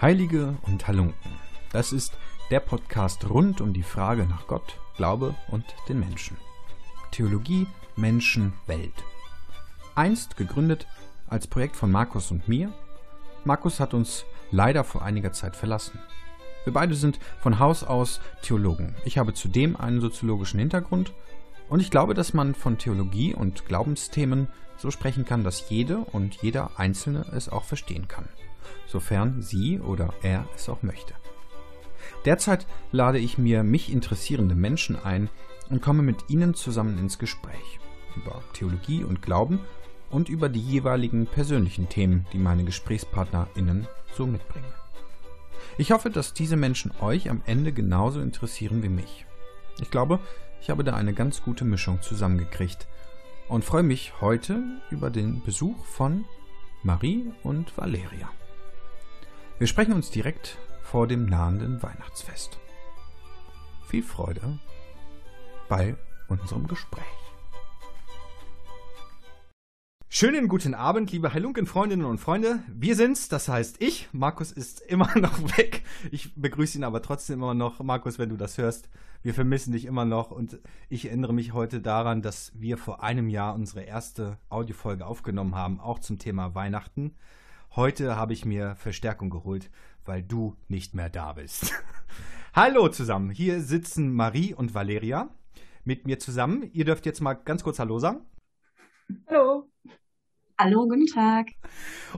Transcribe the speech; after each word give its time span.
Heilige 0.00 0.56
und 0.62 0.88
Halunken. 0.88 1.30
Das 1.72 1.92
ist 1.92 2.16
der 2.50 2.60
Podcast 2.60 3.28
rund 3.28 3.60
um 3.60 3.74
die 3.74 3.82
Frage 3.82 4.24
nach 4.24 4.46
Gott, 4.46 4.78
Glaube 4.96 5.34
und 5.48 5.66
den 5.90 6.00
Menschen. 6.00 6.38
Theologie, 7.10 7.66
Menschen, 7.96 8.54
Welt. 8.66 8.94
Einst 9.94 10.38
gegründet 10.38 10.86
als 11.26 11.46
Projekt 11.46 11.76
von 11.76 11.90
Markus 11.90 12.30
und 12.30 12.48
mir. 12.48 12.72
Markus 13.44 13.78
hat 13.78 13.92
uns 13.92 14.24
leider 14.50 14.84
vor 14.84 15.02
einiger 15.02 15.34
Zeit 15.34 15.54
verlassen. 15.54 15.98
Wir 16.64 16.72
beide 16.72 16.94
sind 16.94 17.20
von 17.42 17.58
Haus 17.58 17.84
aus 17.84 18.22
Theologen. 18.40 18.96
Ich 19.04 19.18
habe 19.18 19.34
zudem 19.34 19.76
einen 19.76 20.00
soziologischen 20.00 20.60
Hintergrund 20.60 21.12
und 21.68 21.80
ich 21.80 21.90
glaube, 21.90 22.14
dass 22.14 22.32
man 22.32 22.54
von 22.54 22.78
Theologie 22.78 23.34
und 23.34 23.66
Glaubensthemen 23.66 24.48
so 24.78 24.90
sprechen 24.90 25.26
kann, 25.26 25.44
dass 25.44 25.68
jede 25.68 25.98
und 25.98 26.36
jeder 26.36 26.78
Einzelne 26.78 27.26
es 27.34 27.50
auch 27.50 27.64
verstehen 27.64 28.08
kann 28.08 28.26
sofern 28.86 29.42
sie 29.42 29.80
oder 29.80 30.14
er 30.22 30.46
es 30.54 30.68
auch 30.68 30.82
möchte. 30.82 31.14
Derzeit 32.24 32.66
lade 32.92 33.18
ich 33.18 33.38
mir 33.38 33.62
mich 33.62 33.92
interessierende 33.92 34.54
Menschen 34.54 35.02
ein 35.02 35.28
und 35.70 35.80
komme 35.80 36.02
mit 36.02 36.28
ihnen 36.28 36.54
zusammen 36.54 36.98
ins 36.98 37.18
Gespräch 37.18 37.78
über 38.16 38.42
Theologie 38.52 39.04
und 39.04 39.22
Glauben 39.22 39.60
und 40.10 40.28
über 40.28 40.48
die 40.48 40.60
jeweiligen 40.60 41.26
persönlichen 41.26 41.88
Themen, 41.88 42.26
die 42.32 42.38
meine 42.38 42.64
GesprächspartnerInnen 42.64 43.86
so 44.14 44.26
mitbringen. 44.26 44.72
Ich 45.78 45.92
hoffe, 45.92 46.10
dass 46.10 46.34
diese 46.34 46.56
Menschen 46.56 46.92
euch 47.00 47.30
am 47.30 47.42
Ende 47.46 47.72
genauso 47.72 48.20
interessieren 48.20 48.82
wie 48.82 48.88
mich. 48.88 49.26
Ich 49.80 49.90
glaube, 49.90 50.18
ich 50.60 50.68
habe 50.68 50.84
da 50.84 50.94
eine 50.94 51.14
ganz 51.14 51.42
gute 51.42 51.64
Mischung 51.64 52.02
zusammengekriegt 52.02 52.86
und 53.48 53.64
freue 53.64 53.82
mich 53.82 54.20
heute 54.20 54.62
über 54.90 55.10
den 55.10 55.42
Besuch 55.42 55.84
von 55.84 56.24
Marie 56.82 57.32
und 57.42 57.76
Valeria. 57.76 58.30
Wir 59.60 59.66
sprechen 59.66 59.92
uns 59.92 60.10
direkt 60.10 60.56
vor 60.80 61.06
dem 61.06 61.26
nahenden 61.26 61.82
Weihnachtsfest. 61.82 62.58
Viel 63.88 64.02
Freude 64.02 64.58
bei 65.68 65.96
unserem 66.28 66.66
Gespräch. 66.66 67.04
Schönen 70.08 70.48
guten 70.48 70.72
Abend, 70.72 71.12
liebe 71.12 71.34
Halunken-Freundinnen 71.34 72.06
und 72.06 72.16
Freunde. 72.16 72.60
Wir 72.68 72.96
sind's, 72.96 73.28
das 73.28 73.50
heißt 73.50 73.82
ich. 73.82 74.08
Markus 74.12 74.50
ist 74.50 74.80
immer 74.80 75.14
noch 75.18 75.38
weg. 75.58 75.82
Ich 76.10 76.34
begrüße 76.34 76.78
ihn 76.78 76.84
aber 76.84 77.02
trotzdem 77.02 77.40
immer 77.40 77.52
noch. 77.52 77.82
Markus, 77.82 78.18
wenn 78.18 78.30
du 78.30 78.38
das 78.38 78.56
hörst, 78.56 78.88
wir 79.22 79.34
vermissen 79.34 79.72
dich 79.74 79.84
immer 79.84 80.06
noch. 80.06 80.30
Und 80.30 80.58
ich 80.88 81.04
erinnere 81.04 81.34
mich 81.34 81.52
heute 81.52 81.82
daran, 81.82 82.22
dass 82.22 82.50
wir 82.54 82.78
vor 82.78 83.02
einem 83.02 83.28
Jahr 83.28 83.54
unsere 83.54 83.82
erste 83.82 84.38
Audiofolge 84.48 85.04
aufgenommen 85.04 85.54
haben, 85.54 85.80
auch 85.80 85.98
zum 85.98 86.18
Thema 86.18 86.54
Weihnachten. 86.54 87.14
Heute 87.76 88.16
habe 88.16 88.32
ich 88.32 88.44
mir 88.44 88.74
Verstärkung 88.74 89.30
geholt, 89.30 89.70
weil 90.04 90.24
du 90.24 90.56
nicht 90.66 90.96
mehr 90.96 91.08
da 91.08 91.34
bist. 91.34 91.72
Hallo 92.52 92.88
zusammen, 92.88 93.30
hier 93.30 93.60
sitzen 93.60 94.12
Marie 94.12 94.54
und 94.54 94.74
Valeria 94.74 95.30
mit 95.84 96.04
mir 96.04 96.18
zusammen. 96.18 96.68
Ihr 96.72 96.84
dürft 96.84 97.06
jetzt 97.06 97.20
mal 97.20 97.34
ganz 97.34 97.62
kurz 97.62 97.78
Hallo 97.78 98.00
sagen. 98.00 98.26
Hallo. 99.28 99.70
Hallo, 100.58 100.88
guten 100.88 101.06
Tag. 101.06 101.50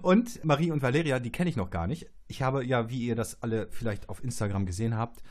Und 0.00 0.42
Marie 0.42 0.70
und 0.70 0.80
Valeria, 0.80 1.18
die 1.18 1.30
kenne 1.30 1.50
ich 1.50 1.56
noch 1.56 1.68
gar 1.68 1.86
nicht. 1.86 2.06
Ich 2.28 2.40
habe 2.40 2.64
ja, 2.64 2.88
wie 2.88 3.06
ihr 3.06 3.14
das 3.14 3.42
alle 3.42 3.68
vielleicht 3.70 4.08
auf 4.08 4.24
Instagram 4.24 4.64
gesehen 4.64 4.96
habt, 4.96 5.22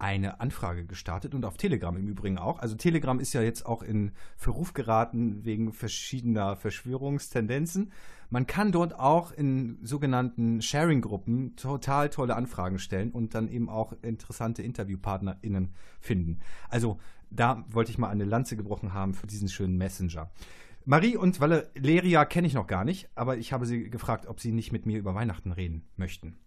eine 0.00 0.40
Anfrage 0.40 0.86
gestartet 0.86 1.34
und 1.34 1.44
auf 1.44 1.56
Telegram 1.56 1.96
im 1.96 2.08
Übrigen 2.08 2.38
auch. 2.38 2.58
Also 2.58 2.74
Telegram 2.74 3.20
ist 3.20 3.32
ja 3.32 3.42
jetzt 3.42 3.66
auch 3.66 3.82
in 3.82 4.12
Verruf 4.36 4.72
geraten 4.72 5.44
wegen 5.44 5.72
verschiedener 5.72 6.56
Verschwörungstendenzen. 6.56 7.92
Man 8.30 8.46
kann 8.46 8.72
dort 8.72 8.98
auch 8.98 9.32
in 9.32 9.78
sogenannten 9.82 10.62
Sharing-Gruppen 10.62 11.56
total 11.56 12.08
tolle 12.08 12.36
Anfragen 12.36 12.78
stellen 12.78 13.10
und 13.10 13.34
dann 13.34 13.48
eben 13.48 13.68
auch 13.68 13.92
interessante 14.02 14.62
InterviewpartnerInnen 14.62 15.74
finden. 16.00 16.40
Also 16.68 16.98
da 17.30 17.64
wollte 17.68 17.90
ich 17.90 17.98
mal 17.98 18.08
eine 18.08 18.24
Lanze 18.24 18.56
gebrochen 18.56 18.94
haben 18.94 19.14
für 19.14 19.26
diesen 19.26 19.48
schönen 19.48 19.76
Messenger. 19.76 20.30
Marie 20.86 21.16
und 21.16 21.40
Valeria 21.40 22.24
kenne 22.24 22.46
ich 22.46 22.54
noch 22.54 22.66
gar 22.66 22.84
nicht, 22.84 23.10
aber 23.14 23.36
ich 23.36 23.52
habe 23.52 23.66
sie 23.66 23.90
gefragt, 23.90 24.26
ob 24.26 24.40
sie 24.40 24.50
nicht 24.50 24.72
mit 24.72 24.86
mir 24.86 24.98
über 24.98 25.14
Weihnachten 25.14 25.52
reden 25.52 25.84
möchten. 25.96 26.38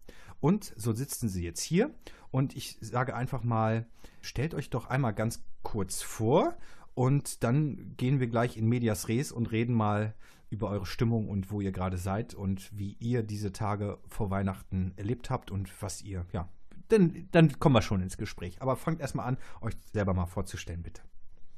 Und 0.43 0.73
so 0.75 0.91
sitzen 0.91 1.29
sie 1.29 1.41
jetzt 1.41 1.61
hier 1.61 1.89
und 2.29 2.53
ich 2.53 2.77
sage 2.81 3.15
einfach 3.15 3.43
mal, 3.45 3.85
stellt 4.19 4.53
euch 4.53 4.69
doch 4.69 4.87
einmal 4.87 5.13
ganz 5.13 5.41
kurz 5.63 6.01
vor 6.01 6.57
und 6.95 7.45
dann 7.45 7.93
gehen 7.95 8.19
wir 8.19 8.27
gleich 8.27 8.57
in 8.57 8.67
Medias 8.67 9.07
Res 9.07 9.31
und 9.31 9.53
reden 9.53 9.73
mal 9.73 10.13
über 10.49 10.69
eure 10.69 10.85
Stimmung 10.85 11.29
und 11.29 11.49
wo 11.49 11.61
ihr 11.61 11.71
gerade 11.71 11.95
seid 11.95 12.33
und 12.33 12.77
wie 12.77 12.97
ihr 12.99 13.23
diese 13.23 13.53
Tage 13.53 13.99
vor 14.09 14.31
Weihnachten 14.31 14.91
erlebt 14.97 15.29
habt 15.29 15.49
und 15.49 15.81
was 15.81 16.01
ihr, 16.01 16.25
ja, 16.33 16.49
denn, 16.91 17.29
dann 17.31 17.57
kommen 17.57 17.75
wir 17.75 17.81
schon 17.81 18.01
ins 18.01 18.17
Gespräch. 18.17 18.61
Aber 18.61 18.75
fangt 18.75 18.99
erstmal 18.99 19.27
an, 19.27 19.37
euch 19.61 19.75
selber 19.93 20.13
mal 20.13 20.25
vorzustellen, 20.25 20.83
bitte. 20.83 21.03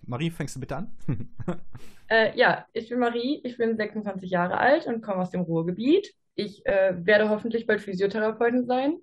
Marie, 0.06 0.30
fängst 0.30 0.58
du 0.58 0.60
bitte 0.60 0.78
an? 0.78 0.96
äh, 2.08 2.38
ja, 2.38 2.68
ich 2.72 2.88
bin 2.90 3.00
Marie, 3.00 3.42
ich 3.44 3.58
bin 3.58 3.76
26 3.78 4.30
Jahre 4.30 4.60
alt 4.60 4.86
und 4.86 5.02
komme 5.02 5.24
aus 5.24 5.32
dem 5.32 5.42
Ruhrgebiet. 5.42 6.14
Ich 6.36 6.66
äh, 6.66 6.94
werde 7.06 7.30
hoffentlich 7.30 7.66
bald 7.66 7.82
Physiotherapeutin 7.82 8.66
sein. 8.66 8.98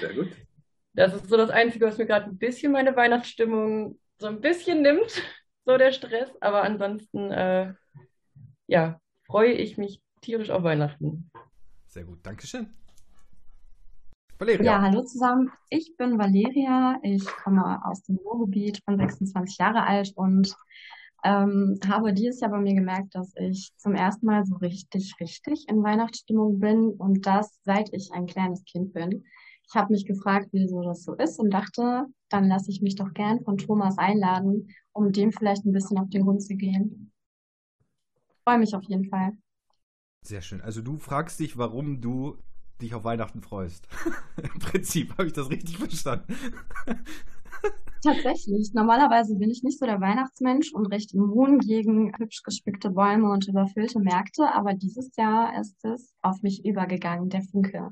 Sehr 0.00 0.14
gut. 0.14 0.28
Das 0.94 1.14
ist 1.14 1.28
so 1.28 1.36
das 1.36 1.50
Einzige, 1.50 1.86
was 1.86 1.98
mir 1.98 2.06
gerade 2.06 2.26
ein 2.26 2.38
bisschen 2.38 2.72
meine 2.72 2.94
Weihnachtsstimmung 2.94 3.98
so 4.18 4.28
ein 4.28 4.40
bisschen 4.40 4.82
nimmt, 4.82 5.22
so 5.64 5.76
der 5.76 5.92
Stress. 5.92 6.30
Aber 6.40 6.62
ansonsten, 6.62 7.30
äh, 7.30 7.74
ja, 8.66 9.00
freue 9.26 9.52
ich 9.52 9.78
mich 9.78 10.00
tierisch 10.20 10.50
auf 10.50 10.62
Weihnachten. 10.62 11.30
Sehr 11.86 12.04
gut, 12.04 12.18
Dankeschön. 12.22 12.72
Valeria. 14.38 14.64
Ja, 14.64 14.82
hallo 14.82 15.02
zusammen. 15.02 15.50
Ich 15.68 15.96
bin 15.96 16.18
Valeria. 16.18 16.98
Ich 17.02 17.24
komme 17.26 17.80
aus 17.84 18.02
dem 18.02 18.16
Ruhrgebiet, 18.16 18.84
bin 18.86 18.98
26 18.98 19.58
Jahre 19.58 19.84
alt 19.84 20.12
und 20.16 20.54
ähm, 21.24 21.78
habe 21.86 22.12
dieses 22.12 22.40
Jahr 22.40 22.50
bei 22.50 22.58
mir 22.58 22.74
gemerkt, 22.74 23.14
dass 23.14 23.32
ich 23.36 23.72
zum 23.76 23.94
ersten 23.94 24.26
Mal 24.26 24.44
so 24.44 24.56
richtig, 24.56 25.14
richtig 25.20 25.66
in 25.68 25.82
Weihnachtsstimmung 25.82 26.58
bin 26.58 26.88
und 26.90 27.26
das 27.26 27.58
seit 27.64 27.92
ich 27.92 28.10
ein 28.12 28.26
kleines 28.26 28.64
Kind 28.64 28.92
bin. 28.92 29.24
Ich 29.68 29.74
habe 29.74 29.92
mich 29.92 30.04
gefragt, 30.04 30.48
wieso 30.52 30.82
das 30.82 31.04
so 31.04 31.14
ist 31.14 31.38
und 31.38 31.50
dachte, 31.50 32.06
dann 32.28 32.48
lasse 32.48 32.70
ich 32.70 32.82
mich 32.82 32.96
doch 32.96 33.12
gern 33.14 33.42
von 33.44 33.56
Thomas 33.56 33.96
einladen, 33.98 34.68
um 34.92 35.12
dem 35.12 35.32
vielleicht 35.32 35.64
ein 35.64 35.72
bisschen 35.72 35.98
auf 35.98 36.10
den 36.10 36.24
Grund 36.24 36.42
zu 36.42 36.56
gehen. 36.56 37.12
Freue 38.44 38.58
mich 38.58 38.74
auf 38.74 38.82
jeden 38.84 39.08
Fall. 39.08 39.32
Sehr 40.22 40.40
schön. 40.40 40.60
Also 40.60 40.82
du 40.82 40.98
fragst 40.98 41.38
dich, 41.40 41.56
warum 41.56 42.00
du 42.00 42.36
dich 42.80 42.94
auf 42.94 43.04
Weihnachten 43.04 43.42
freust. 43.42 43.86
Im 44.42 44.58
Prinzip 44.58 45.12
habe 45.12 45.26
ich 45.26 45.32
das 45.32 45.48
richtig 45.50 45.78
verstanden. 45.78 46.34
Tatsächlich. 48.02 48.72
Normalerweise 48.74 49.36
bin 49.36 49.50
ich 49.50 49.62
nicht 49.62 49.78
so 49.78 49.86
der 49.86 50.00
Weihnachtsmensch 50.00 50.72
und 50.72 50.86
recht 50.86 51.14
immun 51.14 51.60
gegen 51.60 52.12
hübsch 52.18 52.42
gespickte 52.42 52.90
Bäume 52.90 53.30
und 53.30 53.46
überfüllte 53.46 54.00
Märkte, 54.00 54.52
aber 54.52 54.74
dieses 54.74 55.14
Jahr 55.16 55.58
ist 55.60 55.84
es 55.84 56.12
auf 56.20 56.42
mich 56.42 56.64
übergegangen, 56.64 57.28
der 57.28 57.42
Funke. 57.42 57.90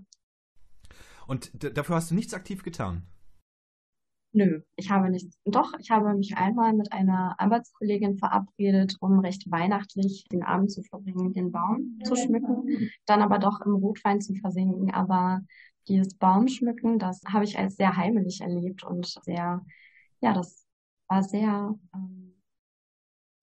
Und 1.29 1.51
dafür 1.77 1.95
hast 1.95 2.11
du 2.11 2.17
nichts 2.17 2.35
aktiv 2.35 2.65
getan? 2.65 3.07
Nö, 4.33 4.63
ich 4.77 4.91
habe 4.91 5.11
nichts. 5.11 5.39
Doch, 5.45 5.73
ich 5.79 5.91
habe 5.91 6.15
mich 6.15 6.37
einmal 6.37 6.73
mit 6.73 6.93
einer 6.93 7.35
Arbeitskollegin 7.39 8.17
verabredet, 8.17 8.97
um 9.01 9.19
recht 9.19 9.51
weihnachtlich 9.51 10.27
den 10.31 10.45
Abend 10.45 10.71
zu 10.71 10.83
verbringen, 10.83 11.33
den 11.33 11.51
Baum 11.51 11.99
zu 12.05 12.15
schmücken, 12.15 12.91
dann 13.07 13.23
aber 13.23 13.39
doch 13.41 13.61
im 13.61 13.75
Rotwein 13.75 14.21
zu 14.21 14.35
versinken. 14.35 14.93
Aber 14.93 15.41
dieses 15.91 16.15
Baumschmücken, 16.15 16.99
das 16.99 17.21
habe 17.27 17.45
ich 17.45 17.59
als 17.59 17.77
sehr 17.77 17.97
heimelig 17.97 18.41
erlebt 18.41 18.83
und 18.85 19.07
sehr 19.25 19.61
ja, 20.21 20.35
das 20.35 20.67
war 21.09 21.23
sehr, 21.23 21.75
ähm, 21.95 22.35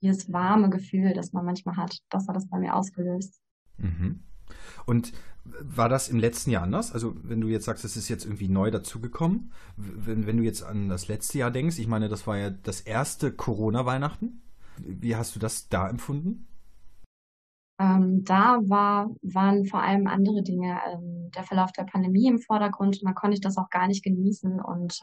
dieses 0.01 0.31
warme 0.31 0.69
Gefühl, 0.69 1.13
das 1.13 1.33
man 1.33 1.45
manchmal 1.45 1.75
hat, 1.75 1.97
das 2.09 2.27
hat 2.27 2.35
das 2.35 2.47
bei 2.47 2.59
mir 2.59 2.75
ausgelöst. 2.75 3.41
Mhm. 3.77 4.23
Und 4.85 5.11
war 5.43 5.89
das 5.89 6.09
im 6.09 6.19
letzten 6.19 6.51
Jahr 6.51 6.63
anders? 6.63 6.91
Also, 6.91 7.15
wenn 7.23 7.41
du 7.41 7.47
jetzt 7.47 7.65
sagst, 7.65 7.83
es 7.83 7.97
ist 7.97 8.09
jetzt 8.09 8.25
irgendwie 8.25 8.49
neu 8.49 8.69
dazugekommen, 8.69 9.51
wenn, 9.75 10.27
wenn 10.27 10.37
du 10.37 10.43
jetzt 10.43 10.63
an 10.63 10.89
das 10.89 11.07
letzte 11.07 11.39
Jahr 11.39 11.51
denkst, 11.51 11.79
ich 11.79 11.87
meine, 11.87 12.09
das 12.09 12.27
war 12.27 12.37
ja 12.37 12.49
das 12.49 12.81
erste 12.81 13.31
Corona-Weihnachten. 13.31 14.41
Wie 14.77 15.15
hast 15.15 15.35
du 15.35 15.39
das 15.39 15.69
da 15.69 15.89
empfunden? 15.89 16.47
Ähm, 17.79 18.23
da 18.23 18.59
war, 18.63 19.09
waren 19.21 19.65
vor 19.65 19.81
allem 19.81 20.07
andere 20.07 20.41
Dinge, 20.41 20.79
ähm, 20.91 21.29
der 21.35 21.43
Verlauf 21.43 21.71
der 21.73 21.83
Pandemie 21.83 22.27
im 22.27 22.39
Vordergrund 22.39 22.99
und 23.01 23.07
da 23.07 23.13
konnte 23.13 23.35
ich 23.35 23.41
das 23.41 23.57
auch 23.57 23.69
gar 23.69 23.87
nicht 23.87 24.03
genießen 24.03 24.59
und 24.59 24.99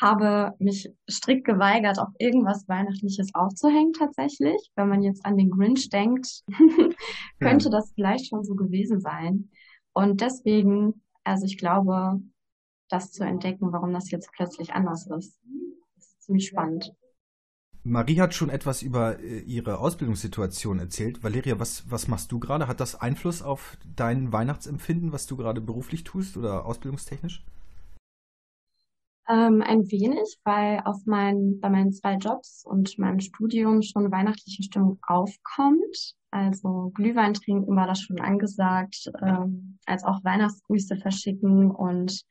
habe 0.00 0.54
mich 0.58 0.90
strikt 1.10 1.46
geweigert, 1.46 1.98
auch 1.98 2.10
irgendwas 2.18 2.68
Weihnachtliches 2.68 3.34
aufzuhängen 3.34 3.92
tatsächlich. 3.92 4.70
Wenn 4.74 4.88
man 4.88 5.02
jetzt 5.02 5.24
an 5.24 5.36
den 5.36 5.50
Grinch 5.50 5.88
denkt, 5.88 6.42
könnte 7.40 7.66
ja. 7.66 7.70
das 7.70 7.92
vielleicht 7.94 8.28
schon 8.28 8.44
so 8.44 8.54
gewesen 8.54 9.00
sein. 9.00 9.50
Und 9.94 10.20
deswegen, 10.20 11.02
also 11.24 11.46
ich 11.46 11.56
glaube, 11.56 12.20
das 12.88 13.10
zu 13.12 13.24
entdecken, 13.24 13.72
warum 13.72 13.92
das 13.92 14.10
jetzt 14.10 14.30
plötzlich 14.32 14.74
anders 14.74 15.06
ist, 15.06 15.40
ist 15.96 16.22
ziemlich 16.22 16.46
spannend. 16.46 16.92
Marie 17.86 18.20
hat 18.20 18.34
schon 18.34 18.50
etwas 18.50 18.82
über 18.82 19.20
äh, 19.20 19.38
ihre 19.40 19.78
Ausbildungssituation 19.78 20.80
erzählt. 20.80 21.22
Valeria, 21.22 21.60
was, 21.60 21.88
was 21.88 22.08
machst 22.08 22.32
du 22.32 22.40
gerade? 22.40 22.66
Hat 22.66 22.80
das 22.80 23.00
Einfluss 23.00 23.42
auf 23.42 23.78
dein 23.94 24.32
Weihnachtsempfinden, 24.32 25.12
was 25.12 25.26
du 25.26 25.36
gerade 25.36 25.60
beruflich 25.60 26.02
tust 26.02 26.36
oder 26.36 26.66
ausbildungstechnisch? 26.66 27.44
Ähm, 29.28 29.62
ein 29.62 29.90
wenig, 29.90 30.38
weil 30.44 30.80
auf 30.84 30.98
mein, 31.04 31.60
bei 31.60 31.68
meinen 31.68 31.92
zwei 31.92 32.14
Jobs 32.14 32.64
und 32.64 32.98
meinem 32.98 33.20
Studium 33.20 33.82
schon 33.82 34.10
weihnachtliche 34.10 34.64
Stimmung 34.64 34.98
aufkommt. 35.06 36.14
Also 36.32 36.90
Glühwein 36.94 37.34
trinken 37.34 37.76
war 37.76 37.86
das 37.86 38.00
schon 38.00 38.20
angesagt, 38.20 39.10
ähm, 39.22 39.78
als 39.86 40.04
auch 40.04 40.24
Weihnachtsgrüße 40.24 40.96
verschicken 40.96 41.70
und 41.70 42.24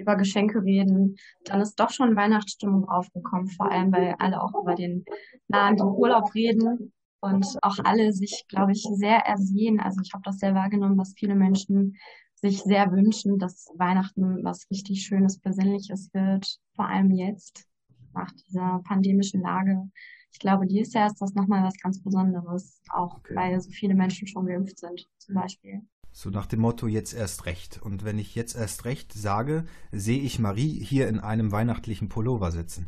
über 0.00 0.16
Geschenke 0.16 0.62
reden. 0.62 1.16
Dann 1.44 1.60
ist 1.60 1.78
doch 1.78 1.90
schon 1.90 2.16
Weihnachtsstimmung 2.16 2.88
aufgekommen, 2.88 3.48
vor 3.48 3.70
allem 3.70 3.92
weil 3.92 4.14
alle 4.18 4.42
auch 4.42 4.54
über 4.60 4.74
den 4.74 5.04
nahenden 5.48 5.88
Urlaub 5.88 6.34
reden 6.34 6.92
und 7.20 7.46
auch 7.62 7.78
alle 7.84 8.12
sich, 8.12 8.44
glaube 8.48 8.72
ich, 8.72 8.82
sehr 8.94 9.18
ersehen. 9.18 9.80
Also 9.80 10.00
ich 10.02 10.12
habe 10.12 10.22
das 10.24 10.38
sehr 10.38 10.54
wahrgenommen, 10.54 10.96
dass 10.96 11.14
viele 11.16 11.34
Menschen 11.34 11.96
sich 12.34 12.62
sehr 12.62 12.90
wünschen, 12.90 13.38
dass 13.38 13.68
Weihnachten 13.76 14.42
was 14.42 14.70
richtig 14.70 15.02
Schönes, 15.02 15.38
Besinnliches 15.38 16.08
wird, 16.14 16.58
vor 16.74 16.86
allem 16.86 17.10
jetzt 17.10 17.66
nach 18.14 18.32
dieser 18.32 18.80
pandemischen 18.84 19.42
Lage. 19.42 19.90
Ich 20.32 20.38
glaube, 20.38 20.66
dieses 20.66 20.94
Jahr 20.94 21.06
ist 21.06 21.20
das 21.20 21.34
nochmal 21.34 21.64
was 21.64 21.78
ganz 21.78 22.02
Besonderes, 22.02 22.80
auch 22.90 23.16
okay. 23.16 23.34
weil 23.34 23.60
so 23.60 23.70
viele 23.70 23.94
Menschen 23.94 24.26
schon 24.26 24.46
geimpft 24.46 24.78
sind, 24.78 25.06
zum 25.18 25.34
Beispiel. 25.34 25.82
So 26.12 26.30
nach 26.30 26.46
dem 26.46 26.60
Motto 26.60 26.86
jetzt 26.86 27.14
erst 27.14 27.46
recht. 27.46 27.80
Und 27.80 28.04
wenn 28.04 28.18
ich 28.18 28.34
jetzt 28.34 28.56
erst 28.56 28.84
recht 28.84 29.12
sage, 29.12 29.64
sehe 29.92 30.20
ich 30.20 30.38
Marie 30.38 30.82
hier 30.84 31.08
in 31.08 31.20
einem 31.20 31.52
weihnachtlichen 31.52 32.08
Pullover 32.08 32.50
sitzen. 32.50 32.86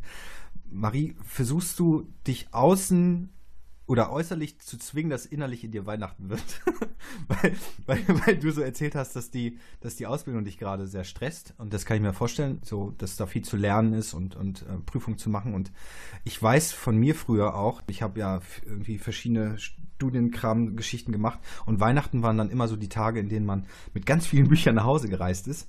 Marie, 0.70 1.16
versuchst 1.24 1.78
du 1.78 2.08
dich 2.26 2.52
außen 2.52 3.30
oder 3.86 4.12
äußerlich 4.12 4.60
zu 4.60 4.78
zwingen, 4.78 5.10
dass 5.10 5.26
innerlich 5.26 5.64
in 5.64 5.72
dir 5.72 5.86
Weihnachten 5.86 6.30
wird. 6.30 6.42
weil, 7.28 7.56
weil, 7.86 8.04
weil, 8.26 8.36
du 8.36 8.50
so 8.52 8.60
erzählt 8.60 8.94
hast, 8.94 9.16
dass 9.16 9.30
die, 9.30 9.58
dass 9.80 9.96
die 9.96 10.06
Ausbildung 10.06 10.44
dich 10.44 10.58
gerade 10.58 10.86
sehr 10.86 11.04
stresst. 11.04 11.54
Und 11.58 11.74
das 11.74 11.84
kann 11.84 11.96
ich 11.96 12.02
mir 12.02 12.12
vorstellen, 12.12 12.60
so, 12.64 12.92
dass 12.98 13.16
da 13.16 13.26
viel 13.26 13.42
zu 13.42 13.56
lernen 13.56 13.92
ist 13.92 14.14
und, 14.14 14.36
und 14.36 14.62
äh, 14.62 14.78
Prüfungen 14.86 15.18
zu 15.18 15.30
machen. 15.30 15.52
Und 15.54 15.72
ich 16.24 16.40
weiß 16.40 16.72
von 16.72 16.96
mir 16.96 17.14
früher 17.14 17.56
auch, 17.56 17.82
ich 17.88 18.02
habe 18.02 18.20
ja 18.20 18.40
irgendwie 18.64 18.98
verschiedene 18.98 19.58
Studienkram, 19.58 20.76
Geschichten 20.76 21.10
gemacht. 21.10 21.40
Und 21.66 21.80
Weihnachten 21.80 22.22
waren 22.22 22.38
dann 22.38 22.50
immer 22.50 22.68
so 22.68 22.76
die 22.76 22.88
Tage, 22.88 23.18
in 23.20 23.28
denen 23.28 23.46
man 23.46 23.66
mit 23.94 24.06
ganz 24.06 24.26
vielen 24.26 24.48
Büchern 24.48 24.76
nach 24.76 24.84
Hause 24.84 25.08
gereist 25.08 25.48
ist. 25.48 25.68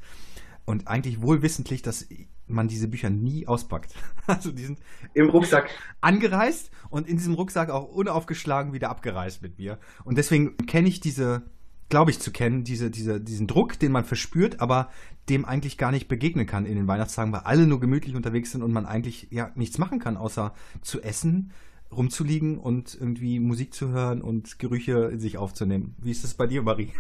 Und 0.66 0.88
eigentlich 0.88 1.22
wohlwissentlich, 1.22 1.82
dass 1.82 2.08
man 2.48 2.68
diese 2.68 2.88
Bücher 2.88 3.10
nie 3.10 3.48
auspackt. 3.48 3.96
Also 4.26 4.54
die 4.54 4.64
sind 4.64 4.80
im 5.14 5.30
Rucksack 5.30 5.70
angereist 6.00 6.72
und 6.90 7.10
in 7.10 7.18
diesem 7.18 7.34
Rucksack 7.34 7.70
auch 7.70 7.90
unaufgeschlagen 7.90 8.72
wieder 8.72 8.90
abgereist 8.90 9.42
mit 9.42 9.60
mir. 9.60 9.80
Und 10.06 10.18
deswegen 10.18 10.56
kenne 10.66 10.88
ich 10.88 11.02
diese, 11.02 11.42
glaube 11.90 12.12
ich 12.12 12.20
zu 12.20 12.32
kennen, 12.32 12.64
diese, 12.64 12.90
diese, 12.90 13.20
diesen 13.20 13.48
Druck, 13.48 13.78
den 13.80 13.92
man 13.92 14.06
verspürt, 14.06 14.62
aber 14.62 14.90
dem 15.28 15.44
eigentlich 15.44 15.78
gar 15.78 15.92
nicht 15.92 16.08
begegnen 16.08 16.46
kann 16.46 16.66
in 16.66 16.76
den 16.76 16.88
Weihnachtstagen, 16.88 17.34
weil 17.34 17.42
alle 17.42 17.68
nur 17.68 17.82
gemütlich 17.82 18.16
unterwegs 18.16 18.52
sind 18.52 18.64
und 18.64 18.72
man 18.72 18.86
eigentlich 18.86 19.28
ja 19.30 19.52
nichts 19.56 19.78
machen 19.78 20.00
kann, 20.00 20.16
außer 20.16 20.54
zu 20.82 21.02
essen, 21.02 21.52
rumzuliegen 21.92 22.58
und 22.58 22.96
irgendwie 22.96 23.42
Musik 23.42 23.74
zu 23.74 23.90
hören 23.90 24.22
und 24.22 24.58
Gerüche 24.58 25.10
in 25.12 25.20
sich 25.20 25.38
aufzunehmen. 25.38 25.96
Wie 26.02 26.12
ist 26.12 26.24
das 26.24 26.34
bei 26.34 26.48
dir, 26.48 26.62
Marie? 26.62 26.94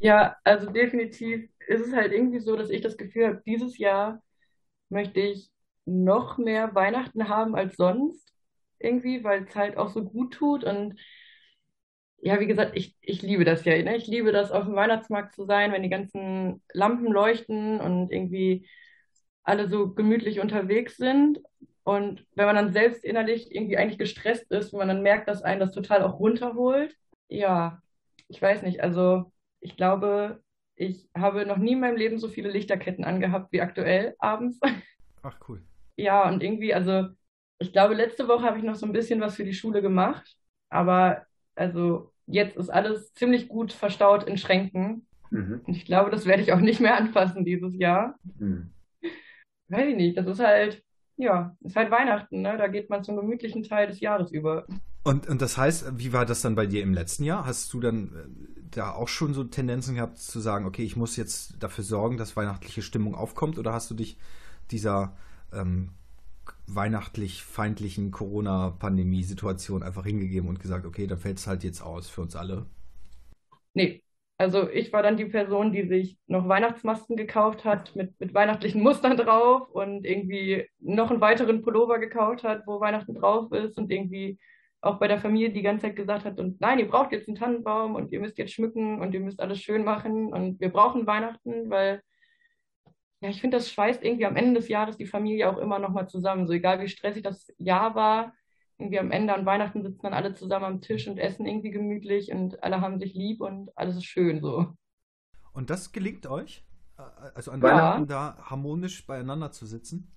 Ja, 0.00 0.36
also 0.44 0.70
definitiv 0.70 1.48
ist 1.66 1.86
es 1.86 1.92
halt 1.92 2.12
irgendwie 2.12 2.40
so, 2.40 2.56
dass 2.56 2.70
ich 2.70 2.80
das 2.80 2.96
Gefühl 2.96 3.26
habe, 3.26 3.42
dieses 3.46 3.78
Jahr 3.78 4.20
möchte 4.88 5.20
ich 5.20 5.50
noch 5.84 6.38
mehr 6.38 6.74
Weihnachten 6.74 7.28
haben 7.28 7.54
als 7.54 7.76
sonst 7.76 8.32
irgendwie, 8.78 9.24
weil 9.24 9.44
es 9.44 9.54
halt 9.54 9.76
auch 9.76 9.88
so 9.90 10.04
gut 10.04 10.34
tut 10.34 10.64
und 10.64 10.98
ja, 12.18 12.40
wie 12.40 12.46
gesagt, 12.46 12.72
ich, 12.74 12.96
ich 13.02 13.22
liebe 13.22 13.44
das 13.44 13.64
ja. 13.64 13.80
Ne? 13.82 13.96
Ich 13.96 14.06
liebe 14.06 14.32
das, 14.32 14.50
auf 14.50 14.64
dem 14.64 14.74
Weihnachtsmarkt 14.74 15.34
zu 15.34 15.44
sein, 15.44 15.72
wenn 15.72 15.82
die 15.82 15.90
ganzen 15.90 16.62
Lampen 16.72 17.12
leuchten 17.12 17.80
und 17.80 18.10
irgendwie 18.10 18.68
alle 19.42 19.68
so 19.68 19.94
gemütlich 19.94 20.40
unterwegs 20.40 20.96
sind. 20.96 21.40
Und 21.84 22.26
wenn 22.34 22.46
man 22.46 22.56
dann 22.56 22.72
selbst 22.72 23.04
innerlich 23.04 23.54
irgendwie 23.54 23.76
eigentlich 23.76 23.98
gestresst 23.98 24.50
ist, 24.50 24.72
wenn 24.72 24.78
man 24.80 24.88
dann 24.88 25.02
merkt, 25.02 25.28
dass 25.28 25.42
einen 25.42 25.60
das 25.60 25.72
total 25.72 26.02
auch 26.02 26.18
runterholt, 26.18 26.96
ja, 27.28 27.80
ich 28.28 28.42
weiß 28.42 28.62
nicht. 28.62 28.82
Also 28.82 29.30
ich 29.60 29.76
glaube, 29.76 30.42
ich 30.76 31.08
habe 31.16 31.46
noch 31.46 31.56
nie 31.56 31.72
in 31.72 31.80
meinem 31.80 31.96
Leben 31.96 32.18
so 32.18 32.28
viele 32.28 32.50
Lichterketten 32.50 33.04
angehabt 33.04 33.52
wie 33.52 33.60
aktuell 33.60 34.14
abends. 34.18 34.60
Ach 35.22 35.36
cool. 35.48 35.62
Ja, 35.96 36.28
und 36.28 36.42
irgendwie, 36.42 36.74
also 36.74 37.08
ich 37.58 37.72
glaube, 37.72 37.94
letzte 37.94 38.28
Woche 38.28 38.44
habe 38.44 38.58
ich 38.58 38.64
noch 38.64 38.74
so 38.74 38.86
ein 38.86 38.92
bisschen 38.92 39.20
was 39.20 39.34
für 39.34 39.44
die 39.44 39.54
Schule 39.54 39.80
gemacht, 39.80 40.36
aber 40.68 41.24
also 41.54 42.12
jetzt 42.26 42.56
ist 42.56 42.68
alles 42.68 43.14
ziemlich 43.14 43.48
gut 43.48 43.72
verstaut 43.72 44.24
in 44.24 44.36
Schränken. 44.36 45.06
Mhm. 45.30 45.62
Und 45.64 45.76
ich 45.76 45.86
glaube, 45.86 46.10
das 46.10 46.26
werde 46.26 46.42
ich 46.42 46.52
auch 46.52 46.60
nicht 46.60 46.80
mehr 46.80 46.96
anfassen 46.96 47.44
dieses 47.44 47.74
Jahr. 47.74 48.18
Mhm. 48.38 48.70
Weiß 49.68 49.88
ich 49.88 49.96
nicht, 49.96 50.16
das 50.18 50.26
ist 50.26 50.40
halt, 50.40 50.84
ja, 51.16 51.56
ist 51.60 51.76
halt 51.76 51.90
Weihnachten, 51.90 52.42
ne? 52.42 52.56
Da 52.58 52.68
geht 52.68 52.90
man 52.90 53.02
zum 53.02 53.16
gemütlichen 53.16 53.62
Teil 53.62 53.86
des 53.86 54.00
Jahres 54.00 54.30
über. 54.30 54.66
Und, 55.02 55.26
und 55.28 55.40
das 55.40 55.56
heißt, 55.56 55.98
wie 55.98 56.12
war 56.12 56.26
das 56.26 56.42
dann 56.42 56.54
bei 56.54 56.66
dir 56.66 56.82
im 56.82 56.92
letzten 56.92 57.24
Jahr? 57.24 57.46
Hast 57.46 57.72
du 57.72 57.80
dann 57.80 58.12
äh, 58.14 58.55
da 58.70 58.92
auch 58.92 59.08
schon 59.08 59.34
so 59.34 59.44
Tendenzen 59.44 59.94
gehabt 59.96 60.18
zu 60.18 60.40
sagen, 60.40 60.66
okay, 60.66 60.82
ich 60.84 60.96
muss 60.96 61.16
jetzt 61.16 61.62
dafür 61.62 61.84
sorgen, 61.84 62.16
dass 62.16 62.36
weihnachtliche 62.36 62.82
Stimmung 62.82 63.14
aufkommt? 63.14 63.58
Oder 63.58 63.72
hast 63.72 63.90
du 63.90 63.94
dich 63.94 64.18
dieser 64.70 65.16
ähm, 65.52 65.90
weihnachtlich 66.66 67.42
feindlichen 67.44 68.10
Corona-Pandemie-Situation 68.10 69.82
einfach 69.82 70.04
hingegeben 70.04 70.48
und 70.48 70.60
gesagt, 70.60 70.86
okay, 70.86 71.06
dann 71.06 71.18
fällt 71.18 71.38
es 71.38 71.46
halt 71.46 71.64
jetzt 71.64 71.80
aus 71.82 72.08
für 72.08 72.22
uns 72.22 72.36
alle? 72.36 72.66
Nee, 73.74 74.02
also 74.38 74.68
ich 74.68 74.92
war 74.92 75.02
dann 75.02 75.16
die 75.16 75.26
Person, 75.26 75.72
die 75.72 75.86
sich 75.86 76.18
noch 76.26 76.48
Weihnachtsmasken 76.48 77.16
gekauft 77.16 77.64
hat 77.64 77.94
mit, 77.96 78.18
mit 78.20 78.34
weihnachtlichen 78.34 78.82
Mustern 78.82 79.16
drauf 79.16 79.70
und 79.70 80.04
irgendwie 80.04 80.68
noch 80.80 81.10
einen 81.10 81.20
weiteren 81.20 81.62
Pullover 81.62 81.98
gekauft 81.98 82.42
hat, 82.44 82.66
wo 82.66 82.80
Weihnachten 82.80 83.14
drauf 83.14 83.52
ist 83.52 83.78
und 83.78 83.90
irgendwie 83.90 84.38
auch 84.80 84.98
bei 84.98 85.08
der 85.08 85.18
Familie 85.18 85.50
die 85.50 85.62
ganze 85.62 85.86
Zeit 85.86 85.96
gesagt 85.96 86.24
hat, 86.24 86.38
und 86.38 86.60
nein, 86.60 86.78
ihr 86.78 86.88
braucht 86.88 87.12
jetzt 87.12 87.28
einen 87.28 87.36
Tannenbaum 87.36 87.94
und 87.94 88.12
ihr 88.12 88.20
müsst 88.20 88.38
jetzt 88.38 88.52
schmücken 88.52 89.00
und 89.00 89.12
ihr 89.14 89.20
müsst 89.20 89.40
alles 89.40 89.60
schön 89.60 89.84
machen 89.84 90.32
und 90.32 90.60
wir 90.60 90.70
brauchen 90.70 91.06
Weihnachten, 91.06 91.70
weil 91.70 92.02
ja, 93.20 93.30
ich 93.30 93.40
finde, 93.40 93.56
das 93.56 93.70
schweißt 93.70 94.04
irgendwie 94.04 94.26
am 94.26 94.36
Ende 94.36 94.60
des 94.60 94.68
Jahres 94.68 94.98
die 94.98 95.06
Familie 95.06 95.50
auch 95.50 95.56
immer 95.58 95.78
nochmal 95.78 96.06
zusammen. 96.06 96.46
So 96.46 96.52
egal 96.52 96.80
wie 96.80 96.88
stressig 96.88 97.22
das 97.22 97.52
Jahr 97.56 97.94
war, 97.94 98.34
irgendwie 98.78 98.98
am 98.98 99.10
Ende 99.10 99.34
an 99.34 99.46
Weihnachten 99.46 99.82
sitzen 99.82 100.02
dann 100.02 100.12
alle 100.12 100.34
zusammen 100.34 100.66
am 100.66 100.80
Tisch 100.82 101.08
und 101.08 101.18
essen 101.18 101.46
irgendwie 101.46 101.70
gemütlich 101.70 102.30
und 102.30 102.62
alle 102.62 102.82
haben 102.82 102.98
sich 102.98 103.14
lieb 103.14 103.40
und 103.40 103.70
alles 103.74 103.96
ist 103.96 104.04
schön 104.04 104.42
so. 104.42 104.66
Und 105.52 105.70
das 105.70 105.92
gelingt 105.92 106.26
euch? 106.26 106.66
Also 107.34 107.50
an 107.50 107.60
ja. 107.60 107.66
Weihnachten 107.66 108.06
da 108.06 108.36
harmonisch 108.42 109.06
beieinander 109.06 109.50
zu 109.50 109.64
sitzen? 109.64 110.12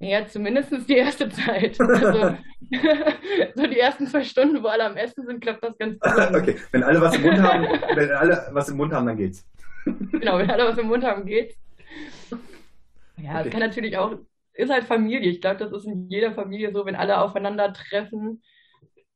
Ja, 0.00 0.24
zumindest 0.26 0.72
die 0.88 0.96
erste 0.96 1.28
Zeit. 1.28 1.80
Also, 1.80 2.36
so 3.56 3.66
die 3.66 3.80
ersten 3.80 4.06
zwei 4.06 4.22
Stunden, 4.22 4.62
wo 4.62 4.68
alle 4.68 4.84
am 4.84 4.96
Essen 4.96 5.26
sind, 5.26 5.40
klappt 5.40 5.64
das 5.64 5.76
ganz 5.76 5.98
gut. 5.98 6.12
okay, 6.34 6.56
wenn 6.70 6.84
alle 6.84 7.00
was 7.00 7.16
im 7.16 7.22
Mund 7.22 7.42
haben, 7.42 7.64
wenn 7.94 8.10
alle 8.12 8.48
was 8.52 8.68
im 8.68 8.76
Mund 8.76 8.92
haben, 8.92 9.06
dann 9.06 9.16
geht's. 9.16 9.44
genau, 9.84 10.38
wenn 10.38 10.50
alle 10.50 10.66
was 10.66 10.78
im 10.78 10.86
Mund 10.86 11.04
haben, 11.04 11.26
geht's. 11.26 11.56
Ja, 13.16 13.40
okay. 13.40 13.46
es 13.46 13.50
kann 13.50 13.60
natürlich 13.60 13.98
auch, 13.98 14.16
ist 14.52 14.70
halt 14.70 14.84
Familie. 14.84 15.30
Ich 15.30 15.40
glaube, 15.40 15.56
das 15.56 15.72
ist 15.72 15.84
in 15.84 16.08
jeder 16.08 16.32
Familie 16.32 16.72
so, 16.72 16.86
wenn 16.86 16.94
alle 16.94 17.20
aufeinandertreffen, 17.20 18.42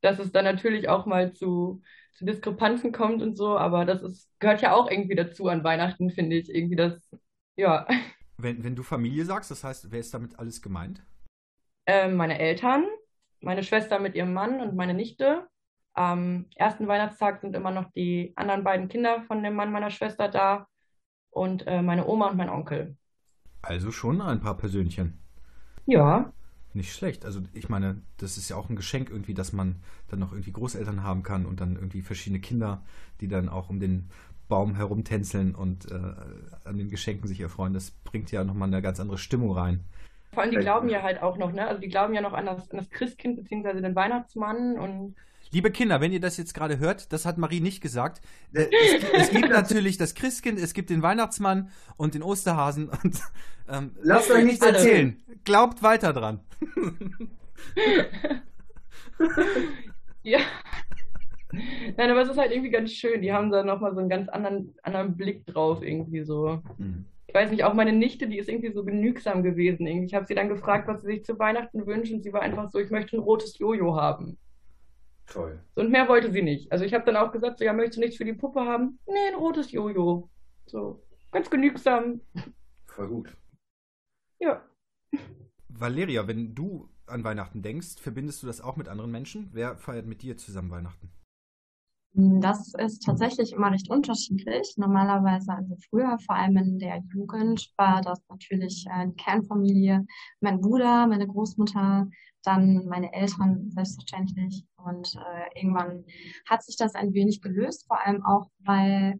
dass 0.01 0.19
es 0.19 0.33
dann 0.33 0.45
natürlich 0.45 0.89
auch 0.89 1.07
mal 1.07 1.33
zu, 1.33 1.81
zu 2.15 2.25
Diskrepanzen 2.25 2.91
kommt 2.91 3.23
und 3.23 3.37
so, 3.37 3.57
aber 3.57 3.85
das 3.85 4.03
ist, 4.03 4.29
gehört 4.41 4.63
ja 4.63 4.75
auch 4.75 4.91
irgendwie 4.91 5.15
dazu 5.15 5.47
an 5.47 5.63
Weihnachten, 5.63 6.11
finde 6.11 6.37
ich. 6.37 6.53
Irgendwie 6.53 6.77
das, 6.77 7.09
ja. 7.55 7.87
Wenn, 8.43 8.65
wenn 8.65 8.75
du 8.75 8.83
Familie 8.83 9.25
sagst, 9.25 9.51
das 9.51 9.63
heißt, 9.63 9.91
wer 9.91 10.01
ist 10.01 10.13
damit 10.13 10.39
alles 10.39 10.63
gemeint? 10.63 11.03
Ähm, 11.87 12.17
meine 12.17 12.39
Eltern, 12.39 12.85
meine 13.41 13.63
Schwester 13.63 13.99
mit 13.99 14.15
ihrem 14.15 14.33
Mann 14.33 14.61
und 14.61 14.75
meine 14.75 14.95
Nichte. 14.95 15.47
Am 15.95 16.47
ersten 16.57 16.89
Weihnachtstag 16.89 17.41
sind 17.41 17.55
immer 17.55 17.71
noch 17.71 17.91
die 17.93 18.33
anderen 18.37 18.65
beiden 18.65 18.89
Kinder 18.89 19.23
von 19.23 19.43
dem 19.43 19.55
Mann 19.55 19.73
meiner 19.73 19.91
Schwester 19.91 20.29
da 20.29 20.67
und 21.31 21.67
äh, 21.67 21.83
meine 21.83 22.07
Oma 22.07 22.29
und 22.31 22.37
mein 22.37 22.49
Onkel. 22.49 22.97
Also 23.63 23.91
schon 23.93 24.21
ein 24.21 24.41
paar 24.41 24.57
Persönchen. 24.57 25.19
Ja. 25.87 26.33
Nicht 26.75 26.95
schlecht. 26.95 27.25
Also 27.27 27.43
ich 27.53 27.69
meine, 27.69 28.01
das 28.17 28.39
ist 28.39 28.49
ja 28.49 28.57
auch 28.57 28.71
ein 28.71 28.77
Geschenk 28.77 29.11
irgendwie, 29.11 29.35
dass 29.35 29.53
man 29.53 29.83
dann 30.09 30.21
noch 30.21 30.33
irgendwie 30.33 30.53
Großeltern 30.53 31.03
haben 31.03 31.23
kann 31.23 31.45
und 31.45 31.61
dann 31.61 31.77
irgendwie 31.77 32.01
verschiedene 32.01 32.41
Kinder, 32.41 32.83
die 33.21 33.29
dann 33.29 33.49
auch 33.49 33.69
um 33.69 33.79
den 33.79 34.11
Baum 34.49 34.75
herumtänzeln 34.75 35.55
und 35.55 35.91
äh, 35.91 35.95
an 36.65 36.77
den 36.77 36.89
Geschenken 36.89 37.29
sich 37.29 37.41
erfreuen. 37.41 37.75
Das 37.75 37.91
bringt 37.91 38.31
ja 38.31 38.45
nochmal 38.45 38.69
eine 38.69 38.83
ganz 38.83 39.01
andere 39.01 39.19
Stimmung 39.19 39.53
rein. 39.53 39.81
Vor 40.33 40.43
allem, 40.43 40.53
die 40.53 40.59
glauben 40.59 40.89
ja 40.89 41.03
halt 41.03 41.23
auch 41.23 41.37
noch, 41.37 41.53
ne? 41.53 41.67
Also 41.67 41.81
die 41.81 41.89
glauben 41.89 42.15
ja 42.15 42.23
noch 42.23 42.33
an 42.33 42.47
das, 42.47 42.71
an 42.71 42.79
das 42.79 42.91
Christkind 42.91 43.37
bzw. 43.37 43.81
den 43.81 43.95
Weihnachtsmann 43.95 44.79
und 44.79 45.15
Liebe 45.53 45.71
Kinder, 45.71 46.01
wenn 46.01 46.13
ihr 46.13 46.21
das 46.21 46.39
jetzt 46.39 46.55
gerade 46.55 46.79
hört, 46.79 47.13
das 47.13 47.27
hat 47.27 47.37
Marie 47.37 47.61
nicht 47.61 47.83
gesagt. 47.83 48.23
Äh, 48.55 48.69
es, 48.71 49.03
es, 49.15 49.31
gibt 49.31 49.49
natürlich 49.49 49.97
das 49.97 50.15
Christkind, 50.15 50.59
es 50.59 50.75
gibt 50.75 50.91
den 50.91 51.01
Weihnachtsmann 51.01 51.71
und 51.97 52.15
den 52.15 52.23
Osterhasen 52.23 52.91
und 52.91 53.19
ähm, 53.67 53.93
lasst 54.03 54.31
euch 54.31 54.45
nichts 54.45 54.63
erzählen. 54.65 55.23
Glaubt 55.45 55.83
weiter 55.83 56.13
dran. 56.13 56.41
ja. 60.23 60.41
Nein, 61.97 62.11
aber 62.11 62.23
es 62.23 62.29
ist 62.29 62.39
halt 62.39 62.53
irgendwie 62.53 62.71
ganz 62.71 62.93
schön. 62.93 63.23
Die 63.23 63.33
haben 63.33 63.51
da 63.51 63.63
nochmal 63.63 63.95
so 63.95 64.01
einen 64.01 64.09
ganz 64.09 64.29
anderen, 64.29 64.75
anderen 64.83 65.17
Blick 65.17 65.47
drauf, 65.47 65.83
irgendwie 65.83 66.23
so. 66.23 66.63
Mhm. 66.79 67.05
Ich 67.27 67.35
weiß 67.35 67.51
nicht, 67.51 67.65
auch 67.65 67.75
meine 67.75 67.93
Nichte, 67.93 68.29
die 68.29 68.39
ist 68.39 68.49
irgendwie 68.49 68.73
so 68.73 68.85
genügsam 68.85 69.43
gewesen. 69.43 69.87
Ich 69.87 70.15
habe 70.15 70.27
sie 70.27 70.35
dann 70.35 70.49
gefragt, 70.49 70.89
was 70.89 71.03
sie 71.03 71.07
sich 71.09 71.25
zu 71.25 71.39
Weihnachten 71.39 71.87
wünscht 71.87 72.13
und 72.13 72.23
sie 72.23 72.33
war 72.33 72.43
einfach 72.43 72.71
so, 72.71 72.79
ich 72.79 72.91
möchte 72.91 73.17
ein 73.17 73.23
rotes 73.23 73.59
Jojo 73.59 73.97
haben. 73.97 74.39
Toll. 75.27 75.61
Und 75.75 75.91
mehr 75.91 76.09
wollte 76.09 76.31
sie 76.31 76.43
nicht. 76.43 76.71
Also 76.73 76.85
ich 76.85 76.93
habe 76.93 77.05
dann 77.05 77.17
auch 77.17 77.33
gesagt, 77.33 77.59
so, 77.59 77.65
ja, 77.65 77.73
möchtest 77.73 77.97
du 77.97 78.01
nichts 78.01 78.17
für 78.17 78.25
die 78.25 78.35
Puppe 78.35 78.61
haben? 78.61 78.99
Nee, 79.07 79.29
ein 79.29 79.35
rotes 79.35 79.73
Jojo. 79.73 80.29
So, 80.67 81.03
ganz 81.31 81.49
genügsam. 81.49 82.21
Voll 82.87 83.09
gut. 83.09 83.37
Ja. 84.39 84.63
Valeria, 85.69 86.27
wenn 86.29 86.55
du 86.55 86.91
an 87.07 87.25
Weihnachten 87.25 87.63
denkst, 87.63 87.97
verbindest 87.99 88.43
du 88.43 88.47
das 88.47 88.61
auch 88.61 88.77
mit 88.77 88.89
anderen 88.89 89.11
Menschen? 89.11 89.49
Wer 89.53 89.77
feiert 89.79 90.07
mit 90.07 90.23
dir 90.23 90.37
zusammen 90.37 90.71
Weihnachten? 90.71 91.11
Das 92.15 92.75
ist 92.75 93.05
tatsächlich 93.05 93.53
immer 93.53 93.73
recht 93.73 93.89
unterschiedlich. 93.89 94.75
Normalerweise, 94.77 95.53
also 95.53 95.77
früher, 95.89 96.19
vor 96.19 96.35
allem 96.35 96.59
in 96.59 96.79
der 96.79 97.03
Jugend, 97.13 97.73
war 97.79 98.03
das 98.03 98.21
natürlich 98.29 98.87
eine 98.91 99.15
Kernfamilie. 99.15 100.05
Mein 100.41 100.61
Bruder, 100.61 101.07
meine 101.07 101.27
Großmutter, 101.27 102.09
dann 102.43 102.87
meine 102.87 103.13
Eltern 103.15 103.71
selbstverständlich. 103.71 104.67
Und 104.77 105.15
äh, 105.17 105.59
irgendwann 105.59 106.05
hat 106.47 106.63
sich 106.63 106.77
das 106.77 106.95
ein 106.95 107.15
wenig 107.15 107.41
gelöst, 107.41 107.87
vor 107.87 108.05
allem 108.05 108.23
auch, 108.27 108.51
weil 108.59 109.19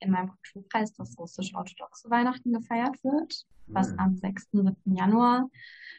in 0.00 0.10
meinem 0.10 0.28
Kulturkreis 0.28 0.92
das 0.92 1.16
russisch-orthodoxe 1.18 2.10
Weihnachten 2.10 2.52
gefeiert 2.52 3.02
wird, 3.02 3.46
was 3.66 3.92
mhm. 3.92 3.98
am 3.98 4.16
6. 4.16 4.50
7. 4.52 4.76
Januar 4.84 5.48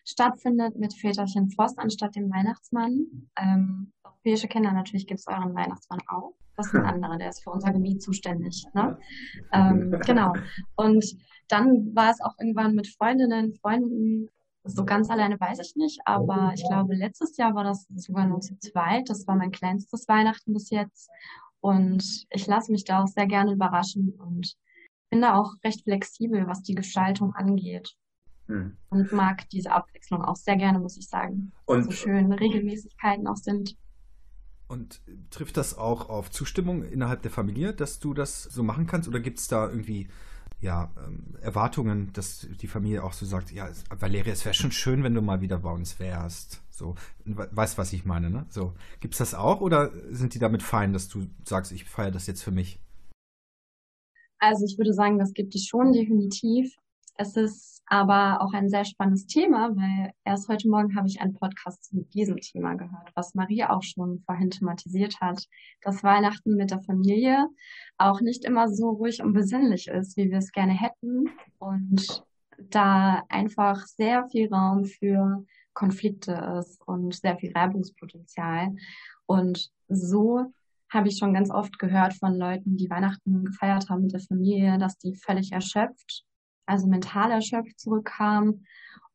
stattfindet 0.05 0.77
mit 0.77 0.93
Väterchen 0.93 1.49
Frost 1.49 1.79
anstatt 1.79 2.15
dem 2.15 2.29
Weihnachtsmann. 2.29 3.29
Ähm, 3.37 3.91
europäische 4.27 4.47
Kinder, 4.47 4.71
natürlich 4.71 5.07
gibt 5.07 5.19
es 5.19 5.27
euren 5.27 5.55
Weihnachtsmann 5.55 6.01
auch. 6.07 6.33
Das 6.55 6.67
ist 6.67 6.75
ein 6.75 6.85
anderer, 6.85 7.17
der 7.17 7.29
ist 7.29 7.43
für 7.43 7.51
unser 7.51 7.71
Gebiet 7.71 8.01
zuständig. 8.01 8.65
Ne? 8.73 8.97
Ähm, 9.53 9.91
genau. 10.05 10.33
Und 10.75 11.05
dann 11.47 11.95
war 11.95 12.09
es 12.11 12.21
auch 12.21 12.33
irgendwann 12.39 12.73
mit 12.73 12.87
Freundinnen, 12.87 13.53
Freunden 13.53 14.29
so 14.63 14.83
ganz 14.83 15.09
alleine 15.09 15.39
weiß 15.39 15.59
ich 15.59 15.77
nicht, 15.77 16.01
aber 16.03 16.51
ich 16.53 16.61
glaube, 16.67 16.93
letztes 16.93 17.37
Jahr 17.37 17.55
war 17.55 17.63
das 17.63 17.87
sogar 17.95 18.27
nur 18.27 18.41
zu 18.41 18.59
zweit. 18.59 19.09
Das 19.09 19.25
war 19.25 19.35
mein 19.35 19.51
kleinstes 19.51 20.09
Weihnachten 20.09 20.53
bis 20.53 20.71
jetzt. 20.71 21.09
Und 21.61 22.25
ich 22.29 22.47
lasse 22.47 22.73
mich 22.73 22.83
da 22.83 23.03
auch 23.03 23.07
sehr 23.07 23.27
gerne 23.27 23.53
überraschen 23.53 24.09
und 24.19 24.55
bin 25.09 25.21
da 25.21 25.35
auch 25.35 25.53
recht 25.63 25.83
flexibel, 25.83 26.47
was 26.47 26.63
die 26.63 26.75
Gestaltung 26.75 27.33
angeht. 27.33 27.95
Hm. 28.47 28.75
Und 28.89 29.13
mag 29.13 29.47
diese 29.51 29.71
Abwechslung 29.71 30.21
auch 30.21 30.35
sehr 30.35 30.57
gerne, 30.57 30.79
muss 30.79 30.97
ich 30.97 31.07
sagen. 31.07 31.53
Und 31.65 31.85
so 31.85 31.91
schön 31.91 32.33
Regelmäßigkeiten 32.33 33.25
auch 33.25 33.37
sind. 33.37 33.77
Und 34.67 35.01
trifft 35.29 35.55
das 35.57 35.77
auch 35.77 36.09
auf 36.09 36.29
Zustimmung 36.29 36.83
innerhalb 36.83 37.21
der 37.21 37.31
Familie, 37.31 37.73
dass 37.73 37.99
du 37.99 38.13
das 38.13 38.43
so 38.43 38.63
machen 38.63 38.85
kannst? 38.85 39.07
Oder 39.07 39.19
gibt 39.19 39.39
es 39.39 39.47
da 39.47 39.69
irgendwie 39.69 40.07
ja, 40.59 40.91
ähm, 41.05 41.35
Erwartungen, 41.41 42.11
dass 42.13 42.47
die 42.59 42.67
Familie 42.67 43.03
auch 43.03 43.13
so 43.13 43.25
sagt, 43.25 43.51
ja, 43.51 43.69
Valeria, 43.97 44.33
es 44.33 44.43
wäre 44.43 44.55
schon 44.55 44.71
schön, 44.71 45.03
wenn 45.03 45.13
du 45.13 45.21
mal 45.21 45.41
wieder 45.41 45.59
bei 45.59 45.71
uns 45.71 45.99
wärst. 45.99 46.61
So, 46.71 46.95
weißt, 47.25 47.77
was 47.77 47.93
ich 47.93 48.05
meine, 48.05 48.29
ne? 48.29 48.45
So, 48.49 48.73
gibt's 48.99 49.19
das 49.19 49.33
auch 49.35 49.61
oder 49.61 49.91
sind 50.09 50.33
die 50.33 50.39
damit 50.39 50.63
fein, 50.63 50.93
dass 50.93 51.07
du 51.07 51.27
sagst, 51.45 51.71
ich 51.71 51.85
feiere 51.85 52.11
das 52.11 52.27
jetzt 52.27 52.43
für 52.43 52.51
mich? 52.51 52.79
Also 54.39 54.65
ich 54.65 54.77
würde 54.77 54.93
sagen, 54.93 55.17
das 55.17 55.33
gibt 55.33 55.55
es 55.55 55.65
schon 55.65 55.93
definitiv. 55.93 56.75
Es 57.19 57.35
ist 57.35 57.81
aber 57.87 58.41
auch 58.41 58.53
ein 58.53 58.69
sehr 58.69 58.85
spannendes 58.85 59.25
Thema, 59.25 59.75
weil 59.75 60.11
erst 60.23 60.47
heute 60.49 60.69
Morgen 60.69 60.95
habe 60.95 61.07
ich 61.07 61.19
einen 61.19 61.33
Podcast 61.33 61.85
zu 61.85 62.03
diesem 62.13 62.37
Thema 62.37 62.75
gehört, 62.75 63.11
was 63.15 63.33
Maria 63.33 63.71
auch 63.71 63.81
schon 63.81 64.19
vorhin 64.19 64.51
thematisiert 64.51 65.19
hat, 65.19 65.43
dass 65.81 66.03
Weihnachten 66.03 66.55
mit 66.55 66.69
der 66.69 66.81
Familie 66.81 67.47
auch 67.97 68.21
nicht 68.21 68.45
immer 68.45 68.69
so 68.69 68.89
ruhig 68.89 69.23
und 69.23 69.33
besinnlich 69.33 69.87
ist, 69.87 70.15
wie 70.15 70.29
wir 70.29 70.37
es 70.37 70.51
gerne 70.51 70.73
hätten 70.73 71.25
und 71.57 72.23
da 72.59 73.23
einfach 73.29 73.83
sehr 73.87 74.29
viel 74.29 74.53
Raum 74.53 74.85
für 74.85 75.43
Konflikte 75.73 76.59
ist 76.59 76.87
und 76.87 77.15
sehr 77.15 77.37
viel 77.37 77.51
Reibungspotenzial. 77.51 78.75
Und 79.25 79.71
so 79.87 80.53
habe 80.89 81.07
ich 81.07 81.17
schon 81.17 81.33
ganz 81.33 81.49
oft 81.49 81.79
gehört 81.79 82.13
von 82.13 82.35
Leuten, 82.35 82.77
die 82.77 82.91
Weihnachten 82.91 83.43
gefeiert 83.43 83.89
haben 83.89 84.03
mit 84.03 84.13
der 84.13 84.19
Familie, 84.19 84.77
dass 84.77 84.99
die 84.99 85.15
völlig 85.15 85.51
erschöpft, 85.51 86.26
also 86.67 86.87
mental 86.87 87.31
erschöpft 87.31 87.79
zurückkamen 87.79 88.65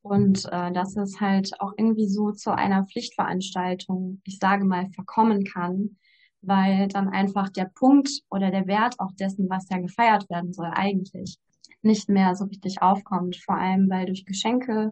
und 0.02 0.44
äh, 0.50 0.72
dass 0.72 0.96
es 0.96 1.20
halt 1.20 1.52
auch 1.60 1.72
irgendwie 1.76 2.08
so 2.08 2.32
zu 2.32 2.50
einer 2.54 2.84
Pflichtveranstaltung, 2.86 4.20
ich 4.24 4.38
sage 4.38 4.64
mal, 4.64 4.90
verkommen 4.90 5.44
kann, 5.44 5.96
weil 6.40 6.88
dann 6.88 7.08
einfach 7.08 7.48
der 7.50 7.70
Punkt 7.74 8.10
oder 8.28 8.50
der 8.50 8.66
Wert 8.66 8.98
auch 8.98 9.12
dessen, 9.12 9.48
was 9.48 9.68
ja 9.70 9.78
gefeiert 9.78 10.28
werden 10.28 10.52
soll, 10.52 10.70
eigentlich 10.72 11.38
nicht 11.82 12.08
mehr 12.08 12.34
so 12.34 12.44
richtig 12.46 12.82
aufkommt. 12.82 13.36
Vor 13.36 13.56
allem, 13.56 13.88
weil 13.88 14.06
durch 14.06 14.24
Geschenke 14.24 14.90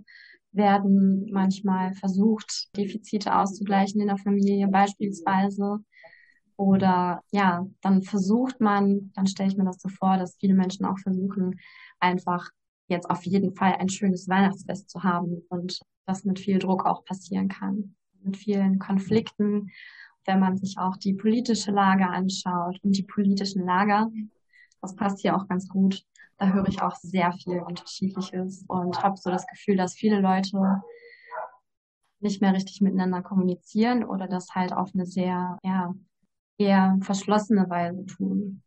werden 0.53 1.29
manchmal 1.33 1.95
versucht, 1.95 2.69
Defizite 2.77 3.37
auszugleichen 3.37 4.01
in 4.01 4.09
der 4.09 4.17
Familie 4.19 4.69
beispielsweise. 4.69 5.79
Oder 6.57 7.23
ja, 7.33 7.67
dann 7.81 8.03
versucht 8.03 8.61
man, 8.61 9.13
dann 9.15 9.27
stelle 9.27 9.49
ich 9.49 9.57
mir 9.57 9.65
das 9.65 9.81
so 9.81 9.89
vor, 9.89 10.19
dass 10.19 10.37
viele 10.39 10.55
Menschen 10.55 10.85
auch 10.85 10.99
versuchen, 10.99 11.59
einfach 12.01 12.51
jetzt 12.89 13.09
auf 13.09 13.25
jeden 13.25 13.55
Fall 13.55 13.77
ein 13.77 13.89
schönes 13.89 14.29
Weihnachtsfest 14.29 14.91
zu 14.91 15.03
haben 15.03 15.43
und 15.49 15.81
das 16.07 16.25
mit 16.25 16.39
viel 16.39 16.59
Druck 16.59 16.87
auch 16.87 17.05
passieren 17.05 17.49
kann. 17.49 17.95
Mit 18.23 18.37
vielen 18.37 18.79
Konflikten, 18.79 19.71
wenn 20.27 20.41
man 20.41 20.57
sich 20.57 20.77
auch 20.79 20.97
die 20.97 21.15
politische 21.15 21.71
Lage 21.71 22.07
anschaut 22.09 22.79
und 22.83 22.97
die 22.97 23.05
politischen 23.05 23.65
Lager. 23.65 24.11
Das 24.83 24.97
passt 24.97 25.21
hier 25.21 25.37
auch 25.37 25.47
ganz 25.47 25.69
gut 25.69 26.05
da 26.41 26.49
höre 26.49 26.67
ich 26.69 26.81
auch 26.81 26.97
sehr 26.97 27.33
viel 27.33 27.61
Unterschiedliches 27.61 28.65
und 28.67 29.03
habe 29.03 29.19
so 29.19 29.31
das 29.31 29.47
Gefühl, 29.47 29.77
dass 29.77 29.93
viele 29.93 30.21
Leute 30.21 30.59
nicht 32.21 32.41
mehr 32.41 32.55
richtig 32.55 32.81
miteinander 32.81 33.23
kommunizieren 33.23 34.05
oder 34.05 34.27
das 34.27 34.55
halt 34.55 34.73
auf 34.73 34.91
eine 34.95 35.05
sehr, 35.05 35.59
ja, 35.63 35.95
eher 36.59 36.99
verschlossene 37.03 37.69
Weise 37.69 38.07
tun. 38.07 38.63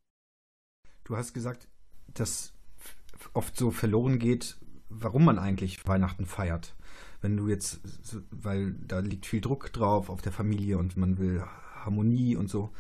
Du 1.04 1.18
hast 1.18 1.34
gesagt, 1.34 1.68
dass 2.14 2.53
oft 3.34 3.58
so 3.58 3.72
verloren 3.72 4.20
geht, 4.20 4.58
warum 4.90 5.26
man 5.26 5.40
eigentlich 5.40 5.86
Weihnachten 5.88 6.26
feiert. 6.26 6.76
Wenn 7.22 7.38
du 7.38 7.48
jetzt, 7.48 7.80
weil 8.32 8.74
da 8.88 9.00
liegt 9.00 9.26
viel 9.26 9.42
Druck 9.42 9.72
drauf 9.72 10.10
auf 10.10 10.22
der 10.22 10.32
Familie 10.32 10.78
und 10.78 10.98
man 10.98 11.18
will 11.18 11.44
Harmonie 11.84 12.36
und 12.36 12.50
so 12.50 12.72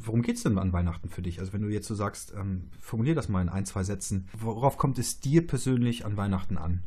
worum 0.00 0.22
geht 0.22 0.36
es 0.36 0.42
denn 0.42 0.58
an 0.58 0.72
Weihnachten 0.72 1.08
für 1.08 1.22
dich? 1.22 1.40
Also 1.40 1.52
wenn 1.52 1.62
du 1.62 1.68
jetzt 1.68 1.88
so 1.88 1.94
sagst, 1.94 2.34
ähm, 2.36 2.70
formulier 2.80 3.14
das 3.14 3.28
mal 3.28 3.42
in 3.42 3.48
ein, 3.48 3.64
zwei 3.64 3.82
Sätzen. 3.82 4.28
Worauf 4.38 4.76
kommt 4.76 4.98
es 4.98 5.20
dir 5.20 5.46
persönlich 5.46 6.04
an 6.04 6.16
Weihnachten 6.16 6.58
an? 6.58 6.82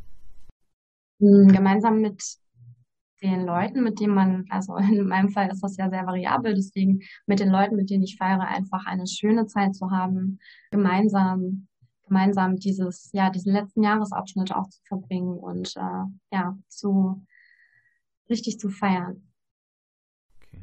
Hm, 1.19 1.47
gemeinsam 1.47 2.01
mit 2.01 2.23
den 3.21 3.45
Leuten, 3.45 3.83
mit 3.83 3.99
denen 3.99 4.13
man, 4.13 4.45
also 4.49 4.75
in 4.77 5.07
meinem 5.07 5.29
Fall 5.29 5.49
ist 5.49 5.61
das 5.61 5.77
ja 5.77 5.89
sehr 5.89 6.05
variabel, 6.05 6.53
deswegen 6.53 7.01
mit 7.25 7.39
den 7.39 7.49
Leuten, 7.49 7.75
mit 7.75 7.89
denen 7.89 8.03
ich 8.03 8.17
feiere, 8.17 8.47
einfach 8.47 8.85
eine 8.85 9.07
schöne 9.07 9.47
Zeit 9.47 9.75
zu 9.75 9.89
haben, 9.91 10.39
gemeinsam, 10.71 11.67
gemeinsam 12.07 12.57
dieses, 12.57 13.09
ja, 13.13 13.29
diesen 13.29 13.53
letzten 13.53 13.83
Jahresabschnitt 13.83 14.51
auch 14.51 14.69
zu 14.69 14.81
verbringen 14.83 15.37
und 15.37 15.75
äh, 15.75 16.35
ja, 16.35 16.57
zu 16.67 17.25
richtig 18.29 18.59
zu 18.59 18.69
feiern. 18.69 19.23
Okay. 20.41 20.61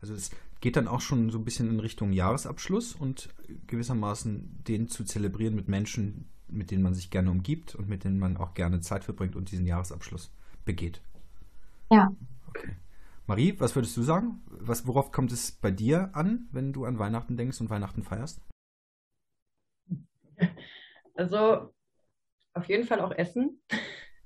Also 0.00 0.14
es 0.14 0.30
geht 0.60 0.76
dann 0.76 0.88
auch 0.88 1.00
schon 1.00 1.30
so 1.30 1.38
ein 1.38 1.44
bisschen 1.44 1.68
in 1.68 1.80
Richtung 1.80 2.12
Jahresabschluss 2.12 2.94
und 2.94 3.28
gewissermaßen 3.66 4.64
den 4.66 4.88
zu 4.88 5.04
zelebrieren 5.04 5.54
mit 5.54 5.68
Menschen, 5.68 6.28
mit 6.48 6.70
denen 6.70 6.82
man 6.82 6.94
sich 6.94 7.10
gerne 7.10 7.30
umgibt 7.30 7.74
und 7.74 7.88
mit 7.88 8.04
denen 8.04 8.18
man 8.18 8.36
auch 8.36 8.54
gerne 8.54 8.80
Zeit 8.80 9.04
verbringt 9.04 9.36
und 9.36 9.50
diesen 9.50 9.66
Jahresabschluss 9.66 10.30
begeht. 10.64 11.00
Ja. 11.90 12.12
Okay. 12.48 12.76
Marie, 13.26 13.58
was 13.58 13.74
würdest 13.74 13.96
du 13.96 14.02
sagen? 14.02 14.42
Was, 14.46 14.86
worauf 14.86 15.10
kommt 15.10 15.32
es 15.32 15.52
bei 15.52 15.70
dir 15.70 16.14
an, 16.14 16.48
wenn 16.52 16.72
du 16.72 16.84
an 16.84 16.98
Weihnachten 16.98 17.36
denkst 17.36 17.60
und 17.60 17.70
Weihnachten 17.70 18.02
feierst? 18.02 18.40
Also 21.16 21.74
auf 22.54 22.66
jeden 22.66 22.84
Fall 22.84 23.00
auch 23.00 23.12
Essen. 23.12 23.60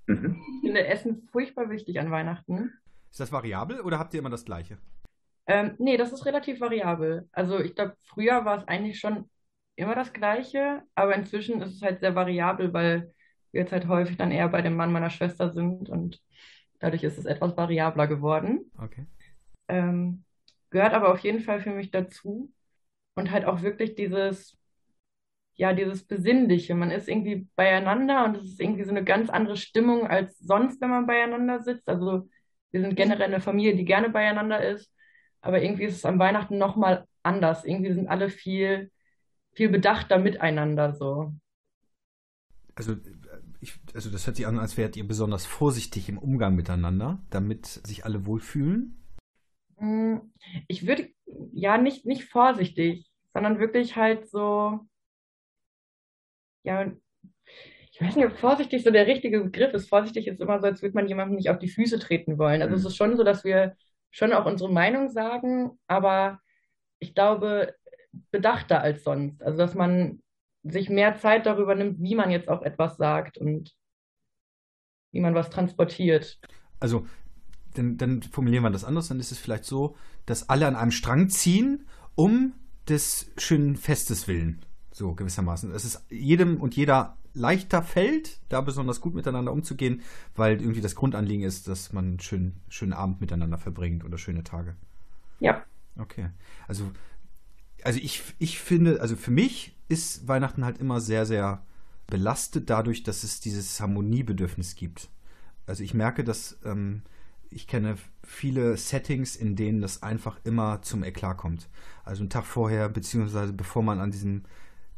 Mhm. 0.07 0.41
Ich 0.57 0.61
finde 0.61 0.87
Essen 0.87 1.29
furchtbar 1.31 1.71
wichtig 1.71 1.99
an 1.99 2.11
Weihnachten. 2.11 2.73
Ist 3.11 3.21
das 3.21 3.33
variabel 3.33 3.81
oder 3.81 3.99
habt 3.99 4.15
ihr 4.15 4.21
immer 4.21 4.31
das 4.31 4.45
Gleiche? 4.45 4.79
Ähm, 5.47 5.75
nee, 5.79 5.97
das 5.97 6.13
ist 6.13 6.27
relativ 6.27 6.61
variabel. 6.61 7.29
Also 7.33 7.59
ich 7.59 7.75
glaube, 7.75 7.97
früher 8.05 8.45
war 8.45 8.59
es 8.59 8.69
eigentlich 8.69 9.01
schon 9.01 9.29
immer 9.75 9.95
das 9.95 10.13
Gleiche, 10.13 10.83
aber 10.95 11.15
inzwischen 11.15 11.61
ist 11.63 11.75
es 11.75 11.83
halt 11.83 12.01
sehr 12.01 12.15
variabel, 12.15 12.73
weil 12.73 13.13
wir 13.51 13.63
jetzt 13.63 13.73
halt 13.73 13.89
häufig 13.89 14.17
dann 14.17 14.31
eher 14.31 14.49
bei 14.49 14.63
dem 14.63 14.77
Mann 14.77 14.93
meiner 14.93 15.11
Schwester 15.11 15.51
sind 15.51 15.89
und 15.89 16.21
dadurch 16.79 17.03
ist 17.03 17.19
es 17.19 17.25
etwas 17.25 17.57
variabler 17.57 18.07
geworden. 18.07 18.71
Okay. 18.79 19.07
Ähm, 19.69 20.25
gehört 20.71 20.93
aber 20.93 21.13
auf 21.13 21.21
jeden 21.21 21.41
Fall 21.41 21.61
für 21.61 21.71
mich 21.71 21.91
dazu 21.91 22.53
und 23.15 23.31
halt 23.31 23.45
auch 23.45 23.63
wirklich 23.63 23.95
dieses, 23.95 24.57
ja, 25.61 25.75
dieses 25.75 26.05
Besinnliche. 26.07 26.75
Man 26.75 26.91
ist 26.91 27.07
irgendwie 27.07 27.47
beieinander 27.55 28.25
und 28.25 28.39
es 28.39 28.45
ist 28.45 28.61
irgendwie 28.61 28.85
so 28.85 28.93
eine 28.93 29.05
ganz 29.05 29.29
andere 29.29 29.59
Stimmung 29.59 30.07
als 30.07 30.39
sonst, 30.39 30.81
wenn 30.81 30.89
man 30.89 31.07
beieinander 31.07 31.61
sitzt. 31.61 31.87
Also 31.87 32.31
wir 32.71 32.81
sind 32.81 32.97
generell 32.97 33.27
eine 33.27 33.43
Familie, 33.43 33.77
die 33.77 33.85
gerne 33.85 34.09
beieinander 34.09 34.67
ist, 34.67 34.91
aber 35.43 35.63
irgendwie 35.63 35.85
ist 35.85 35.97
es 35.97 36.07
an 36.07 36.19
Weihnachten 36.19 36.57
nochmal 36.57 37.07
anders. 37.23 37.67
Irgendwie 37.67 37.93
sind 37.93 38.09
alle 38.09 38.31
viel, 38.31 38.91
viel 39.53 39.69
bedachter 39.69 40.19
miteinander 40.19 40.95
so. 40.95 41.35
Also, 42.75 42.97
ich, 43.61 43.79
also 43.93 44.09
das 44.09 44.27
hört 44.27 44.37
sich 44.37 44.47
an, 44.47 44.59
als 44.59 44.79
wärt 44.79 44.97
ihr 44.97 45.07
besonders 45.07 45.45
vorsichtig 45.45 46.09
im 46.09 46.17
Umgang 46.17 46.55
miteinander, 46.57 47.23
damit 47.29 47.67
sich 47.67 48.07
alle 48.07 48.25
wohlfühlen. 48.25 49.05
Hm, 49.77 50.33
ich 50.69 50.87
würde, 50.87 51.11
ja, 51.53 51.77
nicht, 51.77 52.07
nicht 52.07 52.25
vorsichtig, 52.25 53.11
sondern 53.35 53.59
wirklich 53.59 53.97
halt 53.97 54.31
so, 54.31 54.87
ja, 56.63 56.91
ich 57.93 58.01
weiß 58.01 58.17
nicht, 58.17 58.27
ob 58.27 58.39
vorsichtig 58.39 58.83
so 58.83 58.91
der 58.91 59.07
richtige 59.07 59.43
Begriff 59.43 59.75
ist. 59.75 59.89
Vorsichtig 59.89 60.27
ist 60.27 60.41
immer 60.41 60.61
so, 60.61 60.67
als 60.67 60.83
würde 60.83 60.95
man 60.95 61.09
jemandem 61.09 61.37
nicht 61.37 61.51
auf 61.51 61.59
die 61.59 61.69
Füße 61.69 61.99
treten 61.99 62.39
wollen. 62.39 62.63
Also 62.63 62.73
mhm. 62.73 62.79
es 62.79 62.85
ist 62.87 62.97
schon 62.97 63.17
so, 63.17 63.25
dass 63.25 63.45
wir 63.45 63.77
schon 64.11 64.33
auch 64.33 64.47
unsere 64.47 64.73
Meinung 64.73 65.09
sagen, 65.09 65.79
aber 65.87 66.41
ich 66.99 67.15
glaube, 67.15 67.75
bedachter 68.31 68.81
als 68.81 69.05
sonst. 69.05 69.43
Also 69.43 69.59
dass 69.59 69.75
man 69.75 70.23
sich 70.63 70.89
mehr 70.89 71.17
Zeit 71.17 71.47
darüber 71.47 71.75
nimmt, 71.75 72.01
wie 72.01 72.15
man 72.15 72.31
jetzt 72.31 72.49
auch 72.49 72.63
etwas 72.63 72.97
sagt 72.97 73.39
und 73.39 73.75
wie 75.13 75.21
man 75.21 75.35
was 75.35 75.51
transportiert. 75.51 76.39
Also 76.79 77.07
dann, 77.75 77.97
dann 77.97 78.23
formulieren 78.23 78.65
wir 78.65 78.71
das 78.71 78.85
anders, 78.85 79.09
dann 79.09 79.21
ist 79.21 79.33
es 79.33 79.39
vielleicht 79.39 79.65
so, 79.65 79.97
dass 80.27 80.49
alle 80.49 80.67
an 80.67 80.77
einem 80.77 80.91
Strang 80.91 81.29
ziehen, 81.29 81.87
um 82.15 82.55
des 82.89 83.31
schönen 83.37 83.77
Festes 83.77 84.27
willen. 84.27 84.65
So 85.01 85.15
gewissermaßen. 85.15 85.73
Es 85.73 85.87
ist 85.87 86.05
jedem 86.11 86.61
und 86.61 86.77
jeder 86.77 87.17
leichter 87.33 87.83
fällt, 87.83 88.39
da 88.51 88.61
besonders 88.61 89.01
gut 89.01 89.15
miteinander 89.15 89.51
umzugehen, 89.51 90.03
weil 90.37 90.61
irgendwie 90.61 90.83
das 90.83 90.95
Grundanliegen 90.95 91.43
ist, 91.43 91.69
dass 91.69 91.95
man 91.95 92.05
einen 92.05 92.21
schönen, 92.21 92.61
schönen 92.69 92.93
Abend 92.93 93.19
miteinander 93.19 93.57
verbringt 93.57 94.05
oder 94.05 94.19
schöne 94.19 94.45
Tage. 94.45 94.77
Ja. 95.39 95.65
Okay. 95.99 96.29
Also, 96.69 96.91
also 97.83 97.99
ich, 97.99 98.23
ich 98.39 98.61
finde, 98.61 99.01
also 99.01 99.17
für 99.17 99.31
mich 99.31 99.75
ist 99.89 100.29
Weihnachten 100.29 100.67
halt 100.67 100.77
immer 100.77 101.01
sehr, 101.01 101.25
sehr 101.25 101.63
belastet 102.07 102.69
dadurch, 102.69 103.03
dass 103.03 103.25
es 103.25 103.41
dieses 103.41 103.81
Harmoniebedürfnis 103.81 104.75
gibt. 104.75 105.09
Also 105.65 105.83
ich 105.83 105.95
merke, 105.95 106.25
dass 106.25 106.59
ähm, 106.63 107.01
ich 107.49 107.67
kenne 107.67 107.97
viele 108.23 108.77
Settings, 108.77 109.35
in 109.35 109.57
denen 109.57 109.81
das 109.81 110.03
einfach 110.03 110.39
immer 110.45 110.83
zum 110.83 111.05
Eklat 111.05 111.39
kommt. 111.39 111.71
Also 112.05 112.21
einen 112.21 112.29
Tag 112.29 112.45
vorher, 112.45 112.91
beziehungsweise 112.91 113.55
bevor 113.55 113.83
man 113.83 113.99
an 113.99 114.11
diesem 114.11 114.43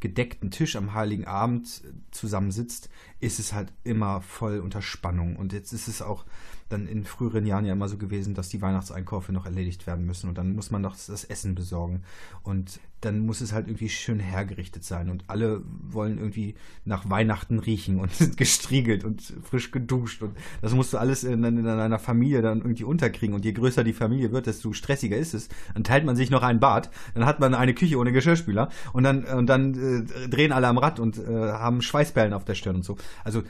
gedeckten 0.02 0.50
Tisch 0.50 0.74
am 0.74 0.94
Heiligen 0.94 1.26
Abend 1.26 1.80
zusammensitzt, 2.10 2.90
ist 3.20 3.38
es 3.38 3.52
halt 3.52 3.72
immer 3.84 4.20
voll 4.20 4.58
unter 4.58 4.82
Spannung. 4.82 5.36
Und 5.36 5.52
jetzt 5.52 5.72
ist 5.72 5.86
es 5.86 6.02
auch 6.02 6.26
dann 6.72 6.86
in 6.86 7.04
früheren 7.04 7.46
Jahren 7.46 7.64
ja 7.64 7.72
immer 7.72 7.88
so 7.88 7.98
gewesen, 7.98 8.34
dass 8.34 8.48
die 8.48 8.62
Weihnachtseinkäufe 8.62 9.32
noch 9.32 9.46
erledigt 9.46 9.86
werden 9.86 10.06
müssen 10.06 10.28
und 10.28 10.38
dann 10.38 10.54
muss 10.54 10.70
man 10.70 10.82
noch 10.82 10.96
das 10.96 11.24
Essen 11.24 11.54
besorgen 11.54 12.02
und 12.42 12.80
dann 13.00 13.20
muss 13.20 13.40
es 13.40 13.52
halt 13.52 13.66
irgendwie 13.66 13.88
schön 13.88 14.20
hergerichtet 14.20 14.84
sein 14.84 15.10
und 15.10 15.24
alle 15.26 15.62
wollen 15.66 16.18
irgendwie 16.18 16.54
nach 16.84 17.10
Weihnachten 17.10 17.58
riechen 17.58 17.98
und 17.98 18.12
sind 18.14 18.36
gestriegelt 18.36 19.04
und 19.04 19.22
frisch 19.42 19.70
geduscht 19.70 20.22
und 20.22 20.36
das 20.60 20.72
musst 20.72 20.92
du 20.92 20.98
alles 20.98 21.24
in, 21.24 21.44
in 21.44 21.66
einer 21.66 21.98
Familie 21.98 22.42
dann 22.42 22.58
irgendwie 22.58 22.84
unterkriegen 22.84 23.34
und 23.34 23.44
je 23.44 23.52
größer 23.52 23.84
die 23.84 23.92
Familie 23.92 24.32
wird, 24.32 24.46
desto 24.46 24.72
stressiger 24.72 25.16
ist 25.16 25.34
es. 25.34 25.48
Dann 25.74 25.84
teilt 25.84 26.04
man 26.04 26.16
sich 26.16 26.30
noch 26.30 26.42
ein 26.42 26.60
Bad, 26.60 26.90
dann 27.14 27.26
hat 27.26 27.40
man 27.40 27.54
eine 27.54 27.74
Küche 27.74 27.98
ohne 27.98 28.12
Geschirrspüler 28.12 28.70
und 28.92 29.02
dann 29.02 29.24
und 29.24 29.46
dann 29.46 29.74
äh, 29.74 30.28
drehen 30.28 30.52
alle 30.52 30.68
am 30.68 30.78
Rad 30.78 31.00
und 31.00 31.18
äh, 31.18 31.22
haben 31.26 31.82
Schweißperlen 31.82 32.32
auf 32.32 32.44
der 32.44 32.54
Stirn 32.54 32.76
und 32.76 32.84
so. 32.84 32.96
Also 33.24 33.42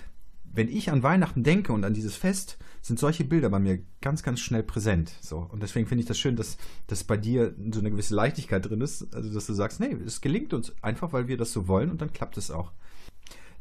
wenn 0.53 0.69
ich 0.69 0.91
an 0.91 1.03
Weihnachten 1.03 1.43
denke 1.43 1.73
und 1.73 1.85
an 1.85 1.95
dieses 1.95 2.15
Fest, 2.15 2.59
sind 2.83 2.99
solche 2.99 3.25
Bilder 3.25 3.49
bei 3.49 3.59
mir 3.59 3.81
ganz, 4.01 4.23
ganz 4.23 4.41
schnell 4.41 4.63
präsent. 4.63 5.13
So. 5.21 5.39
Und 5.39 5.63
deswegen 5.63 5.87
finde 5.87 6.03
ich 6.03 6.09
das 6.09 6.19
schön, 6.19 6.37
dass, 6.37 6.59
dass 6.89 7.05
bei 7.05 7.17
dir 7.17 7.55
so 7.73 7.81
eine 7.81 7.91
gewisse 7.91 8.15
Leichtigkeit 8.15 8.69
drin 8.69 8.81
ist. 8.81 9.15
Also, 9.15 9.33
dass 9.33 9.47
du 9.47 9.55
sagst, 9.55 9.81
nee, 9.81 9.97
es 10.05 10.21
gelingt 10.21 10.53
uns 10.53 10.73
einfach, 10.83 11.13
weil 11.13 11.29
wir 11.29 11.37
das 11.37 11.53
so 11.53 11.69
wollen 11.69 11.91
und 11.91 12.03
dann 12.03 12.13
klappt 12.13 12.37
es 12.37 12.51
auch. 12.51 12.73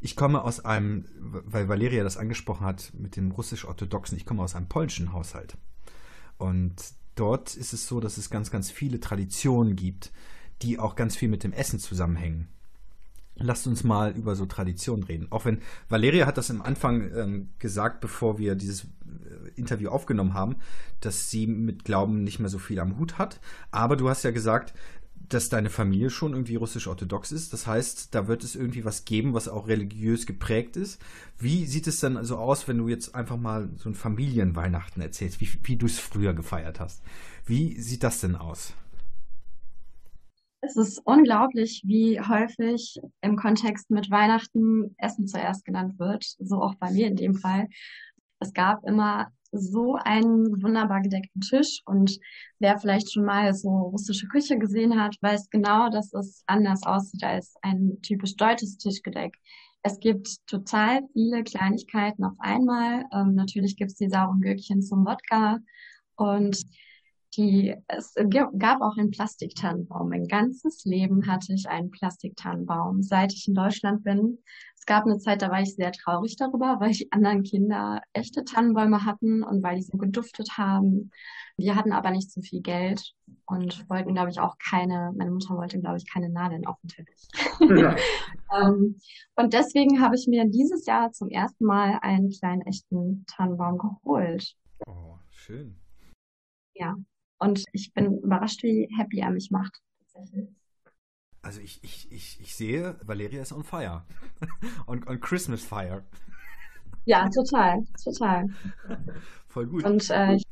Ich 0.00 0.16
komme 0.16 0.42
aus 0.42 0.64
einem, 0.64 1.06
weil 1.20 1.68
Valeria 1.68 2.02
das 2.02 2.16
angesprochen 2.16 2.66
hat 2.66 2.92
mit 2.98 3.14
dem 3.14 3.30
russisch-orthodoxen, 3.30 4.18
ich 4.18 4.26
komme 4.26 4.42
aus 4.42 4.56
einem 4.56 4.66
polnischen 4.66 5.12
Haushalt. 5.12 5.56
Und 6.38 6.74
dort 7.14 7.56
ist 7.56 7.72
es 7.72 7.86
so, 7.86 8.00
dass 8.00 8.18
es 8.18 8.28
ganz, 8.28 8.50
ganz 8.50 8.70
viele 8.70 8.98
Traditionen 8.98 9.76
gibt, 9.76 10.10
die 10.60 10.80
auch 10.80 10.96
ganz 10.96 11.16
viel 11.16 11.28
mit 11.28 11.44
dem 11.44 11.52
Essen 11.52 11.78
zusammenhängen. 11.78 12.48
Lasst 13.42 13.66
uns 13.66 13.84
mal 13.84 14.12
über 14.12 14.36
so 14.36 14.46
Traditionen 14.46 15.04
reden. 15.04 15.26
Auch 15.30 15.44
wenn 15.44 15.58
Valeria 15.88 16.26
hat 16.26 16.38
das 16.38 16.50
am 16.50 16.62
Anfang 16.62 17.10
ähm, 17.14 17.48
gesagt, 17.58 18.00
bevor 18.00 18.38
wir 18.38 18.54
dieses 18.54 18.84
äh, 18.84 19.50
Interview 19.56 19.90
aufgenommen 19.90 20.34
haben, 20.34 20.56
dass 21.00 21.30
sie 21.30 21.46
mit 21.46 21.84
Glauben 21.84 22.24
nicht 22.24 22.38
mehr 22.38 22.48
so 22.48 22.58
viel 22.58 22.78
am 22.78 22.98
Hut 22.98 23.18
hat. 23.18 23.40
Aber 23.70 23.96
du 23.96 24.08
hast 24.08 24.22
ja 24.22 24.30
gesagt, 24.30 24.74
dass 25.28 25.48
deine 25.48 25.70
Familie 25.70 26.10
schon 26.10 26.32
irgendwie 26.32 26.56
russisch-orthodox 26.56 27.32
ist. 27.32 27.52
Das 27.52 27.66
heißt, 27.66 28.14
da 28.14 28.28
wird 28.28 28.44
es 28.44 28.54
irgendwie 28.54 28.84
was 28.84 29.04
geben, 29.04 29.34
was 29.34 29.48
auch 29.48 29.68
religiös 29.68 30.26
geprägt 30.26 30.76
ist. 30.76 31.00
Wie 31.38 31.66
sieht 31.66 31.86
es 31.86 32.00
dann 32.00 32.16
also 32.16 32.36
aus, 32.36 32.68
wenn 32.68 32.78
du 32.78 32.88
jetzt 32.88 33.14
einfach 33.14 33.36
mal 33.36 33.70
so 33.76 33.88
ein 33.88 33.94
Familienweihnachten 33.94 35.00
erzählst, 35.00 35.40
wie, 35.40 35.48
wie 35.62 35.76
du 35.76 35.86
es 35.86 35.98
früher 35.98 36.34
gefeiert 36.34 36.80
hast? 36.80 37.02
Wie 37.46 37.80
sieht 37.80 38.02
das 38.02 38.20
denn 38.20 38.36
aus? 38.36 38.74
Es 40.64 40.76
ist 40.76 41.00
unglaublich, 41.04 41.82
wie 41.84 42.20
häufig 42.20 43.00
im 43.20 43.36
Kontext 43.36 43.90
mit 43.90 44.10
Weihnachten 44.10 44.94
Essen 44.96 45.26
zuerst 45.26 45.64
genannt 45.64 45.98
wird, 45.98 46.24
so 46.38 46.62
auch 46.62 46.76
bei 46.76 46.92
mir 46.92 47.08
in 47.08 47.16
dem 47.16 47.34
Fall. 47.34 47.66
Es 48.38 48.52
gab 48.52 48.84
immer 48.84 49.32
so 49.50 49.96
einen 49.96 50.62
wunderbar 50.62 51.02
gedeckten 51.02 51.40
Tisch 51.40 51.82
und 51.84 52.16
wer 52.60 52.78
vielleicht 52.78 53.12
schon 53.12 53.24
mal 53.24 53.52
so 53.54 53.68
russische 53.68 54.28
Küche 54.28 54.56
gesehen 54.56 55.00
hat, 55.00 55.16
weiß 55.20 55.50
genau, 55.50 55.90
dass 55.90 56.14
es 56.14 56.44
anders 56.46 56.84
aussieht 56.84 57.24
als 57.24 57.56
ein 57.62 58.00
typisch 58.00 58.36
deutsches 58.36 58.78
Tischgedeck. 58.78 59.34
Es 59.82 59.98
gibt 59.98 60.46
total 60.46 61.00
viele 61.12 61.42
Kleinigkeiten 61.42 62.22
auf 62.22 62.36
einmal. 62.38 63.04
Ähm, 63.12 63.34
natürlich 63.34 63.76
gibt 63.76 63.90
es 63.90 63.96
die 63.96 64.08
sauren 64.08 64.40
Gürkchen 64.40 64.80
zum 64.80 65.04
Wodka 65.04 65.58
und 66.14 66.62
die, 67.36 67.74
es 67.88 68.14
gab 68.58 68.82
auch 68.82 68.96
einen 68.96 69.10
Plastiktannenbaum. 69.10 70.10
Mein 70.10 70.26
ganzes 70.26 70.84
Leben 70.84 71.26
hatte 71.26 71.54
ich 71.54 71.68
einen 71.68 71.90
Plastiktannenbaum, 71.90 73.02
seit 73.02 73.32
ich 73.32 73.48
in 73.48 73.54
Deutschland 73.54 74.04
bin. 74.04 74.38
Es 74.76 74.84
gab 74.84 75.04
eine 75.04 75.18
Zeit, 75.18 75.42
da 75.42 75.50
war 75.50 75.60
ich 75.60 75.74
sehr 75.74 75.92
traurig 75.92 76.36
darüber, 76.36 76.78
weil 76.80 76.90
die 76.90 77.10
anderen 77.12 77.42
Kinder 77.42 78.02
echte 78.12 78.44
Tannenbäume 78.44 79.04
hatten 79.04 79.42
und 79.42 79.62
weil 79.62 79.76
die 79.76 79.82
so 79.82 79.96
geduftet 79.96 80.58
haben. 80.58 81.10
Wir 81.56 81.76
hatten 81.76 81.92
aber 81.92 82.10
nicht 82.10 82.30
so 82.30 82.40
viel 82.40 82.60
Geld 82.60 83.14
und 83.46 83.88
wollten, 83.88 84.14
glaube 84.14 84.30
ich, 84.30 84.40
auch 84.40 84.56
keine, 84.58 85.12
meine 85.16 85.30
Mutter 85.30 85.56
wollte, 85.56 85.80
glaube 85.80 85.98
ich, 85.98 86.10
keine 86.10 86.28
Nadeln 86.28 86.66
auf 86.66 86.76
dem 86.80 86.88
Teppich. 86.88 87.28
Ja. 87.60 87.96
ähm, 88.60 88.96
und 89.36 89.52
deswegen 89.52 90.02
habe 90.02 90.16
ich 90.16 90.26
mir 90.26 90.46
dieses 90.46 90.84
Jahr 90.86 91.12
zum 91.12 91.28
ersten 91.28 91.64
Mal 91.64 91.98
einen 92.02 92.30
kleinen 92.30 92.62
echten 92.62 93.24
Tannenbaum 93.26 93.78
geholt. 93.78 94.54
Oh, 94.86 95.16
schön. 95.30 95.76
Ja, 96.74 96.96
und 97.42 97.64
ich 97.72 97.92
bin 97.92 98.18
überrascht, 98.18 98.62
wie 98.62 98.88
happy 98.96 99.20
er 99.20 99.30
mich 99.30 99.50
macht. 99.50 99.80
Tatsächlich. 100.12 100.48
Also 101.42 101.60
ich, 101.60 101.82
ich, 101.82 102.10
ich, 102.12 102.38
ich 102.40 102.54
sehe, 102.54 102.96
Valeria 103.02 103.42
ist 103.42 103.52
on 103.52 103.64
fire. 103.64 104.04
on, 104.86 105.06
on 105.08 105.20
Christmas 105.20 105.64
fire. 105.64 106.04
Ja, 107.04 107.28
total, 107.28 107.84
total. 108.02 108.48
Voll 109.48 109.66
gut. 109.66 109.84
Und 109.84 110.08
äh, 110.10 110.36
ich, 110.36 110.44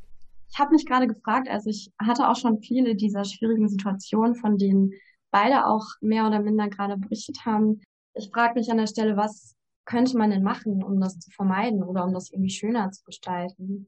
ich 0.49 0.59
habe 0.59 0.71
mich 0.71 0.85
gerade 0.85 1.07
gefragt, 1.07 1.47
also 1.49 1.69
ich 1.69 1.91
hatte 1.97 2.27
auch 2.27 2.35
schon 2.35 2.59
viele 2.61 2.95
dieser 2.95 3.23
schwierigen 3.23 3.69
Situationen, 3.69 4.35
von 4.35 4.57
denen 4.57 4.91
beide 5.31 5.65
auch 5.65 5.85
mehr 6.01 6.27
oder 6.27 6.41
minder 6.41 6.67
gerade 6.67 6.97
berichtet 6.97 7.45
haben. 7.45 7.81
Ich 8.15 8.29
frage 8.33 8.55
mich 8.55 8.69
an 8.69 8.77
der 8.77 8.87
Stelle, 8.87 9.15
was 9.15 9.55
könnte 9.85 10.17
man 10.17 10.29
denn 10.29 10.43
machen, 10.43 10.83
um 10.83 10.99
das 10.99 11.19
zu 11.19 11.31
vermeiden 11.31 11.83
oder 11.83 12.03
um 12.03 12.13
das 12.13 12.31
irgendwie 12.31 12.49
schöner 12.49 12.91
zu 12.91 13.03
gestalten? 13.05 13.87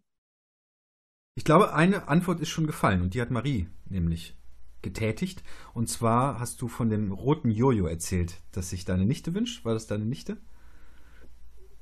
Ich 1.36 1.46
glaube, 1.46 1.74
eine 1.74 2.08
Antwort 2.08 2.40
ist 2.40 2.50
schon 2.50 2.68
gefallen 2.68 3.02
und 3.02 3.14
die 3.14 3.22
hat 3.22 3.32
Marie 3.32 3.68
nämlich 3.86 4.36
getätigt. 4.82 5.44
Und 5.74 5.90
zwar 5.90 6.40
hast 6.40 6.62
du 6.62 6.68
von 6.68 6.90
dem 6.90 7.12
roten 7.12 7.50
Jojo 7.50 7.88
erzählt, 7.88 8.42
das 8.52 8.70
sich 8.70 8.86
deine 8.86 9.06
Nichte 9.06 9.34
wünscht. 9.34 9.66
War 9.66 9.74
das 9.74 9.88
deine 9.88 10.06
Nichte? 10.06 10.38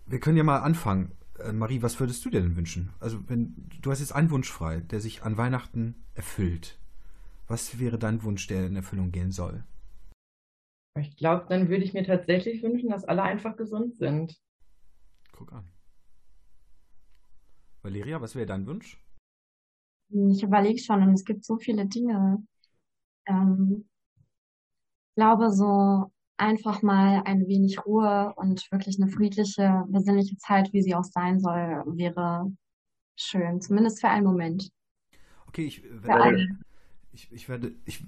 Wir 0.06 0.20
können 0.20 0.38
ja 0.38 0.44
mal 0.44 0.60
anfangen. 0.60 1.12
Äh, 1.40 1.52
Marie, 1.52 1.82
was 1.82 2.00
würdest 2.00 2.24
du 2.24 2.30
dir 2.30 2.42
denn 2.42 2.56
wünschen? 2.56 2.94
Also, 3.00 3.28
wenn 3.28 3.70
du 3.82 3.92
hast 3.92 4.00
jetzt 4.00 4.16
einen 4.16 4.30
Wunsch 4.30 4.50
frei, 4.50 4.80
der 4.80 5.02
sich 5.02 5.24
an 5.24 5.38
Weihnachten 5.38 5.96
erfüllt. 6.14 6.80
Was 7.48 7.80
wäre 7.80 8.00
dein 8.00 8.24
Wunsch, 8.24 8.48
der 8.48 8.66
in 8.66 8.78
Erfüllung 8.78 9.12
gehen 9.12 9.32
soll? 9.32 9.66
Ich 10.98 11.18
glaube, 11.18 11.46
dann 11.50 11.68
würde 11.70 11.84
ich 11.84 11.94
mir 11.94 12.06
tatsächlich 12.06 12.64
wünschen, 12.64 12.90
dass 12.90 13.04
alle 13.04 13.24
einfach 13.24 13.58
gesund 13.58 13.96
sind. 13.96 14.40
Guck 15.34 15.52
an. 15.52 15.70
Valeria, 17.82 18.22
was 18.22 18.36
wäre 18.36 18.46
dein 18.46 18.68
Wunsch? 18.68 18.98
Ich 20.14 20.44
überlege 20.44 20.80
schon 20.82 21.02
und 21.02 21.14
es 21.14 21.24
gibt 21.24 21.46
so 21.46 21.58
viele 21.58 21.86
Dinge. 21.86 22.44
Ähm, 23.28 23.86
ich 25.10 25.16
glaube, 25.16 25.52
so 25.52 26.12
einfach 26.38 26.82
mal 26.82 27.22
ein 27.26 27.48
wenig 27.48 27.86
Ruhe 27.86 28.34
und 28.36 28.70
wirklich 28.72 29.00
eine 29.00 29.12
friedliche, 29.12 29.86
besinnliche 29.90 30.38
Zeit, 30.38 30.74
wie 30.74 30.82
sie 30.82 30.96
auch 30.96 31.04
sein 31.04 31.40
soll, 31.40 31.84
wäre 31.86 32.52
schön, 33.16 33.62
zumindest 33.62 34.02
für 34.02 34.10
einen 34.10 34.26
Moment. 34.26 34.72
Okay, 35.48 35.66
ich 35.66 35.84
werde, 35.84 36.48
ich, 37.14 37.32
ich, 37.32 37.48
werde, 37.48 37.74
ich, 37.86 38.04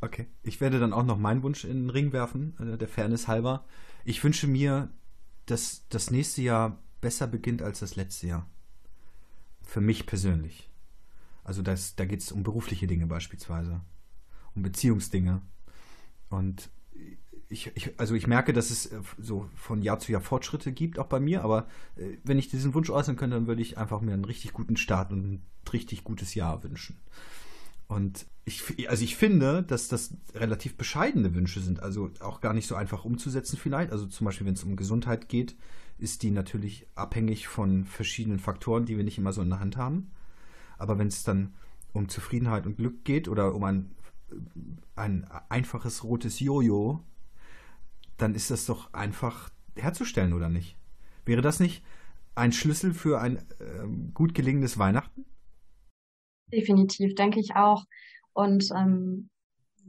okay, 0.00 0.26
ich 0.42 0.60
werde 0.60 0.80
dann 0.80 0.92
auch 0.92 1.04
noch 1.04 1.18
meinen 1.18 1.42
Wunsch 1.42 1.64
in 1.64 1.82
den 1.82 1.90
Ring 1.90 2.12
werfen, 2.12 2.56
äh, 2.60 2.78
der 2.78 2.88
Fairness 2.88 3.28
halber. 3.28 3.64
Ich 4.04 4.22
wünsche 4.24 4.46
mir, 4.46 4.88
dass 5.46 5.86
das 5.88 6.10
nächste 6.10 6.42
Jahr 6.42 6.78
besser 7.00 7.26
beginnt 7.26 7.60
als 7.60 7.80
das 7.80 7.96
letzte 7.96 8.28
Jahr. 8.28 8.46
Für 9.62 9.80
mich 9.80 10.06
persönlich. 10.06 10.70
Also 11.46 11.62
das, 11.62 11.94
da 11.94 12.04
geht 12.04 12.20
es 12.20 12.32
um 12.32 12.42
berufliche 12.42 12.88
Dinge 12.88 13.06
beispielsweise, 13.06 13.80
um 14.56 14.62
Beziehungsdinge. 14.62 15.42
Und 16.28 16.70
ich, 17.48 17.70
ich, 17.76 18.00
also 18.00 18.16
ich 18.16 18.26
merke, 18.26 18.52
dass 18.52 18.70
es 18.70 18.86
äh, 18.86 19.00
so 19.16 19.48
von 19.54 19.80
Jahr 19.80 20.00
zu 20.00 20.10
Jahr 20.10 20.20
Fortschritte 20.20 20.72
gibt, 20.72 20.98
auch 20.98 21.06
bei 21.06 21.20
mir, 21.20 21.44
aber 21.44 21.68
äh, 21.94 22.16
wenn 22.24 22.40
ich 22.40 22.48
diesen 22.48 22.74
Wunsch 22.74 22.90
äußern 22.90 23.14
könnte, 23.14 23.36
dann 23.36 23.46
würde 23.46 23.62
ich 23.62 23.78
einfach 23.78 24.00
mir 24.00 24.12
einen 24.12 24.24
richtig 24.24 24.54
guten 24.54 24.76
Start 24.76 25.12
und 25.12 25.34
ein 25.34 25.42
richtig 25.72 26.02
gutes 26.02 26.34
Jahr 26.34 26.64
wünschen. 26.64 26.98
Und 27.86 28.26
ich, 28.44 28.88
also 28.88 29.04
ich 29.04 29.14
finde, 29.14 29.62
dass 29.62 29.86
das 29.86 30.14
relativ 30.34 30.76
bescheidene 30.76 31.32
Wünsche 31.36 31.60
sind, 31.60 31.80
also 31.80 32.10
auch 32.18 32.40
gar 32.40 32.54
nicht 32.54 32.66
so 32.66 32.74
einfach 32.74 33.04
umzusetzen 33.04 33.56
vielleicht. 33.56 33.92
Also 33.92 34.06
zum 34.06 34.24
Beispiel, 34.24 34.48
wenn 34.48 34.54
es 34.54 34.64
um 34.64 34.74
Gesundheit 34.74 35.28
geht, 35.28 35.54
ist 35.96 36.24
die 36.24 36.32
natürlich 36.32 36.88
abhängig 36.96 37.46
von 37.46 37.84
verschiedenen 37.84 38.40
Faktoren, 38.40 38.84
die 38.84 38.96
wir 38.96 39.04
nicht 39.04 39.18
immer 39.18 39.32
so 39.32 39.42
in 39.42 39.50
der 39.50 39.60
Hand 39.60 39.76
haben. 39.76 40.10
Aber 40.78 40.98
wenn 40.98 41.08
es 41.08 41.24
dann 41.24 41.54
um 41.92 42.08
Zufriedenheit 42.08 42.66
und 42.66 42.76
Glück 42.76 43.04
geht 43.04 43.28
oder 43.28 43.54
um 43.54 43.64
ein, 43.64 43.90
ein 44.94 45.26
einfaches 45.48 46.04
rotes 46.04 46.40
Jojo, 46.40 47.02
dann 48.16 48.34
ist 48.34 48.50
das 48.50 48.66
doch 48.66 48.92
einfach 48.92 49.50
herzustellen, 49.76 50.32
oder 50.32 50.48
nicht? 50.48 50.76
Wäre 51.24 51.42
das 51.42 51.60
nicht 51.60 51.82
ein 52.34 52.52
Schlüssel 52.52 52.94
für 52.94 53.20
ein 53.20 53.36
äh, 53.36 53.86
gut 54.14 54.34
gelingendes 54.34 54.78
Weihnachten? 54.78 55.24
Definitiv, 56.52 57.14
denke 57.14 57.40
ich 57.40 57.56
auch. 57.56 57.84
Und 58.32 58.70
ähm, 58.76 59.30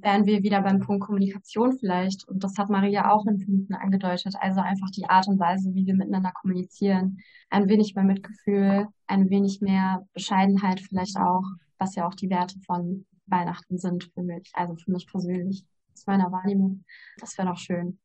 wären 0.02 0.26
wir 0.26 0.44
wieder 0.44 0.62
beim 0.62 0.80
Punkt 0.80 1.06
Kommunikation 1.06 1.78
vielleicht. 1.78 2.28
Und 2.28 2.44
das 2.44 2.58
hat 2.58 2.70
Maria 2.70 3.12
auch 3.12 3.26
in 3.26 3.38
Minuten 3.38 3.74
angedeutet. 3.74 4.36
Also 4.40 4.62
einfach 4.62 4.90
die 4.92 5.10
Art 5.10 5.28
und 5.28 5.40
Weise, 5.40 5.74
wie 5.74 5.86
wir 5.86 5.96
miteinander 5.96 6.32
kommunizieren. 6.32 7.20
Ein 7.50 7.70
wenig 7.70 7.96
mehr 7.96 8.04
Mitgefühl, 8.04 8.88
ein 9.08 9.30
wenig 9.30 9.62
mehr 9.62 10.06
Bescheidenheit 10.14 10.80
vielleicht 10.80 11.18
auch, 11.18 11.44
was 11.78 11.96
ja 11.96 12.08
auch 12.08 12.14
die 12.14 12.30
Werte 12.30 12.60
von 12.66 13.06
Weihnachten 13.26 13.78
sind 13.78 14.10
für 14.14 14.24
mich. 14.24 14.52
Also 14.54 14.76
für 14.76 14.92
mich 14.92 15.08
persönlich, 15.08 15.66
aus 15.94 16.06
meiner 16.06 16.32
Wahrnehmung. 16.32 16.84
Das 17.20 17.38
wäre 17.38 17.50
doch 17.50 17.58
schön. 17.58 18.00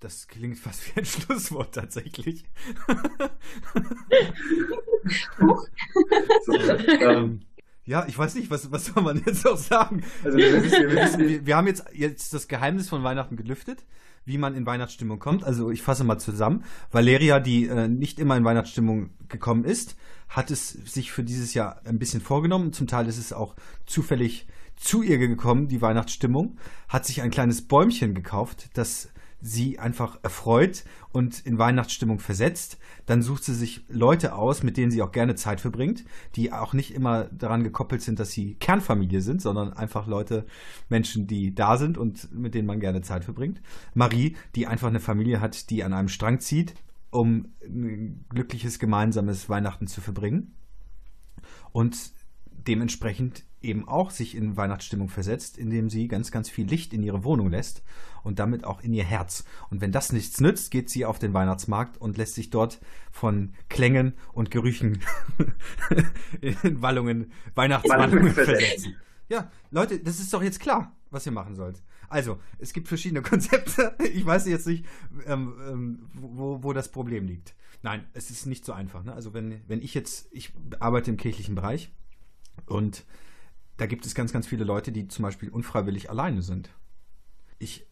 Das 0.00 0.26
klingt 0.26 0.58
fast 0.58 0.86
wie 0.86 1.00
ein 1.00 1.04
Schlusswort 1.04 1.74
tatsächlich. 1.74 2.44
so, 5.36 5.58
ähm, 7.00 7.42
ja, 7.90 8.04
ich 8.06 8.16
weiß 8.16 8.36
nicht, 8.36 8.52
was, 8.52 8.70
was 8.70 8.86
soll 8.86 9.02
man 9.02 9.20
jetzt 9.26 9.44
auch 9.44 9.56
sagen? 9.56 10.04
Also 10.22 10.38
wir, 10.38 10.62
wir, 10.62 11.46
wir, 11.46 11.56
haben 11.56 11.66
jetzt, 11.66 11.84
jetzt 11.92 12.32
das 12.32 12.46
Geheimnis 12.46 12.88
von 12.88 13.02
Weihnachten 13.02 13.34
gelüftet, 13.34 13.84
wie 14.24 14.38
man 14.38 14.54
in 14.54 14.64
Weihnachtsstimmung 14.64 15.18
kommt. 15.18 15.42
Also 15.42 15.72
ich 15.72 15.82
fasse 15.82 16.04
mal 16.04 16.18
zusammen. 16.20 16.62
Valeria, 16.92 17.40
die 17.40 17.66
äh, 17.66 17.88
nicht 17.88 18.20
immer 18.20 18.36
in 18.36 18.44
Weihnachtsstimmung 18.44 19.10
gekommen 19.28 19.64
ist, 19.64 19.96
hat 20.28 20.52
es 20.52 20.68
sich 20.70 21.10
für 21.10 21.24
dieses 21.24 21.52
Jahr 21.52 21.80
ein 21.84 21.98
bisschen 21.98 22.20
vorgenommen. 22.20 22.72
Zum 22.72 22.86
Teil 22.86 23.08
ist 23.08 23.18
es 23.18 23.32
auch 23.32 23.56
zufällig 23.86 24.46
zu 24.76 25.02
ihr 25.02 25.18
gekommen, 25.18 25.66
die 25.66 25.82
Weihnachtsstimmung, 25.82 26.58
hat 26.88 27.04
sich 27.04 27.22
ein 27.22 27.32
kleines 27.32 27.66
Bäumchen 27.66 28.14
gekauft, 28.14 28.70
das 28.74 29.08
sie 29.40 29.78
einfach 29.78 30.18
erfreut 30.22 30.84
und 31.12 31.40
in 31.40 31.58
Weihnachtsstimmung 31.58 32.18
versetzt. 32.18 32.78
Dann 33.06 33.22
sucht 33.22 33.44
sie 33.44 33.54
sich 33.54 33.84
Leute 33.88 34.34
aus, 34.34 34.62
mit 34.62 34.76
denen 34.76 34.90
sie 34.90 35.02
auch 35.02 35.12
gerne 35.12 35.34
Zeit 35.34 35.60
verbringt, 35.60 36.04
die 36.36 36.52
auch 36.52 36.72
nicht 36.72 36.94
immer 36.94 37.24
daran 37.24 37.64
gekoppelt 37.64 38.02
sind, 38.02 38.20
dass 38.20 38.30
sie 38.30 38.54
Kernfamilie 38.54 39.20
sind, 39.20 39.42
sondern 39.42 39.72
einfach 39.72 40.06
Leute, 40.06 40.46
Menschen, 40.88 41.26
die 41.26 41.54
da 41.54 41.76
sind 41.76 41.98
und 41.98 42.32
mit 42.32 42.54
denen 42.54 42.66
man 42.66 42.80
gerne 42.80 43.02
Zeit 43.02 43.24
verbringt. 43.24 43.60
Marie, 43.94 44.36
die 44.54 44.66
einfach 44.66 44.88
eine 44.88 45.00
Familie 45.00 45.40
hat, 45.40 45.70
die 45.70 45.82
an 45.84 45.92
einem 45.92 46.08
Strang 46.08 46.40
zieht, 46.40 46.74
um 47.10 47.52
ein 47.62 48.24
glückliches 48.28 48.78
gemeinsames 48.78 49.48
Weihnachten 49.48 49.86
zu 49.86 50.00
verbringen. 50.00 50.54
Und 51.72 52.12
dementsprechend 52.66 53.44
eben 53.62 53.86
auch 53.86 54.10
sich 54.10 54.34
in 54.34 54.56
Weihnachtsstimmung 54.56 55.08
versetzt, 55.08 55.58
indem 55.58 55.90
sie 55.90 56.08
ganz, 56.08 56.30
ganz 56.30 56.48
viel 56.48 56.66
Licht 56.66 56.94
in 56.94 57.02
ihre 57.02 57.24
Wohnung 57.24 57.50
lässt 57.50 57.82
und 58.22 58.38
damit 58.38 58.64
auch 58.64 58.82
in 58.82 58.94
ihr 58.94 59.04
Herz. 59.04 59.44
Und 59.70 59.80
wenn 59.80 59.92
das 59.92 60.12
nichts 60.12 60.40
nützt, 60.40 60.70
geht 60.70 60.88
sie 60.88 61.04
auf 61.04 61.18
den 61.18 61.34
Weihnachtsmarkt 61.34 61.98
und 61.98 62.16
lässt 62.16 62.34
sich 62.34 62.50
dort 62.50 62.80
von 63.10 63.54
Klängen 63.68 64.14
und 64.32 64.50
Gerüchen 64.50 65.00
in 66.40 66.80
Wallungen, 66.80 67.32
Weihnachtswallungen 67.54 68.32
versetzen. 68.32 68.96
Ja, 69.28 69.50
Leute, 69.70 69.98
das 70.00 70.18
ist 70.20 70.32
doch 70.32 70.42
jetzt 70.42 70.60
klar, 70.60 70.96
was 71.10 71.26
ihr 71.26 71.32
machen 71.32 71.54
sollt. 71.54 71.82
Also, 72.08 72.40
es 72.58 72.72
gibt 72.72 72.88
verschiedene 72.88 73.22
Konzepte. 73.22 73.94
Ich 74.12 74.26
weiß 74.26 74.46
jetzt 74.46 74.66
nicht, 74.66 74.84
ähm, 75.26 75.54
ähm, 75.68 76.10
wo, 76.14 76.62
wo 76.62 76.72
das 76.72 76.90
Problem 76.90 77.26
liegt. 77.26 77.54
Nein, 77.82 78.04
es 78.12 78.30
ist 78.30 78.46
nicht 78.46 78.64
so 78.64 78.72
einfach. 78.72 79.04
Ne? 79.04 79.12
Also, 79.12 79.32
wenn, 79.32 79.60
wenn 79.68 79.80
ich 79.80 79.94
jetzt, 79.94 80.28
ich 80.32 80.52
arbeite 80.80 81.10
im 81.10 81.16
kirchlichen 81.16 81.54
Bereich 81.54 81.92
und 82.66 83.04
da 83.76 83.86
gibt 83.86 84.04
es 84.04 84.14
ganz, 84.14 84.32
ganz 84.32 84.46
viele 84.46 84.64
Leute, 84.64 84.92
die 84.92 85.08
zum 85.08 85.22
Beispiel 85.22 85.48
unfreiwillig 85.48 86.10
alleine 86.10 86.42
sind. 86.42 86.70
Ich 87.58 87.86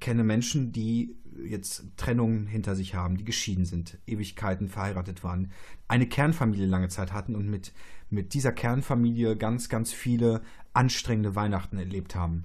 kenne 0.00 0.24
Menschen, 0.24 0.72
die 0.72 1.16
jetzt 1.44 1.84
Trennungen 1.96 2.46
hinter 2.46 2.76
sich 2.76 2.94
haben, 2.94 3.16
die 3.16 3.24
geschieden 3.24 3.64
sind, 3.64 3.98
Ewigkeiten 4.06 4.68
verheiratet 4.68 5.24
waren, 5.24 5.50
eine 5.88 6.06
Kernfamilie 6.06 6.66
lange 6.66 6.88
Zeit 6.88 7.12
hatten 7.12 7.34
und 7.34 7.48
mit, 7.48 7.72
mit 8.10 8.34
dieser 8.34 8.52
Kernfamilie 8.52 9.36
ganz, 9.36 9.68
ganz 9.68 9.92
viele 9.92 10.42
anstrengende 10.74 11.34
Weihnachten 11.34 11.78
erlebt 11.78 12.14
haben, 12.14 12.44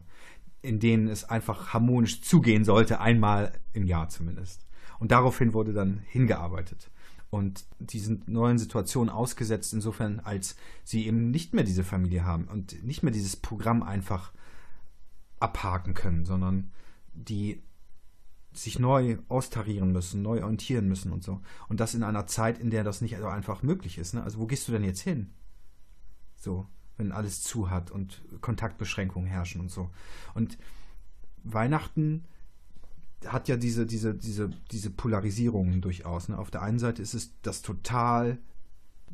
in 0.62 0.80
denen 0.80 1.08
es 1.08 1.24
einfach 1.24 1.74
harmonisch 1.74 2.22
zugehen 2.22 2.64
sollte, 2.64 3.00
einmal 3.00 3.54
im 3.74 3.86
Jahr 3.86 4.10
zumindest. 4.10 4.66
Und 5.00 5.12
daraufhin 5.12 5.54
wurde 5.54 5.74
dann 5.74 6.00
hingearbeitet 6.08 6.90
und 7.30 7.66
diesen 7.80 8.24
neuen 8.26 8.58
Situationen 8.58 9.10
ausgesetzt, 9.10 9.74
insofern 9.74 10.20
als 10.20 10.56
sie 10.84 11.06
eben 11.06 11.30
nicht 11.30 11.54
mehr 11.54 11.64
diese 11.64 11.84
Familie 11.84 12.24
haben 12.24 12.46
und 12.46 12.84
nicht 12.84 13.04
mehr 13.04 13.12
dieses 13.12 13.36
Programm 13.36 13.84
einfach 13.84 14.32
abhaken 15.40 15.94
können, 15.94 16.26
sondern 16.26 16.72
die 17.14 17.62
sich 18.54 18.80
neu 18.80 19.18
austarieren 19.28 19.92
müssen, 19.92 20.22
neu 20.22 20.42
orientieren 20.42 20.88
müssen 20.88 21.12
und 21.12 21.24
so. 21.24 21.42
Und 21.68 21.80
das 21.80 21.94
in 21.94 22.04
einer 22.04 22.28
Zeit, 22.28 22.58
in 22.58 22.70
der 22.70 22.84
das 22.84 23.02
nicht 23.02 23.16
einfach 23.18 23.62
möglich 23.62 23.98
ist. 23.98 24.14
Ne? 24.14 24.24
Also 24.24 24.40
wo 24.40 24.48
gehst 24.48 24.68
du 24.68 24.72
denn 24.72 24.84
jetzt 24.84 25.02
hin? 25.02 25.32
So, 26.38 26.68
wenn 26.98 27.12
alles 27.12 27.42
zu 27.44 27.70
hat 27.70 27.92
und 27.92 28.24
Kontaktbeschränkungen 28.42 29.28
herrschen 29.28 29.62
und 29.62 29.70
so. 29.70 29.92
Und 30.34 30.58
Weihnachten 31.44 32.26
hat 33.26 33.48
ja 33.48 33.58
diese, 33.58 33.86
diese, 33.86 34.14
diese, 34.14 34.50
diese 34.72 34.90
Polarisierungen 34.90 35.82
durchaus. 35.82 36.30
Ne? 36.30 36.38
Auf 36.38 36.52
der 36.52 36.62
einen 36.62 36.80
Seite 36.80 37.02
ist 37.02 37.14
es 37.14 37.34
das 37.42 37.62
total 37.62 38.38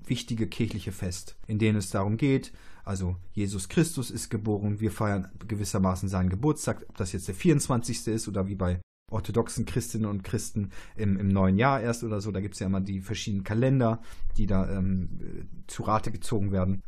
wichtige 0.06 0.48
kirchliche 0.48 0.92
Fest, 0.92 1.38
in 1.48 1.60
dem 1.60 1.76
es 1.78 1.90
darum 1.90 2.18
geht, 2.18 2.52
also 2.84 3.16
Jesus 3.32 3.70
Christus 3.70 4.12
ist 4.12 4.30
geboren, 4.30 4.80
wir 4.80 4.92
feiern 4.92 5.30
gewissermaßen 5.48 6.10
seinen 6.10 6.30
Geburtstag, 6.30 6.86
ob 6.90 6.98
das 6.98 7.14
jetzt 7.14 7.28
der 7.28 7.36
24. 7.36 8.08
ist 8.08 8.28
oder 8.28 8.48
wie 8.48 8.56
bei 8.56 8.82
orthodoxen 9.10 9.66
Christinnen 9.66 10.10
und 10.10 10.24
Christen 10.24 10.72
im, 10.96 11.18
im 11.18 11.30
neuen 11.30 11.58
Jahr 11.58 11.82
erst 11.82 12.04
oder 12.04 12.20
so, 12.20 12.32
da 12.32 12.42
gibt 12.42 12.56
es 12.56 12.60
ja 12.60 12.68
immer 12.68 12.82
die 12.82 13.00
verschiedenen 13.00 13.44
Kalender, 13.44 14.02
die 14.38 14.48
da 14.48 14.70
ähm, 14.70 15.48
zu 15.68 15.84
Rate 15.84 16.12
gezogen 16.12 16.52
werden. 16.52 16.82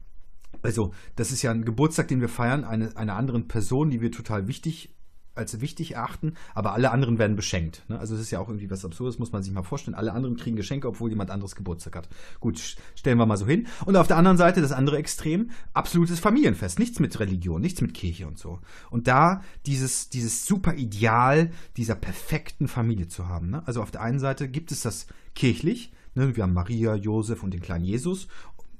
Also, 0.61 0.93
das 1.15 1.31
ist 1.31 1.43
ja 1.43 1.51
ein 1.51 1.65
Geburtstag, 1.65 2.07
den 2.07 2.21
wir 2.21 2.29
feiern, 2.29 2.63
eine, 2.63 2.95
einer 2.97 3.15
anderen 3.15 3.47
Person, 3.47 3.89
die 3.91 4.01
wir 4.01 4.11
total 4.11 4.47
wichtig 4.47 4.95
als 5.35 5.61
wichtig 5.61 5.95
erachten, 5.95 6.33
aber 6.53 6.73
alle 6.73 6.91
anderen 6.91 7.17
werden 7.19 7.35
beschenkt. 7.35 7.83
Ne? 7.87 7.99
Also 7.99 8.15
es 8.15 8.21
ist 8.21 8.31
ja 8.31 8.39
auch 8.39 8.47
irgendwie 8.47 8.69
was 8.69 8.85
Absurdes, 8.85 9.19
muss 9.19 9.31
man 9.31 9.43
sich 9.43 9.53
mal 9.53 9.63
vorstellen. 9.63 9.95
Alle 9.95 10.13
anderen 10.13 10.37
kriegen 10.37 10.55
Geschenke, 10.55 10.87
obwohl 10.87 11.09
jemand 11.09 11.31
anderes 11.31 11.55
Geburtstag 11.55 11.95
hat. 11.95 12.09
Gut, 12.39 12.77
stellen 12.95 13.17
wir 13.17 13.25
mal 13.25 13.37
so 13.37 13.45
hin. 13.45 13.67
Und 13.85 13.95
auf 13.97 14.07
der 14.07 14.17
anderen 14.17 14.37
Seite 14.37 14.61
das 14.61 14.71
andere 14.71 14.97
Extrem, 14.97 15.51
absolutes 15.73 16.19
Familienfest. 16.19 16.79
Nichts 16.79 16.99
mit 16.99 17.19
Religion, 17.19 17.61
nichts 17.61 17.81
mit 17.81 17.93
Kirche 17.93 18.27
und 18.27 18.37
so. 18.37 18.59
Und 18.89 19.07
da 19.07 19.41
dieses, 19.65 20.09
dieses 20.09 20.45
super 20.45 20.73
Ideal 20.75 21.51
dieser 21.77 21.95
perfekten 21.95 22.67
Familie 22.67 23.07
zu 23.07 23.27
haben. 23.27 23.49
Ne? 23.49 23.63
Also 23.65 23.81
auf 23.81 23.91
der 23.91 24.01
einen 24.01 24.19
Seite 24.19 24.47
gibt 24.47 24.71
es 24.71 24.81
das 24.81 25.07
kirchlich, 25.35 25.91
ne? 26.15 26.35
wir 26.35 26.43
haben 26.43 26.53
Maria, 26.53 26.95
Josef 26.95 27.43
und 27.43 27.53
den 27.53 27.61
kleinen 27.61 27.85
Jesus 27.85 28.27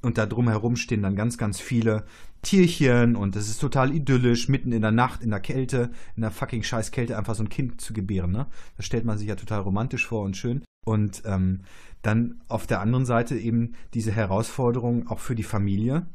und 0.05 0.19
da 0.19 0.27
drumherum 0.27 0.75
stehen 0.75 1.01
dann 1.01 1.15
ganz, 1.15 1.37
ganz 1.39 1.59
viele 1.59 2.05
Tierchen 2.43 3.15
und 3.15 3.35
es 3.35 3.49
ist 3.49 3.59
total 3.59 3.91
idyllisch, 3.91 4.47
mitten 4.49 4.71
in 4.71 4.83
der 4.83 4.91
Nacht, 4.91 5.23
in 5.23 5.31
der 5.31 5.39
Kälte, 5.39 5.89
in 6.15 6.21
der 6.21 6.29
fucking 6.29 6.61
scheiß 6.61 6.91
Kälte 6.91 7.17
einfach 7.17 7.33
so 7.33 7.43
ein 7.43 7.49
Kind 7.49 7.81
zu 7.81 7.91
gebären. 7.91 8.31
Ne? 8.31 8.45
Das 8.77 8.85
stellt 8.85 9.03
man 9.03 9.17
sich 9.17 9.27
ja 9.27 9.35
total 9.35 9.61
romantisch 9.61 10.05
vor 10.05 10.21
und 10.21 10.37
schön. 10.37 10.63
Und 10.85 11.23
ähm, 11.25 11.61
dann 12.03 12.39
auf 12.47 12.67
der 12.67 12.81
anderen 12.81 13.07
Seite 13.07 13.35
eben 13.35 13.73
diese 13.95 14.11
Herausforderung 14.11 15.07
auch 15.07 15.19
für 15.19 15.33
die 15.33 15.41
Familie, 15.41 16.05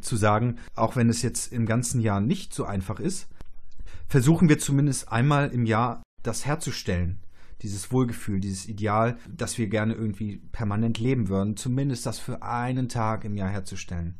zu 0.00 0.16
sagen, 0.16 0.56
auch 0.74 0.96
wenn 0.96 1.08
es 1.08 1.22
jetzt 1.22 1.52
im 1.52 1.66
ganzen 1.66 2.00
Jahr 2.00 2.20
nicht 2.20 2.52
so 2.52 2.64
einfach 2.64 2.98
ist, 2.98 3.28
versuchen 4.08 4.48
wir 4.48 4.58
zumindest 4.58 5.12
einmal 5.12 5.50
im 5.50 5.66
Jahr 5.66 6.02
das 6.24 6.46
herzustellen, 6.46 7.20
dieses 7.62 7.90
Wohlgefühl, 7.90 8.40
dieses 8.40 8.68
Ideal, 8.68 9.18
das 9.28 9.58
wir 9.58 9.68
gerne 9.68 9.94
irgendwie 9.94 10.36
permanent 10.52 10.98
leben 10.98 11.28
würden, 11.28 11.56
zumindest 11.56 12.06
das 12.06 12.18
für 12.18 12.42
einen 12.42 12.88
Tag 12.88 13.24
im 13.24 13.36
Jahr 13.36 13.50
herzustellen. 13.50 14.16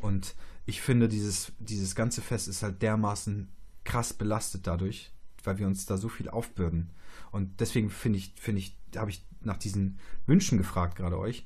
Und 0.00 0.34
ich 0.66 0.80
finde, 0.82 1.08
dieses, 1.08 1.52
dieses 1.58 1.94
ganze 1.94 2.20
Fest 2.20 2.48
ist 2.48 2.62
halt 2.62 2.82
dermaßen 2.82 3.48
krass 3.84 4.12
belastet 4.12 4.66
dadurch, 4.66 5.12
weil 5.42 5.58
wir 5.58 5.66
uns 5.66 5.86
da 5.86 5.96
so 5.96 6.08
viel 6.08 6.28
aufbürden. 6.28 6.90
Und 7.30 7.60
deswegen 7.60 7.90
finde 7.90 8.18
ich, 8.18 8.34
finde 8.36 8.60
ich, 8.60 8.76
habe 8.96 9.10
ich 9.10 9.24
nach 9.40 9.58
diesen 9.58 9.98
Wünschen 10.26 10.58
gefragt, 10.58 10.96
gerade 10.96 11.18
euch. 11.18 11.44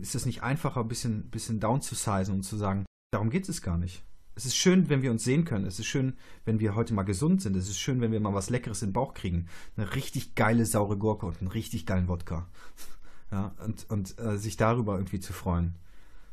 Ist 0.00 0.14
es 0.14 0.26
nicht 0.26 0.42
einfacher, 0.42 0.80
ein 0.80 0.88
bisschen, 0.88 1.30
bisschen 1.30 1.60
down 1.60 1.80
zu 1.80 1.94
sizen 1.94 2.34
und 2.34 2.42
zu 2.42 2.56
sagen, 2.56 2.84
darum 3.12 3.30
geht 3.30 3.48
es 3.48 3.62
gar 3.62 3.78
nicht. 3.78 4.02
Es 4.38 4.46
ist 4.46 4.56
schön, 4.56 4.88
wenn 4.88 5.02
wir 5.02 5.10
uns 5.10 5.24
sehen 5.24 5.44
können. 5.44 5.66
Es 5.66 5.80
ist 5.80 5.86
schön, 5.86 6.12
wenn 6.44 6.60
wir 6.60 6.76
heute 6.76 6.94
mal 6.94 7.02
gesund 7.02 7.42
sind. 7.42 7.56
Es 7.56 7.68
ist 7.68 7.80
schön, 7.80 8.00
wenn 8.00 8.12
wir 8.12 8.20
mal 8.20 8.34
was 8.34 8.50
Leckeres 8.50 8.82
in 8.82 8.90
den 8.90 8.92
Bauch 8.92 9.12
kriegen. 9.12 9.48
Eine 9.76 9.96
richtig 9.96 10.36
geile 10.36 10.64
saure 10.64 10.96
Gurke 10.96 11.26
und 11.26 11.40
einen 11.40 11.50
richtig 11.50 11.86
geilen 11.86 12.08
Wodka. 12.08 12.48
Ja, 13.30 13.54
und, 13.62 13.84
und 13.90 14.18
äh, 14.18 14.38
sich 14.38 14.56
darüber 14.56 14.96
irgendwie 14.96 15.20
zu 15.20 15.34
freuen. 15.34 15.74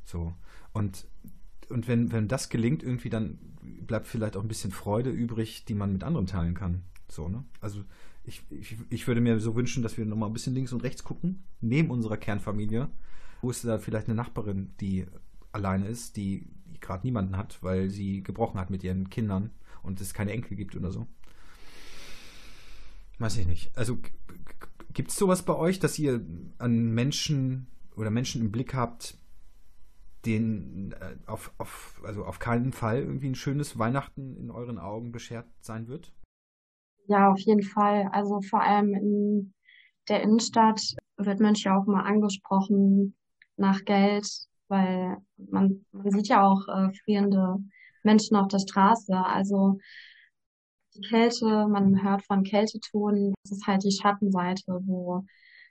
So. 0.05 0.33
Und, 0.71 1.05
und 1.67 1.89
wenn, 1.89 2.13
wenn 2.13 2.29
das 2.29 2.47
gelingt, 2.47 2.83
irgendwie, 2.83 3.09
dann 3.09 3.37
bleibt 3.85 4.07
vielleicht 4.07 4.37
auch 4.37 4.41
ein 4.41 4.47
bisschen 4.47 4.71
Freude 4.71 5.09
übrig, 5.09 5.65
die 5.65 5.73
man 5.73 5.91
mit 5.91 6.05
anderen 6.05 6.25
teilen 6.25 6.53
kann. 6.53 6.83
So, 7.09 7.27
ne? 7.27 7.43
Also 7.59 7.83
ich, 8.23 8.43
ich, 8.49 8.77
ich 8.89 9.07
würde 9.07 9.19
mir 9.19 9.41
so 9.41 9.57
wünschen, 9.57 9.83
dass 9.83 9.97
wir 9.97 10.05
nochmal 10.05 10.29
ein 10.29 10.33
bisschen 10.33 10.53
links 10.53 10.71
und 10.71 10.83
rechts 10.83 11.03
gucken, 11.03 11.43
neben 11.59 11.89
unserer 11.89 12.15
Kernfamilie. 12.15 12.87
Wo 13.41 13.49
ist 13.49 13.65
da 13.65 13.77
vielleicht 13.77 14.07
eine 14.07 14.15
Nachbarin, 14.15 14.71
die 14.79 15.05
alleine 15.55 15.87
ist, 15.87 16.17
die 16.17 16.47
gerade 16.81 17.05
niemanden 17.07 17.37
hat, 17.37 17.63
weil 17.63 17.89
sie 17.89 18.21
gebrochen 18.21 18.59
hat 18.59 18.69
mit 18.69 18.83
ihren 18.83 19.09
Kindern 19.09 19.51
und 19.81 19.99
es 20.01 20.13
keine 20.13 20.31
Enkel 20.31 20.55
gibt 20.55 20.75
oder 20.75 20.91
so. 20.91 21.07
Weiß 23.17 23.37
ich 23.37 23.47
nicht. 23.47 23.75
Also 23.77 23.97
gibt 24.93 25.09
es 25.09 25.17
sowas 25.17 25.43
bei 25.43 25.55
euch, 25.55 25.79
dass 25.79 25.97
ihr 25.97 26.23
an 26.57 26.93
Menschen 26.93 27.67
oder 27.95 28.11
Menschen 28.11 28.41
im 28.41 28.51
Blick 28.51 28.73
habt, 28.73 29.17
denen 30.25 30.91
äh, 30.93 31.15
auf, 31.27 31.53
auf, 31.57 32.01
also 32.03 32.25
auf 32.25 32.39
keinen 32.39 32.73
Fall 32.73 32.99
irgendwie 32.99 33.29
ein 33.29 33.35
schönes 33.35 33.79
Weihnachten 33.79 34.35
in 34.37 34.51
euren 34.51 34.79
Augen 34.79 35.11
beschert 35.11 35.47
sein 35.61 35.87
wird? 35.87 36.11
Ja, 37.07 37.31
auf 37.31 37.39
jeden 37.39 37.63
Fall. 37.63 38.09
Also 38.11 38.41
vor 38.41 38.61
allem 38.61 38.93
in 38.93 39.53
der 40.09 40.23
Innenstadt 40.23 40.81
wird 41.17 41.39
Mönch 41.39 41.63
ja 41.63 41.77
auch 41.77 41.85
mal 41.85 42.03
angesprochen 42.03 43.15
nach 43.57 43.85
Geld, 43.85 44.27
weil 44.67 45.17
man, 45.37 45.85
man 45.91 46.11
sieht 46.11 46.27
ja 46.27 46.47
auch 46.47 46.67
äh, 46.67 46.93
frierende 47.03 47.57
Menschen 48.03 48.37
auf 48.37 48.47
der 48.47 48.59
Straße. 48.59 49.15
Also 49.15 49.79
die 50.95 51.01
Kälte, 51.01 51.67
man 51.67 52.01
hört 52.03 52.23
von 52.23 52.43
Kälteton, 52.43 53.33
das 53.43 53.57
ist 53.57 53.67
halt 53.67 53.83
die 53.83 53.91
Schattenseite, 53.91 54.79
wo 54.85 55.25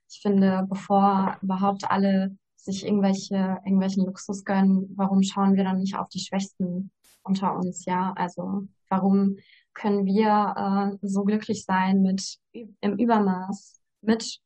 ich 0.09 0.21
finde, 0.21 0.67
bevor 0.69 1.39
überhaupt 1.43 1.91
alle 1.91 2.37
sich 2.57 2.85
irgendwelche, 2.85 3.59
irgendwelchen 3.65 4.05
Luxus 4.07 4.45
gönnen, 4.45 4.93
warum 4.97 5.23
schauen 5.23 5.55
wir 5.55 5.65
dann 5.65 5.79
nicht 5.79 5.97
auf 5.97 6.09
die 6.09 6.21
Schwächsten 6.21 6.91
unter 7.23 7.57
uns, 7.57 7.85
ja? 7.85 8.13
Also 8.17 8.67
warum 8.89 9.37
können 9.73 10.07
wir 10.07 10.99
äh, 11.03 11.07
so 11.07 11.25
glücklich 11.25 11.65
sein 11.65 12.03
mit 12.03 12.39
im 12.53 12.99
Übermaß, 12.99 13.81
mit 14.03 14.41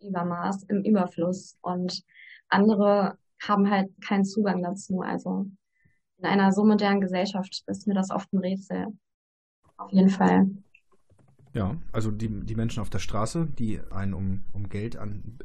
Übermaß, 0.00 0.64
im 0.64 0.84
Überfluss 0.84 1.58
und 1.62 2.02
andere 2.48 3.18
haben 3.40 3.70
halt 3.70 3.90
keinen 4.04 4.24
Zugang 4.24 4.62
dazu. 4.62 5.00
Also 5.00 5.46
in 6.18 6.24
einer 6.26 6.52
so 6.52 6.64
modernen 6.64 7.00
Gesellschaft 7.00 7.62
ist 7.66 7.86
mir 7.86 7.94
das 7.94 8.10
oft 8.10 8.32
ein 8.32 8.38
Rätsel. 8.38 8.86
Auf 9.76 9.92
jeden 9.92 10.10
Fall. 10.10 10.48
Ja, 11.54 11.76
also 11.92 12.10
die, 12.10 12.28
die 12.28 12.54
Menschen 12.54 12.80
auf 12.80 12.90
der 12.90 12.98
Straße, 12.98 13.48
die 13.58 13.80
einen 13.90 14.14
um, 14.14 14.44
um 14.52 14.68
Geld 14.68 14.96
an, 14.96 15.38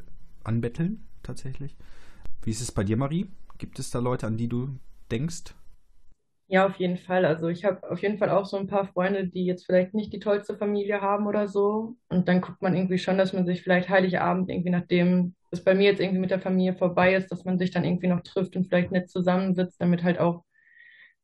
anbetteln, 0.43 1.05
tatsächlich. 1.23 1.75
Wie 2.43 2.51
ist 2.51 2.61
es 2.61 2.71
bei 2.71 2.83
dir, 2.83 2.97
Marie? 2.97 3.27
Gibt 3.57 3.79
es 3.79 3.91
da 3.91 3.99
Leute, 3.99 4.27
an 4.27 4.37
die 4.37 4.47
du 4.49 4.69
denkst? 5.11 5.55
Ja, 6.47 6.67
auf 6.67 6.75
jeden 6.77 6.97
Fall. 6.97 7.25
Also 7.25 7.47
ich 7.47 7.65
habe 7.65 7.89
auf 7.89 8.01
jeden 8.01 8.17
Fall 8.17 8.29
auch 8.29 8.45
so 8.45 8.57
ein 8.57 8.67
paar 8.67 8.85
Freunde, 8.87 9.27
die 9.27 9.45
jetzt 9.45 9.65
vielleicht 9.65 9.93
nicht 9.93 10.13
die 10.13 10.19
tollste 10.19 10.55
Familie 10.57 11.01
haben 11.01 11.25
oder 11.25 11.47
so. 11.47 11.95
Und 12.09 12.27
dann 12.27 12.41
guckt 12.41 12.61
man 12.61 12.75
irgendwie 12.75 12.99
schon, 12.99 13.17
dass 13.17 13.33
man 13.33 13.45
sich 13.45 13.63
vielleicht 13.63 13.89
Heiligabend 13.89 14.49
irgendwie 14.49 14.69
nachdem 14.69 15.35
es 15.53 15.63
bei 15.63 15.75
mir 15.75 15.85
jetzt 15.85 16.01
irgendwie 16.01 16.19
mit 16.19 16.31
der 16.31 16.39
Familie 16.39 16.73
vorbei 16.73 17.15
ist, 17.15 17.31
dass 17.31 17.45
man 17.45 17.57
sich 17.57 17.71
dann 17.71 17.85
irgendwie 17.85 18.07
noch 18.07 18.21
trifft 18.21 18.55
und 18.55 18.65
vielleicht 18.67 18.91
nett 18.91 19.09
zusammensitzt, 19.09 19.79
damit 19.79 20.03
halt 20.03 20.19
auch 20.19 20.43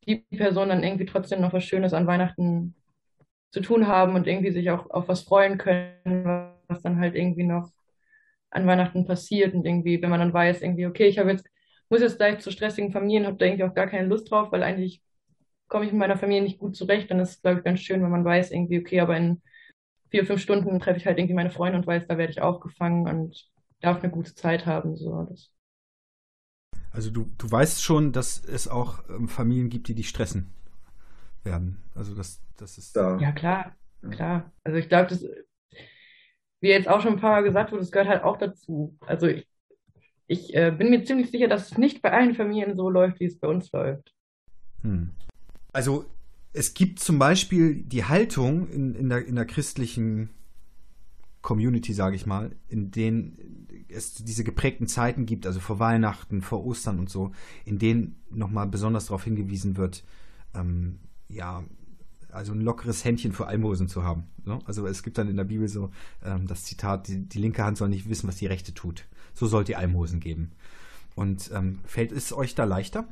die 0.08 0.18
Personen 0.36 0.70
dann 0.70 0.84
irgendwie 0.84 1.06
trotzdem 1.06 1.42
noch 1.42 1.54
was 1.54 1.64
Schönes 1.64 1.94
an 1.94 2.08
Weihnachten 2.08 2.76
zu 3.52 3.62
tun 3.62 3.88
haben 3.88 4.16
und 4.16 4.28
irgendwie 4.28 4.52
sich 4.52 4.70
auch 4.72 4.90
auf 4.90 5.08
was 5.08 5.24
freuen 5.24 5.58
können, 5.58 6.54
was 6.68 6.82
dann 6.82 7.00
halt 7.00 7.16
irgendwie 7.16 7.44
noch 7.44 7.70
an 8.52 8.68
Weihnachten 8.68 9.06
passiert 9.06 9.54
und 9.54 9.66
irgendwie, 9.66 10.02
wenn 10.02 10.10
man 10.10 10.20
dann 10.20 10.34
weiß, 10.34 10.62
irgendwie, 10.62 10.88
okay, 10.88 11.08
ich 11.08 11.20
habe 11.20 11.32
jetzt, 11.32 11.48
muss 11.90 12.02
jetzt 12.02 12.18
gleich 12.18 12.40
zu 12.40 12.52
stressigen 12.52 12.92
Familien, 12.92 13.26
habe 13.26 13.38
da 13.38 13.46
irgendwie 13.46 13.64
auch 13.64 13.74
gar 13.74 13.88
keine 13.88 14.08
Lust 14.08 14.32
drauf, 14.32 14.52
weil 14.52 14.64
eigentlich 14.64 15.02
komme 15.68 15.86
ich 15.86 15.92
mit 15.92 16.00
meiner 16.00 16.18
Familie 16.18 16.44
nicht 16.44 16.60
gut 16.60 16.76
zurecht, 16.76 17.12
dann 17.12 17.20
ist 17.20 17.30
es, 17.30 17.42
glaube 17.42 17.60
ich, 17.60 17.64
ganz 17.64 17.80
schön, 17.80 18.02
wenn 18.02 18.10
man 18.10 18.26
weiß, 18.26 18.52
irgendwie, 18.52 18.80
okay, 18.80 19.00
aber 19.00 19.18
in 19.18 19.42
vier, 20.10 20.26
fünf 20.26 20.42
Stunden 20.42 20.80
treffe 20.80 20.98
ich 20.98 21.06
halt 21.06 21.20
irgendwie 21.20 21.36
meine 21.36 21.52
Freunde 21.52 21.78
und 21.78 21.88
weiß, 21.88 22.08
da 22.08 22.18
werde 22.18 22.32
ich 22.32 22.42
aufgefangen 22.42 23.08
und 23.08 23.50
darf 23.82 24.02
eine 24.02 24.12
gute 24.12 24.34
Zeit 24.36 24.66
haben. 24.66 24.96
So. 24.96 25.24
Das. 25.24 25.52
Also 26.92 27.12
du, 27.12 27.28
du 27.38 27.52
weißt 27.52 27.84
schon, 27.84 28.12
dass 28.12 28.44
es 28.44 28.68
auch 28.68 29.04
ähm, 29.10 29.28
Familien 29.28 29.70
gibt, 29.70 29.88
die 29.88 29.96
dich 29.96 30.10
stressen 30.10 30.54
werden. 31.44 31.82
Also 31.96 32.16
das, 32.16 32.42
das 32.58 32.78
ist. 32.78 32.96
Ja, 32.96 33.18
ja 33.20 33.32
klar, 33.32 33.76
klar. 34.10 34.52
Also 34.64 34.78
ich 34.78 34.90
glaube, 34.90 35.10
das, 35.10 35.24
wie 36.62 36.70
jetzt 36.70 36.88
auch 36.88 37.02
schon 37.02 37.14
ein 37.14 37.20
paar 37.20 37.32
Mal 37.32 37.44
gesagt 37.44 37.72
wurde, 37.72 37.82
das 37.82 37.92
gehört 37.92 38.10
halt 38.10 38.24
auch 38.24 38.38
dazu. 38.38 38.98
Also 39.06 39.28
ich, 39.28 39.48
ich 40.28 40.54
äh, 40.56 40.72
bin 40.72 40.90
mir 40.90 41.04
ziemlich 41.04 41.32
sicher, 41.32 41.48
dass 41.48 41.72
es 41.72 41.78
nicht 41.78 42.02
bei 42.02 42.12
allen 42.12 42.36
Familien 42.36 42.76
so 42.76 42.90
läuft, 42.90 43.20
wie 43.20 43.26
es 43.26 43.40
bei 43.40 43.48
uns 43.48 43.72
läuft. 43.72 44.14
Hm. 44.82 45.12
Also 45.72 46.06
es 46.54 46.74
gibt 46.74 47.00
zum 47.00 47.20
Beispiel 47.20 47.84
die 47.84 48.06
Haltung 48.06 48.68
in, 48.68 48.96
in, 48.96 49.10
der, 49.10 49.26
in 49.26 49.36
der 49.36 49.46
christlichen 49.46 50.32
Community, 51.42 51.94
sage 51.94 52.16
ich 52.16 52.26
mal, 52.26 52.52
in 52.68 52.92
denen 52.92 53.68
es 53.90 54.14
diese 54.14 54.44
geprägten 54.44 54.88
Zeiten 54.88 55.26
gibt, 55.26 55.46
also 55.46 55.60
vor 55.60 55.80
Weihnachten, 55.80 56.42
vor 56.42 56.66
Ostern 56.66 57.00
und 57.00 57.10
so, 57.10 57.32
in 57.66 57.80
denen 57.80 58.22
nochmal 58.30 58.68
besonders 58.68 59.08
darauf 59.08 59.24
hingewiesen 59.24 59.78
wird, 59.78 60.04
ähm, 60.54 61.00
ja, 61.28 61.64
also 62.32 62.54
ein 62.54 62.62
lockeres 62.62 63.04
Händchen 63.04 63.34
für 63.34 63.48
Almosen 63.48 63.88
zu 63.88 64.04
haben. 64.04 64.26
Ne? 64.46 64.60
Also 64.66 64.86
es 64.88 65.04
gibt 65.04 65.18
dann 65.18 65.30
in 65.30 65.38
der 65.38 65.44
Bibel 65.46 65.68
so 65.68 65.92
ähm, 66.24 66.48
das 66.48 66.64
Zitat, 66.64 67.08
die, 67.08 67.28
die, 67.28 67.40
linke 67.40 67.64
Hand 67.64 67.78
soll 67.78 67.90
nicht 67.90 68.08
wissen, 68.08 68.28
was 68.28 68.36
die 68.36 68.46
rechte 68.46 68.74
tut. 68.74 69.06
So 69.34 69.48
sollt 69.48 69.70
ihr 69.70 69.80
Almosen 69.80 70.20
geben. 70.20 70.52
Und 71.16 71.50
ähm, 71.54 71.80
fällt 71.86 72.12
es 72.12 72.32
euch 72.32 72.56
da 72.56 72.66
leichter? 72.66 73.08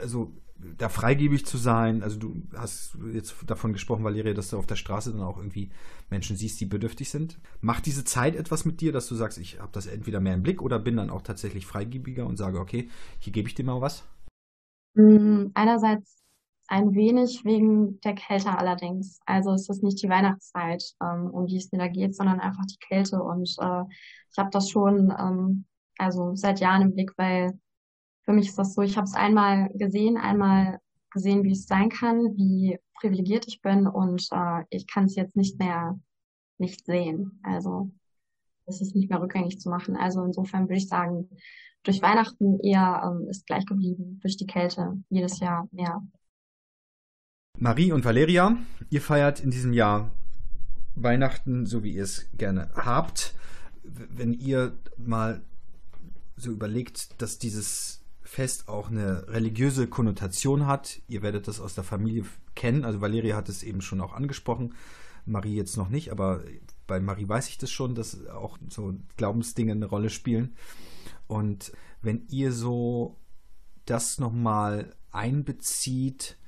Also 0.00 0.32
da 0.78 0.88
freigebig 0.88 1.46
zu 1.46 1.56
sein. 1.56 2.02
Also 2.02 2.18
du 2.18 2.42
hast 2.54 2.96
jetzt 3.12 3.34
davon 3.46 3.72
gesprochen, 3.72 4.04
Valeria, 4.04 4.34
dass 4.34 4.50
du 4.50 4.58
auf 4.58 4.66
der 4.66 4.76
Straße 4.76 5.12
dann 5.12 5.22
auch 5.22 5.36
irgendwie 5.36 5.70
Menschen 6.10 6.36
siehst, 6.36 6.60
die 6.60 6.66
bedürftig 6.66 7.10
sind. 7.10 7.38
Macht 7.60 7.86
diese 7.86 8.04
Zeit 8.04 8.36
etwas 8.36 8.64
mit 8.64 8.80
dir, 8.80 8.92
dass 8.92 9.08
du 9.08 9.14
sagst, 9.14 9.38
ich 9.38 9.60
habe 9.60 9.72
das 9.72 9.86
entweder 9.86 10.20
mehr 10.20 10.34
im 10.34 10.42
Blick 10.42 10.62
oder 10.62 10.78
bin 10.78 10.96
dann 10.96 11.10
auch 11.10 11.22
tatsächlich 11.22 11.66
freigebiger 11.66 12.26
und 12.26 12.36
sage, 12.36 12.58
okay, 12.58 12.88
hier 13.18 13.32
gebe 13.32 13.48
ich 13.48 13.54
dir 13.54 13.64
mal 13.64 13.80
was? 13.80 14.04
Mm, 14.94 15.46
einerseits 15.54 16.20
ein 16.68 16.94
wenig 16.94 17.44
wegen 17.44 18.00
der 18.00 18.14
Kälte 18.14 18.56
allerdings. 18.56 19.20
Also 19.26 19.52
es 19.52 19.68
ist 19.68 19.82
nicht 19.82 20.02
die 20.02 20.08
Weihnachtszeit, 20.08 20.84
ähm, 21.02 21.28
um 21.30 21.46
die 21.46 21.56
es 21.56 21.72
mir 21.72 21.78
da 21.78 21.88
geht, 21.88 22.14
sondern 22.14 22.38
einfach 22.38 22.64
die 22.66 22.78
Kälte. 22.78 23.22
Und 23.22 23.56
äh, 23.60 23.82
ich 24.30 24.38
habe 24.38 24.50
das 24.52 24.70
schon 24.70 25.12
ähm, 25.18 25.64
also 25.98 26.34
seit 26.34 26.60
Jahren 26.60 26.82
im 26.82 26.94
Blick, 26.94 27.12
weil 27.16 27.58
für 28.30 28.36
mich 28.36 28.46
ist 28.46 28.58
das 28.58 28.74
so, 28.74 28.82
ich 28.82 28.96
habe 28.96 29.06
es 29.06 29.14
einmal 29.14 29.70
gesehen, 29.74 30.16
einmal 30.16 30.78
gesehen, 31.10 31.42
wie 31.42 31.50
es 31.50 31.66
sein 31.66 31.88
kann, 31.88 32.36
wie 32.36 32.78
privilegiert 32.94 33.48
ich 33.48 33.60
bin 33.60 33.88
und 33.88 34.28
äh, 34.30 34.62
ich 34.70 34.86
kann 34.86 35.06
es 35.06 35.16
jetzt 35.16 35.34
nicht 35.34 35.58
mehr 35.58 35.98
nicht 36.56 36.86
sehen. 36.86 37.40
Also 37.42 37.90
es 38.66 38.80
ist 38.80 38.94
nicht 38.94 39.10
mehr 39.10 39.20
rückgängig 39.20 39.58
zu 39.58 39.68
machen. 39.68 39.96
Also 39.96 40.22
insofern 40.22 40.68
würde 40.68 40.76
ich 40.76 40.86
sagen, 40.86 41.28
durch 41.82 42.02
Weihnachten 42.02 42.60
eher 42.60 43.02
ähm, 43.04 43.28
ist 43.28 43.46
gleich 43.46 43.66
geblieben, 43.66 44.20
durch 44.22 44.36
die 44.36 44.46
Kälte 44.46 45.02
jedes 45.08 45.40
Jahr 45.40 45.66
mehr. 45.72 46.00
Marie 47.58 47.90
und 47.90 48.04
Valeria, 48.04 48.56
ihr 48.90 49.00
feiert 49.00 49.40
in 49.40 49.50
diesem 49.50 49.72
Jahr 49.72 50.12
Weihnachten, 50.94 51.66
so 51.66 51.82
wie 51.82 51.94
ihr 51.94 52.04
es 52.04 52.30
gerne 52.34 52.70
habt. 52.76 53.34
Wenn 53.82 54.34
ihr 54.34 54.78
mal 54.96 55.42
so 56.36 56.52
überlegt, 56.52 57.20
dass 57.20 57.38
dieses 57.38 58.00
Fest 58.30 58.68
auch 58.68 58.90
eine 58.90 59.26
religiöse 59.28 59.88
Konnotation 59.88 60.66
hat. 60.66 61.00
Ihr 61.08 61.22
werdet 61.22 61.48
das 61.48 61.60
aus 61.60 61.74
der 61.74 61.84
Familie 61.84 62.24
kennen. 62.54 62.84
Also 62.84 63.00
Valeria 63.00 63.36
hat 63.36 63.48
es 63.48 63.62
eben 63.62 63.80
schon 63.80 64.00
auch 64.00 64.12
angesprochen. 64.12 64.74
Marie 65.26 65.56
jetzt 65.56 65.76
noch 65.76 65.88
nicht, 65.88 66.12
aber 66.12 66.42
bei 66.86 67.00
Marie 67.00 67.28
weiß 67.28 67.48
ich 67.48 67.58
das 67.58 67.70
schon, 67.70 67.94
dass 67.94 68.26
auch 68.28 68.56
so 68.68 68.94
Glaubensdinge 69.16 69.72
eine 69.72 69.86
Rolle 69.86 70.10
spielen. 70.10 70.54
Und 71.26 71.72
wenn 72.02 72.26
ihr 72.28 72.52
so 72.52 73.18
das 73.84 74.18
nochmal 74.18 74.94
einbezieht, 75.10 76.38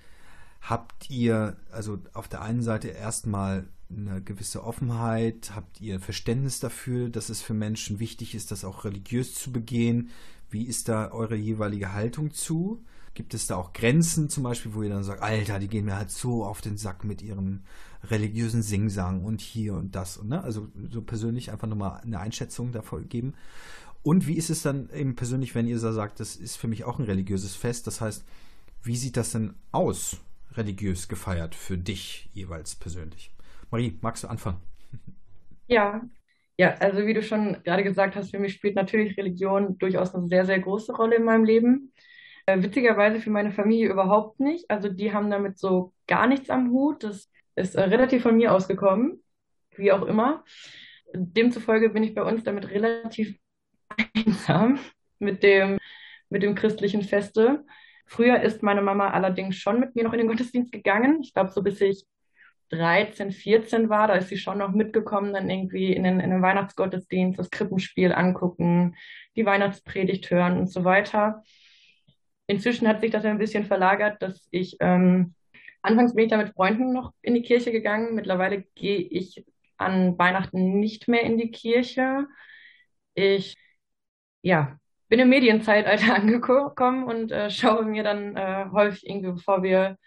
Habt 0.62 1.10
ihr 1.10 1.56
also 1.72 1.98
auf 2.12 2.28
der 2.28 2.40
einen 2.40 2.62
Seite 2.62 2.88
erstmal 2.88 3.68
eine 3.96 4.22
gewisse 4.22 4.64
Offenheit? 4.64 5.52
Habt 5.54 5.80
ihr 5.80 6.00
Verständnis 6.00 6.60
dafür, 6.60 7.08
dass 7.08 7.28
es 7.28 7.42
für 7.42 7.54
Menschen 7.54 7.98
wichtig 7.98 8.34
ist, 8.34 8.50
das 8.50 8.64
auch 8.64 8.84
religiös 8.84 9.34
zu 9.34 9.52
begehen? 9.52 10.10
Wie 10.50 10.66
ist 10.66 10.88
da 10.88 11.10
eure 11.10 11.36
jeweilige 11.36 11.92
Haltung 11.92 12.32
zu? 12.32 12.84
Gibt 13.14 13.34
es 13.34 13.46
da 13.46 13.56
auch 13.56 13.72
Grenzen 13.72 14.28
zum 14.28 14.42
Beispiel, 14.42 14.74
wo 14.74 14.82
ihr 14.82 14.88
dann 14.88 15.04
sagt, 15.04 15.22
Alter, 15.22 15.58
die 15.58 15.68
gehen 15.68 15.84
mir 15.84 15.96
halt 15.96 16.10
so 16.10 16.44
auf 16.44 16.60
den 16.60 16.78
Sack 16.78 17.04
mit 17.04 17.22
ihrem 17.22 17.60
religiösen 18.04 18.62
Singsang 18.62 19.24
und 19.24 19.40
hier 19.40 19.74
und 19.74 19.94
das. 19.94 20.22
Ne? 20.22 20.42
Also 20.42 20.68
so 20.90 21.02
persönlich 21.02 21.50
einfach 21.50 21.68
nochmal 21.68 22.00
eine 22.00 22.20
Einschätzung 22.20 22.72
davon 22.72 23.08
geben. 23.08 23.34
Und 24.02 24.26
wie 24.26 24.36
ist 24.36 24.50
es 24.50 24.62
dann 24.62 24.90
eben 24.90 25.14
persönlich, 25.14 25.54
wenn 25.54 25.68
ihr 25.68 25.78
so 25.78 25.92
sagt, 25.92 26.20
das 26.20 26.36
ist 26.36 26.56
für 26.56 26.68
mich 26.68 26.84
auch 26.84 26.98
ein 26.98 27.04
religiöses 27.04 27.54
Fest? 27.54 27.86
Das 27.86 28.00
heißt, 28.00 28.24
wie 28.82 28.96
sieht 28.96 29.16
das 29.16 29.32
denn 29.32 29.54
aus? 29.70 30.16
religiös 30.56 31.08
gefeiert 31.08 31.54
für 31.54 31.78
dich 31.78 32.28
jeweils 32.32 32.74
persönlich? 32.74 33.30
Marie, 33.72 33.98
magst 34.02 34.22
du 34.22 34.28
anfangen? 34.28 34.60
Ja, 35.66 36.02
ja, 36.58 36.74
also 36.74 37.06
wie 37.06 37.14
du 37.14 37.22
schon 37.22 37.62
gerade 37.64 37.82
gesagt 37.82 38.14
hast, 38.14 38.30
für 38.30 38.38
mich 38.38 38.52
spielt 38.52 38.76
natürlich 38.76 39.16
Religion 39.16 39.78
durchaus 39.78 40.14
eine 40.14 40.28
sehr, 40.28 40.44
sehr 40.44 40.60
große 40.60 40.94
Rolle 40.94 41.16
in 41.16 41.24
meinem 41.24 41.44
Leben. 41.44 41.92
Äh, 42.44 42.62
witzigerweise 42.62 43.18
für 43.18 43.30
meine 43.30 43.50
Familie 43.50 43.88
überhaupt 43.88 44.40
nicht. 44.40 44.70
Also 44.70 44.90
die 44.90 45.14
haben 45.14 45.30
damit 45.30 45.58
so 45.58 45.94
gar 46.06 46.26
nichts 46.26 46.50
am 46.50 46.70
Hut. 46.70 47.02
Das 47.02 47.30
ist 47.56 47.74
äh, 47.74 47.80
relativ 47.80 48.22
von 48.24 48.36
mir 48.36 48.52
ausgekommen, 48.52 49.22
wie 49.76 49.90
auch 49.90 50.02
immer. 50.02 50.44
Demzufolge 51.14 51.88
bin 51.88 52.02
ich 52.02 52.14
bei 52.14 52.22
uns 52.22 52.44
damit 52.44 52.68
relativ 52.70 53.38
einsam 54.14 54.78
mit 55.18 55.42
dem, 55.42 55.78
mit 56.28 56.42
dem 56.42 56.54
christlichen 56.54 57.02
Feste. 57.02 57.64
Früher 58.04 58.42
ist 58.42 58.62
meine 58.62 58.82
Mama 58.82 59.08
allerdings 59.10 59.56
schon 59.56 59.80
mit 59.80 59.96
mir 59.96 60.04
noch 60.04 60.12
in 60.12 60.18
den 60.18 60.28
Gottesdienst 60.28 60.72
gegangen. 60.72 61.20
Ich 61.22 61.32
glaube, 61.32 61.50
so 61.50 61.62
bis 61.62 61.80
ich 61.80 62.04
13, 62.72 63.32
14 63.32 63.88
war, 63.90 64.08
da 64.08 64.14
ist 64.14 64.28
sie 64.28 64.38
schon 64.38 64.58
noch 64.58 64.72
mitgekommen, 64.72 65.34
dann 65.34 65.50
irgendwie 65.50 65.92
in 65.92 66.04
den, 66.04 66.20
in 66.20 66.30
den 66.30 66.42
Weihnachtsgottesdienst, 66.42 67.38
das 67.38 67.50
Krippenspiel 67.50 68.12
angucken, 68.12 68.96
die 69.36 69.44
Weihnachtspredigt 69.44 70.30
hören 70.30 70.58
und 70.58 70.68
so 70.68 70.84
weiter. 70.84 71.42
Inzwischen 72.46 72.88
hat 72.88 73.00
sich 73.02 73.10
das 73.10 73.24
ein 73.24 73.38
bisschen 73.38 73.66
verlagert, 73.66 74.22
dass 74.22 74.48
ich, 74.50 74.76
ähm, 74.80 75.34
anfangs 75.82 76.14
bin 76.14 76.24
ich 76.24 76.30
da 76.30 76.38
mit 76.38 76.54
Freunden 76.54 76.92
noch 76.92 77.12
in 77.20 77.34
die 77.34 77.42
Kirche 77.42 77.72
gegangen. 77.72 78.14
Mittlerweile 78.14 78.62
gehe 78.74 78.98
ich 78.98 79.44
an 79.76 80.18
Weihnachten 80.18 80.80
nicht 80.80 81.08
mehr 81.08 81.22
in 81.22 81.36
die 81.38 81.50
Kirche. 81.50 82.26
Ich, 83.14 83.56
ja, 84.42 84.78
bin 85.08 85.20
im 85.20 85.28
Medienzeitalter 85.28 86.14
angekommen 86.16 87.04
und 87.04 87.32
äh, 87.32 87.50
schaue 87.50 87.84
mir 87.84 88.02
dann 88.02 88.34
äh, 88.36 88.66
häufig 88.72 89.06
irgendwie, 89.06 89.32
bevor 89.32 89.62
wir 89.62 89.98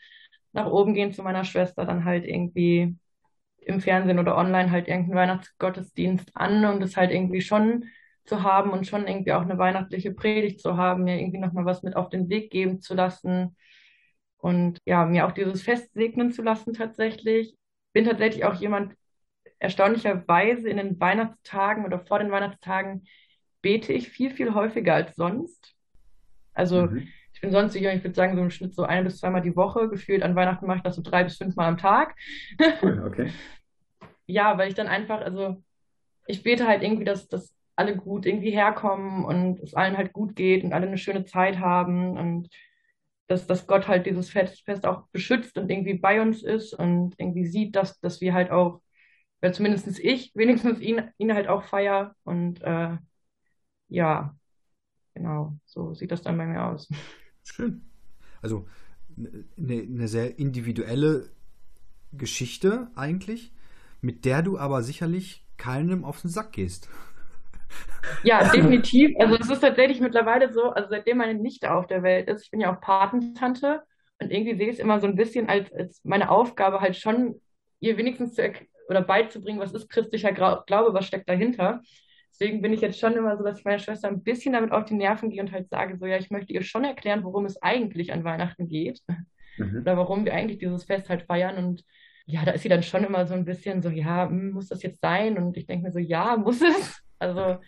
nach 0.55 0.67
oben 0.67 0.93
gehen 0.93 1.13
zu 1.13 1.23
meiner 1.23 1.43
Schwester, 1.43 1.85
dann 1.85 2.05
halt 2.05 2.25
irgendwie 2.25 2.95
im 3.59 3.81
Fernsehen 3.81 4.19
oder 4.19 4.37
online 4.37 4.71
halt 4.71 4.87
irgendeinen 4.87 5.17
Weihnachtsgottesdienst 5.17 6.31
an 6.35 6.65
und 6.65 6.81
es 6.83 6.97
halt 6.97 7.11
irgendwie 7.11 7.41
schon 7.41 7.85
zu 8.25 8.43
haben 8.43 8.71
und 8.71 8.87
schon 8.87 9.07
irgendwie 9.07 9.33
auch 9.33 9.41
eine 9.41 9.57
weihnachtliche 9.57 10.11
Predigt 10.11 10.59
zu 10.59 10.77
haben, 10.77 11.03
mir 11.03 11.19
irgendwie 11.19 11.39
nochmal 11.39 11.65
was 11.65 11.83
mit 11.83 11.95
auf 11.95 12.09
den 12.09 12.29
Weg 12.29 12.51
geben 12.51 12.81
zu 12.81 12.93
lassen 12.95 13.55
und 14.37 14.79
ja, 14.85 15.05
mir 15.05 15.25
auch 15.25 15.31
dieses 15.31 15.61
Fest 15.63 15.93
segnen 15.93 16.31
zu 16.31 16.41
lassen 16.41 16.73
tatsächlich. 16.73 17.55
Bin 17.93 18.05
tatsächlich 18.05 18.45
auch 18.45 18.55
jemand, 18.55 18.93
erstaunlicherweise 19.59 20.69
in 20.69 20.77
den 20.77 20.99
Weihnachtstagen 20.99 21.85
oder 21.85 21.99
vor 21.99 22.19
den 22.19 22.31
Weihnachtstagen 22.31 23.07
bete 23.61 23.93
ich 23.93 24.09
viel, 24.09 24.31
viel 24.31 24.53
häufiger 24.53 24.93
als 24.93 25.15
sonst. 25.15 25.73
Also 26.53 26.83
mhm. 26.83 27.07
Bin 27.45 27.51
sonst, 27.51 27.75
ich 27.75 27.84
würde 27.84 28.15
sagen, 28.15 28.36
so 28.36 28.41
im 28.41 28.49
Schnitt 28.49 28.73
so 28.73 28.84
ein 28.84 29.03
bis 29.03 29.19
zweimal 29.19 29.41
die 29.41 29.55
Woche. 29.55 29.88
Gefühlt 29.88 30.23
an 30.23 30.36
Weihnachten 30.36 30.65
mache 30.65 30.77
ich 30.77 30.84
das 30.84 30.95
so 30.95 31.01
drei 31.03 31.23
bis 31.23 31.38
fünfmal 31.38 31.67
am 31.67 31.77
Tag. 31.77 32.15
Cool, 32.81 33.03
okay. 33.08 33.31
ja, 34.25 34.58
weil 34.58 34.69
ich 34.69 34.73
dann 34.73 34.88
einfach, 34.88 35.21
also 35.21 35.63
ich 36.25 36.41
bete 36.41 36.67
halt 36.67 36.81
irgendwie, 36.81 37.05
dass, 37.05 37.27
dass 37.27 37.55
alle 37.75 37.95
gut 37.95 38.25
irgendwie 38.25 38.51
herkommen 38.51 39.25
und 39.25 39.60
es 39.60 39.75
allen 39.75 39.97
halt 39.97 40.12
gut 40.12 40.36
geht 40.36 40.63
und 40.63 40.73
alle 40.73 40.88
eine 40.88 40.97
schöne 40.97 41.25
Zeit 41.25 41.60
haben 41.60 42.17
und 42.17 42.49
dass, 43.27 43.45
dass 43.45 43.67
Gott 43.67 43.88
halt 43.88 44.05
dieses 44.05 44.29
Fest 44.29 44.86
auch 44.86 45.08
beschützt 45.12 45.58
und 45.58 45.69
irgendwie 45.69 45.95
bei 45.95 46.21
uns 46.21 46.41
ist 46.41 46.73
und 46.73 47.13
irgendwie 47.19 47.45
sieht, 47.45 47.75
dass, 47.75 47.99
dass 47.99 48.21
wir 48.21 48.34
halt 48.34 48.49
auch, 48.49 48.81
weil 49.41 49.53
zumindest 49.53 49.99
ich 49.99 50.31
wenigstens 50.36 50.79
ihn, 50.79 51.12
ihn 51.17 51.34
halt 51.34 51.47
auch 51.47 51.63
feier 51.63 52.15
und 52.23 52.62
äh, 52.63 52.97
ja, 53.89 54.36
genau, 55.13 55.53
so 55.65 55.93
sieht 55.93 56.12
das 56.12 56.23
dann 56.23 56.38
bei 56.38 56.45
mir 56.45 56.63
aus. 56.65 56.89
Schön. 57.45 57.81
Also 58.41 58.67
eine, 59.58 59.81
eine 59.81 60.08
sehr 60.08 60.38
individuelle 60.39 61.29
Geschichte 62.13 62.89
eigentlich, 62.95 63.51
mit 64.01 64.25
der 64.25 64.41
du 64.41 64.58
aber 64.58 64.84
sicherlich 64.84 65.45
keinem 65.58 66.03
auf 66.03 66.21
den 66.21 66.29
Sack 66.29 66.51
gehst. 66.53 66.89
Ja, 68.23 68.49
definitiv. 68.49 69.15
Also 69.19 69.36
es 69.36 69.49
ist 69.49 69.62
tatsächlich 69.62 69.99
mittlerweile 69.99 70.51
so, 70.53 70.71
also 70.71 70.89
seitdem 70.89 71.17
meine 71.17 71.36
Nichte 71.36 71.71
auf 71.73 71.88
der 71.88 72.03
Welt 72.03 72.27
ist, 72.29 72.43
ich 72.43 72.51
bin 72.51 72.60
ja 72.62 72.75
auch 72.75 72.81
Patentante 72.81 73.81
und 74.19 74.31
irgendwie 74.31 74.55
sehe 74.55 74.67
ich 74.69 74.75
es 74.75 74.79
immer 74.79 74.99
so 74.99 75.08
ein 75.08 75.15
bisschen 75.15 75.49
als, 75.49 75.71
als 75.73 76.01
meine 76.03 76.29
Aufgabe 76.29 76.81
halt 76.81 76.95
schon, 76.95 77.41
ihr 77.79 77.97
wenigstens 77.97 78.34
zu 78.36 78.51
oder 78.88 79.01
beizubringen, 79.01 79.60
was 79.60 79.73
ist 79.73 79.89
christlicher 79.89 80.31
Glaube, 80.31 80.93
was 80.93 81.08
steckt 81.08 81.27
dahinter. 81.27 81.81
Deswegen 82.38 82.62
bin 82.62 82.74
ich 82.74 82.82
jetzt 82.82 83.00
schon 83.00 83.13
immer 83.13 83.38
so, 83.38 83.45
dass 83.45 83.60
ich 83.60 83.65
meiner 83.65 83.80
Schwester 83.80 84.10
ein 84.10 84.21
bisschen 84.21 84.54
damit 84.54 84.74
auf 84.74 84.84
die 84.84 84.93
Nerven 84.93 85.30
gehe 85.30 85.41
und 85.41 85.54
halt 85.54 85.69
sage, 85.69 85.98
so 85.98 86.06
ja, 86.06 86.17
ich 86.17 86.32
möchte 86.32 86.52
ihr 86.52 86.63
schon 86.63 86.84
erklären, 86.84 87.24
worum 87.24 87.45
es 87.45 87.62
eigentlich 87.62 88.12
an 88.12 88.26
Weihnachten 88.26 88.67
geht. 88.67 89.02
Mhm. 89.58 89.82
Oder 89.82 89.95
warum 89.95 90.26
wir 90.26 90.34
eigentlich 90.34 90.58
dieses 90.58 90.84
Fest 90.84 91.10
halt 91.10 91.24
feiern. 91.24 91.56
Und 91.56 91.86
ja, 92.26 92.43
da 92.43 92.52
ist 92.52 92.63
sie 92.63 92.69
dann 92.69 92.84
schon 92.84 93.06
immer 93.06 93.26
so 93.26 93.34
ein 93.36 93.45
bisschen 93.45 93.82
so, 93.82 93.89
ja, 93.89 94.28
hm, 94.28 94.52
muss 94.52 94.67
das 94.67 94.84
jetzt 94.84 95.00
sein? 95.00 95.38
Und 95.38 95.56
ich 95.56 95.65
denke 95.65 95.86
mir 95.86 95.93
so, 95.93 96.00
ja, 96.00 96.36
muss 96.36 96.62
es. 96.62 97.02
Also, 97.17 97.60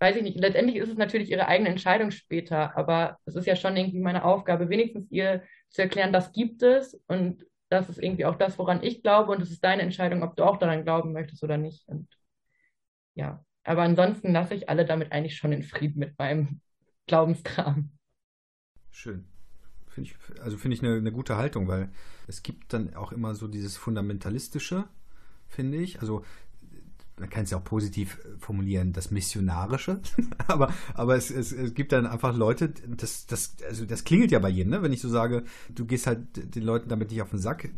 weiß 0.00 0.16
ich 0.16 0.22
nicht. 0.24 0.40
Letztendlich 0.40 0.76
ist 0.76 0.88
es 0.88 0.96
natürlich 0.96 1.30
ihre 1.30 1.46
eigene 1.46 1.68
Entscheidung 1.68 2.10
später, 2.10 2.76
aber 2.76 3.18
es 3.26 3.36
ist 3.36 3.46
ja 3.46 3.54
schon 3.54 3.76
irgendwie 3.76 4.00
meine 4.00 4.24
Aufgabe, 4.24 4.68
wenigstens 4.68 5.08
ihr 5.12 5.44
zu 5.68 5.82
erklären, 5.82 6.12
das 6.12 6.32
gibt 6.32 6.64
es 6.64 7.00
und 7.06 7.46
das 7.68 7.88
ist 7.88 8.02
irgendwie 8.02 8.24
auch 8.24 8.34
das, 8.34 8.58
woran 8.58 8.82
ich 8.82 9.02
glaube 9.02 9.30
und 9.30 9.40
es 9.40 9.52
ist 9.52 9.62
deine 9.62 9.82
Entscheidung, 9.82 10.24
ob 10.24 10.34
du 10.34 10.42
auch 10.42 10.56
daran 10.56 10.82
glauben 10.82 11.12
möchtest 11.12 11.44
oder 11.44 11.56
nicht. 11.56 11.86
Und 11.86 12.08
ja, 13.14 13.44
aber 13.64 13.82
ansonsten 13.82 14.32
lasse 14.32 14.54
ich 14.54 14.68
alle 14.68 14.84
damit 14.84 15.12
eigentlich 15.12 15.36
schon 15.36 15.52
in 15.52 15.62
Frieden 15.62 15.98
mit 15.98 16.18
meinem 16.18 16.60
Glaubenskram. 17.06 17.90
Schön. 18.90 19.24
Find 19.88 20.06
ich, 20.06 20.16
also 20.40 20.56
finde 20.56 20.76
ich 20.76 20.82
eine, 20.82 20.96
eine 20.96 21.12
gute 21.12 21.36
Haltung, 21.36 21.66
weil 21.66 21.90
es 22.28 22.42
gibt 22.42 22.72
dann 22.72 22.94
auch 22.94 23.10
immer 23.12 23.34
so 23.34 23.48
dieses 23.48 23.76
Fundamentalistische, 23.76 24.84
finde 25.48 25.78
ich. 25.78 26.00
Also 26.00 26.24
man 27.18 27.28
kann 27.28 27.44
es 27.44 27.50
ja 27.50 27.58
auch 27.58 27.64
positiv 27.64 28.18
formulieren, 28.38 28.92
das 28.92 29.10
Missionarische. 29.10 30.00
aber 30.46 30.72
aber 30.94 31.16
es, 31.16 31.30
es, 31.30 31.52
es, 31.52 31.74
gibt 31.74 31.92
dann 31.92 32.06
einfach 32.06 32.36
Leute, 32.36 32.70
das, 32.70 33.26
das, 33.26 33.56
also 33.66 33.84
das 33.84 34.04
klingelt 34.04 34.30
ja 34.30 34.38
bei 34.38 34.48
jedem, 34.48 34.70
ne? 34.70 34.82
wenn 34.82 34.92
ich 34.92 35.00
so 35.00 35.08
sage, 35.08 35.44
du 35.68 35.84
gehst 35.86 36.06
halt 36.06 36.54
den 36.54 36.62
Leuten 36.62 36.88
damit 36.88 37.10
nicht 37.10 37.20
auf 37.20 37.30
den 37.30 37.40
Sack 37.40 37.68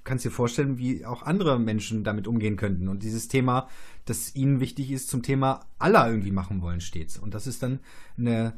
du 0.00 0.04
kannst 0.04 0.24
dir 0.24 0.30
vorstellen, 0.30 0.78
wie 0.78 1.04
auch 1.04 1.22
andere 1.22 1.58
Menschen 1.58 2.04
damit 2.04 2.26
umgehen 2.26 2.56
könnten. 2.56 2.88
Und 2.88 3.02
dieses 3.02 3.28
Thema, 3.28 3.68
das 4.04 4.34
ihnen 4.34 4.60
wichtig 4.60 4.90
ist, 4.90 5.08
zum 5.08 5.22
Thema 5.22 5.60
aller 5.78 6.08
irgendwie 6.08 6.32
machen 6.32 6.62
wollen, 6.62 6.80
stets. 6.80 7.18
Und 7.18 7.34
das 7.34 7.46
ist 7.46 7.62
dann 7.62 7.80
eine, 8.18 8.54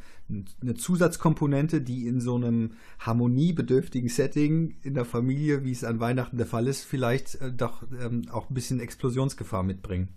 eine 0.61 0.75
Zusatzkomponente, 0.75 1.81
die 1.81 2.07
in 2.07 2.21
so 2.21 2.37
einem 2.37 2.73
harmoniebedürftigen 3.01 4.09
Setting 4.09 4.77
in 4.83 4.95
der 4.95 5.05
Familie, 5.05 5.65
wie 5.65 5.73
es 5.73 5.85
an 5.85 6.01
Weihnachten 6.01 6.37
der 6.39 6.47
Fall 6.47 6.67
ist, 6.69 6.85
vielleicht 6.85 7.37
äh, 7.37 7.53
doch 7.53 7.83
ähm, 8.01 8.23
auch 8.31 8.51
ein 8.51 8.55
bisschen 8.55 8.81
Explosionsgefahr 8.81 9.63
mitbringen. 9.63 10.09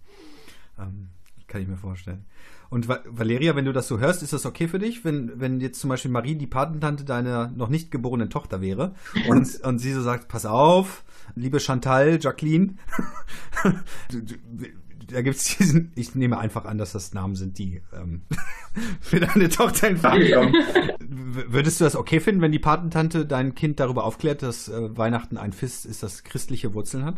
Ähm, 0.79 1.09
kann 1.47 1.61
ich 1.61 1.67
mir 1.67 1.77
vorstellen. 1.77 2.25
Und 2.69 2.88
Valeria, 2.88 3.55
wenn 3.55 3.65
du 3.65 3.73
das 3.73 3.88
so 3.88 3.99
hörst, 3.99 4.23
ist 4.23 4.33
das 4.33 4.45
okay 4.45 4.67
für 4.67 4.79
dich, 4.79 5.05
wenn, 5.05 5.39
wenn 5.39 5.61
jetzt 5.61 5.79
zum 5.79 5.89
Beispiel 5.89 6.11
Marie 6.11 6.35
die 6.35 6.47
Patentante 6.47 7.05
deiner 7.05 7.49
noch 7.49 7.69
nicht 7.69 7.91
geborenen 7.91 8.29
Tochter 8.29 8.59
wäre 8.61 8.95
und, 9.29 9.61
und 9.61 9.79
sie 9.79 9.93
so 9.93 10.01
sagt, 10.01 10.27
pass 10.27 10.45
auf, 10.45 11.03
liebe 11.35 11.59
Chantal, 11.59 12.19
Jacqueline, 12.19 12.75
da 15.07 15.21
gibt 15.21 15.37
es 15.37 15.57
diesen, 15.57 15.91
ich 15.95 16.15
nehme 16.15 16.37
einfach 16.37 16.65
an, 16.65 16.77
dass 16.77 16.93
das 16.93 17.13
Namen 17.13 17.35
sind, 17.35 17.57
die 17.57 17.81
ähm, 17.93 18.23
für 19.01 19.19
deine 19.19 19.49
Tochter 19.49 19.89
in 19.89 19.97
Frage 19.97 20.32
kommen. 20.32 20.53
Würdest 20.99 21.80
du 21.80 21.84
das 21.84 21.95
okay 21.95 22.19
finden, 22.19 22.41
wenn 22.41 22.51
die 22.51 22.59
Patentante 22.59 23.25
dein 23.25 23.55
Kind 23.55 23.80
darüber 23.80 24.03
aufklärt, 24.03 24.41
dass 24.41 24.69
äh, 24.69 24.97
Weihnachten 24.97 25.38
ein 25.38 25.53
Fest 25.53 25.86
ist, 25.86 26.03
das 26.03 26.23
christliche 26.23 26.73
Wurzeln 26.73 27.05
hat? 27.05 27.15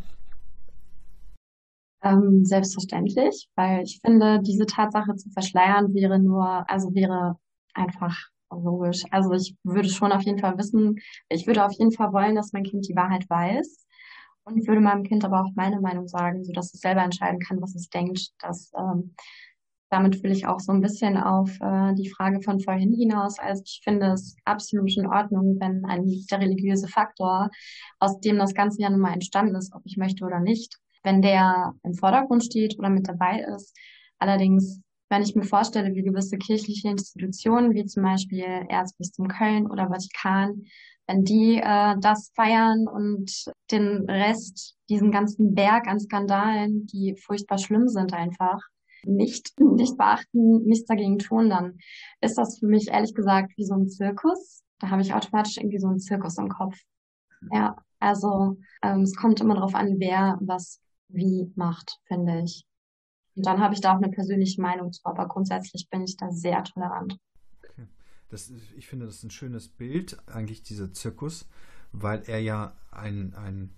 Ähm, 2.04 2.46
selbstverständlich, 2.46 3.48
weil 3.56 3.84
ich 3.84 4.00
finde, 4.06 4.40
diese 4.42 4.66
Tatsache 4.66 5.16
zu 5.16 5.30
verschleiern 5.32 5.94
wäre 5.94 6.20
nur, 6.20 6.70
also 6.70 6.94
wäre 6.94 7.38
einfach 7.74 8.16
logisch. 8.52 9.04
Also 9.12 9.34
ich 9.34 9.56
würde 9.64 9.90
schon 9.90 10.12
auf 10.12 10.22
jeden 10.22 10.40
Fall 10.40 10.58
wissen, 10.58 11.00
ich 11.30 11.48
würde 11.48 11.66
auf 11.66 11.74
jeden 11.74 11.92
Fall 11.92 12.14
wollen, 12.14 12.36
dass 12.36 12.54
mein 12.54 12.64
Kind 12.64 12.88
die 12.88 12.96
Wahrheit 12.96 13.30
weiß. 13.30 13.87
Und 14.48 14.66
würde 14.66 14.80
meinem 14.80 15.04
Kind 15.04 15.26
aber 15.26 15.42
auch 15.42 15.52
meine 15.56 15.82
Meinung 15.82 16.08
sagen, 16.08 16.46
so 16.46 16.54
dass 16.54 16.74
es 16.74 16.80
selber 16.80 17.04
entscheiden 17.04 17.42
kann, 17.42 17.62
was 17.62 17.76
es 17.76 17.90
denkt, 17.90 18.30
dass 18.40 18.72
ähm, 18.78 19.14
damit 19.90 20.24
will 20.24 20.32
ich 20.32 20.48
auch 20.48 20.62
so 20.62 20.72
ein 20.72 20.80
bisschen 20.80 21.18
auf 21.18 21.50
äh, 21.60 21.94
die 21.96 22.10
Frage 22.10 22.42
von 22.42 22.62
vorhin 22.62 22.94
hinaus. 22.94 23.40
Also 23.40 23.64
ich 23.66 23.82
finde 23.84 24.14
es 24.14 24.38
absolut 24.46 24.96
in 24.96 25.06
Ordnung, 25.06 25.58
wenn 25.60 25.84
ein, 25.84 26.06
der 26.32 26.40
religiöse 26.40 26.88
Faktor, 26.88 27.50
aus 28.00 28.22
dem 28.22 28.38
das 28.38 28.54
Ganze 28.54 28.82
ja 28.82 28.90
nun 28.90 29.02
mal 29.02 29.12
entstanden 29.12 29.56
ist, 29.56 29.76
ob 29.76 29.82
ich 29.84 29.98
möchte 29.98 30.24
oder 30.24 30.40
nicht, 30.40 30.78
wenn 31.04 31.22
der 31.22 31.74
im 31.84 31.94
Vordergrund 31.94 32.46
steht 32.46 32.80
oder 32.80 32.90
mit 32.90 33.10
dabei 33.10 33.46
ist. 33.54 33.76
Allerdings, 34.18 34.80
wenn 35.10 35.24
ich 35.24 35.36
mir 35.36 35.44
vorstelle, 35.44 35.94
wie 35.94 36.04
gewisse 36.04 36.38
kirchliche 36.38 36.88
Institutionen, 36.88 37.74
wie 37.74 37.86
zum 37.86 38.04
Beispiel 38.04 38.66
Erzbistum 38.70 39.28
Köln 39.28 39.70
oder 39.70 39.90
Vatikan, 39.90 40.64
wenn 41.08 41.24
die 41.24 41.58
äh, 41.58 41.96
das 42.00 42.32
feiern 42.36 42.88
und 42.88 43.32
den 43.72 44.10
Rest, 44.10 44.76
diesen 44.90 45.12
ganzen 45.12 45.56
Berg 45.56 45.88
an 45.88 46.00
Skandalen, 46.00 46.86
die 46.86 47.16
furchtbar 47.16 47.58
schlimm 47.58 47.88
sind 47.88 48.14
einfach, 48.14 48.60
nicht, 49.04 49.60
nicht 49.60 49.98
beachten, 49.98 50.64
nichts 50.64 50.86
dagegen 50.86 51.20
tun, 51.20 51.50
dann 51.50 51.78
ist 52.22 52.38
das 52.38 52.60
für 52.60 52.68
mich 52.68 52.90
ehrlich 52.90 53.14
gesagt 53.14 53.54
wie 53.58 53.64
so 53.64 53.76
ein 53.76 53.88
Zirkus. 53.88 54.64
Da 54.80 54.90
habe 54.90 55.02
ich 55.02 55.14
automatisch 55.14 55.58
irgendwie 55.58 55.80
so 55.80 55.88
einen 55.88 56.00
Zirkus 56.00 56.38
im 56.38 56.50
Kopf. 56.50 56.76
Ja, 57.52 57.78
also 58.00 58.58
ähm, 58.82 59.02
es 59.02 59.16
kommt 59.16 59.40
immer 59.40 59.56
darauf 59.56 59.76
an, 59.76 60.00
wer 60.00 60.38
was 60.42 60.82
wie 61.08 61.52
macht, 61.56 62.00
finde 62.06 62.42
ich. 62.44 62.66
Und 63.36 63.46
dann 63.46 63.60
habe 63.60 63.74
ich 63.74 63.82
da 63.82 63.94
auch 63.94 64.02
eine 64.02 64.10
persönliche 64.10 64.62
Meinung 64.62 64.92
zu, 64.92 65.02
aber 65.06 65.28
grundsätzlich 65.28 65.88
bin 65.90 66.04
ich 66.04 66.18
da 66.18 66.32
sehr 66.32 66.64
tolerant. 66.64 67.18
Das, 68.30 68.52
ich 68.76 68.88
finde, 68.88 69.06
das 69.06 69.16
ist 69.16 69.24
ein 69.24 69.32
schönes 69.32 69.68
Bild, 69.70 70.18
eigentlich 70.28 70.64
dieser 70.64 70.92
Zirkus, 70.94 71.48
weil 71.92 72.24
er 72.28 72.40
ja 72.40 72.76
ein, 72.92 73.34
ein 73.36 73.74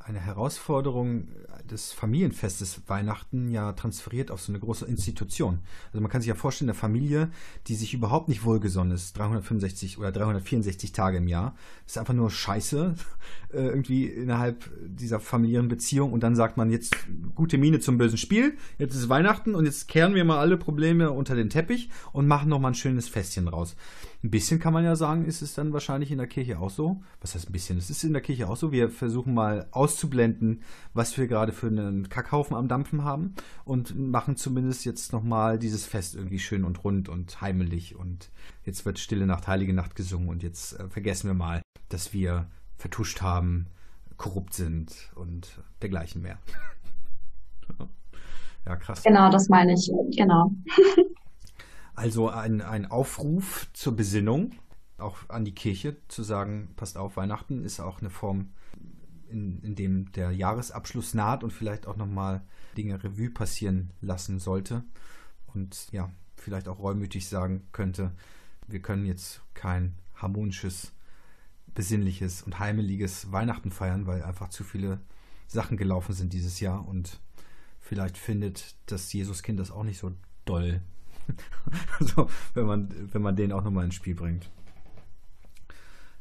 eine 0.00 0.18
Herausforderung 0.18 1.28
des 1.70 1.92
Familienfestes 1.92 2.82
Weihnachten 2.88 3.48
ja 3.48 3.72
transferiert 3.72 4.30
auf 4.30 4.40
so 4.40 4.50
eine 4.50 4.58
große 4.58 4.86
Institution. 4.86 5.60
Also 5.88 6.00
man 6.00 6.10
kann 6.10 6.20
sich 6.20 6.28
ja 6.28 6.34
vorstellen, 6.34 6.70
eine 6.70 6.78
Familie, 6.78 7.30
die 7.66 7.74
sich 7.74 7.94
überhaupt 7.94 8.28
nicht 8.28 8.44
wohlgesonnen 8.44 8.94
ist, 8.94 9.16
365 9.16 9.98
oder 9.98 10.10
364 10.10 10.92
Tage 10.92 11.18
im 11.18 11.28
Jahr, 11.28 11.54
ist 11.86 11.98
einfach 11.98 12.14
nur 12.14 12.30
Scheiße 12.30 12.94
äh, 13.52 13.56
irgendwie 13.56 14.06
innerhalb 14.06 14.70
dieser 14.84 15.20
familiären 15.20 15.68
Beziehung 15.68 16.12
und 16.12 16.22
dann 16.22 16.34
sagt 16.34 16.56
man 16.56 16.70
jetzt 16.70 16.96
gute 17.34 17.58
Miene 17.58 17.80
zum 17.80 17.98
bösen 17.98 18.18
Spiel, 18.18 18.56
jetzt 18.78 18.94
ist 18.94 19.08
Weihnachten 19.08 19.54
und 19.54 19.64
jetzt 19.64 19.86
kehren 19.86 20.14
wir 20.14 20.24
mal 20.24 20.38
alle 20.38 20.56
Probleme 20.56 21.10
unter 21.10 21.34
den 21.34 21.50
Teppich 21.50 21.90
und 22.12 22.26
machen 22.26 22.48
noch 22.48 22.58
mal 22.58 22.68
ein 22.68 22.74
schönes 22.74 23.08
Festchen 23.08 23.48
raus. 23.48 23.76
Ein 24.22 24.30
bisschen 24.30 24.60
kann 24.60 24.74
man 24.74 24.84
ja 24.84 24.96
sagen, 24.96 25.24
ist 25.24 25.40
es 25.40 25.54
dann 25.54 25.72
wahrscheinlich 25.72 26.10
in 26.10 26.18
der 26.18 26.26
Kirche 26.26 26.58
auch 26.58 26.68
so. 26.68 27.00
Was 27.22 27.34
heißt 27.34 27.48
ein 27.48 27.52
bisschen? 27.52 27.78
Es 27.78 27.88
ist 27.88 28.04
in 28.04 28.12
der 28.12 28.20
Kirche 28.20 28.50
auch 28.50 28.56
so. 28.56 28.70
Wir 28.70 28.90
versuchen 28.90 29.32
mal 29.32 29.66
auszublenden, 29.70 30.62
was 30.92 31.16
wir 31.16 31.26
gerade 31.26 31.52
für 31.52 31.68
einen 31.68 32.10
Kackhaufen 32.10 32.54
am 32.54 32.68
Dampfen 32.68 33.02
haben 33.02 33.34
und 33.64 33.98
machen 33.98 34.36
zumindest 34.36 34.84
jetzt 34.84 35.14
nochmal 35.14 35.58
dieses 35.58 35.86
Fest 35.86 36.16
irgendwie 36.16 36.38
schön 36.38 36.64
und 36.64 36.84
rund 36.84 37.08
und 37.08 37.40
heimelig 37.40 37.96
und 37.96 38.30
jetzt 38.64 38.84
wird 38.84 38.98
Stille 38.98 39.24
Nacht, 39.24 39.48
Heilige 39.48 39.72
Nacht 39.72 39.94
gesungen 39.94 40.28
und 40.28 40.42
jetzt 40.42 40.78
äh, 40.78 40.88
vergessen 40.88 41.28
wir 41.28 41.34
mal, 41.34 41.62
dass 41.88 42.12
wir 42.12 42.46
vertuscht 42.76 43.22
haben, 43.22 43.68
korrupt 44.18 44.52
sind 44.52 45.10
und 45.14 45.62
dergleichen 45.80 46.20
mehr. 46.20 46.38
ja, 48.66 48.76
krass. 48.76 49.02
Genau, 49.02 49.30
das 49.30 49.48
meine 49.48 49.72
ich. 49.72 49.90
Genau. 50.14 50.52
Also 51.94 52.28
ein, 52.28 52.60
ein 52.60 52.86
Aufruf 52.86 53.68
zur 53.72 53.96
Besinnung, 53.96 54.54
auch 54.98 55.28
an 55.28 55.44
die 55.44 55.54
Kirche, 55.54 55.96
zu 56.08 56.22
sagen, 56.22 56.72
passt 56.76 56.96
auf, 56.96 57.16
Weihnachten 57.16 57.64
ist 57.64 57.80
auch 57.80 58.00
eine 58.00 58.10
Form, 58.10 58.52
in, 59.28 59.60
in 59.62 59.74
dem 59.74 60.12
der 60.12 60.32
Jahresabschluss 60.32 61.14
naht 61.14 61.44
und 61.44 61.52
vielleicht 61.52 61.86
auch 61.86 61.96
nochmal 61.96 62.42
Dinge 62.76 63.02
Revue 63.02 63.30
passieren 63.30 63.92
lassen 64.00 64.38
sollte. 64.38 64.84
Und 65.54 65.90
ja, 65.92 66.10
vielleicht 66.36 66.68
auch 66.68 66.80
reumütig 66.80 67.28
sagen 67.28 67.66
könnte, 67.72 68.12
wir 68.66 68.80
können 68.80 69.06
jetzt 69.06 69.42
kein 69.54 69.94
harmonisches, 70.14 70.92
besinnliches 71.74 72.42
und 72.42 72.58
heimeliges 72.58 73.30
Weihnachten 73.32 73.70
feiern, 73.70 74.06
weil 74.06 74.22
einfach 74.22 74.48
zu 74.48 74.64
viele 74.64 75.00
Sachen 75.46 75.76
gelaufen 75.76 76.14
sind 76.14 76.32
dieses 76.32 76.60
Jahr 76.60 76.86
und 76.86 77.20
vielleicht 77.78 78.18
findet 78.18 78.76
das 78.86 79.12
Jesuskind 79.12 79.58
das 79.58 79.70
auch 79.70 79.82
nicht 79.82 79.98
so 79.98 80.12
doll, 80.44 80.82
also, 81.98 82.28
wenn 82.54 82.66
man, 82.66 82.88
wenn 83.12 83.22
man 83.22 83.36
den 83.36 83.52
auch 83.52 83.64
nochmal 83.64 83.84
ins 83.84 83.94
Spiel 83.94 84.14
bringt. 84.14 84.50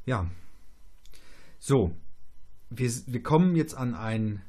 Ja. 0.05 0.27
So. 1.59 1.95
Wir, 2.69 2.91
wir 3.07 3.23
kommen 3.23 3.55
jetzt 3.55 3.75
an 3.75 3.95
ein 3.95 4.41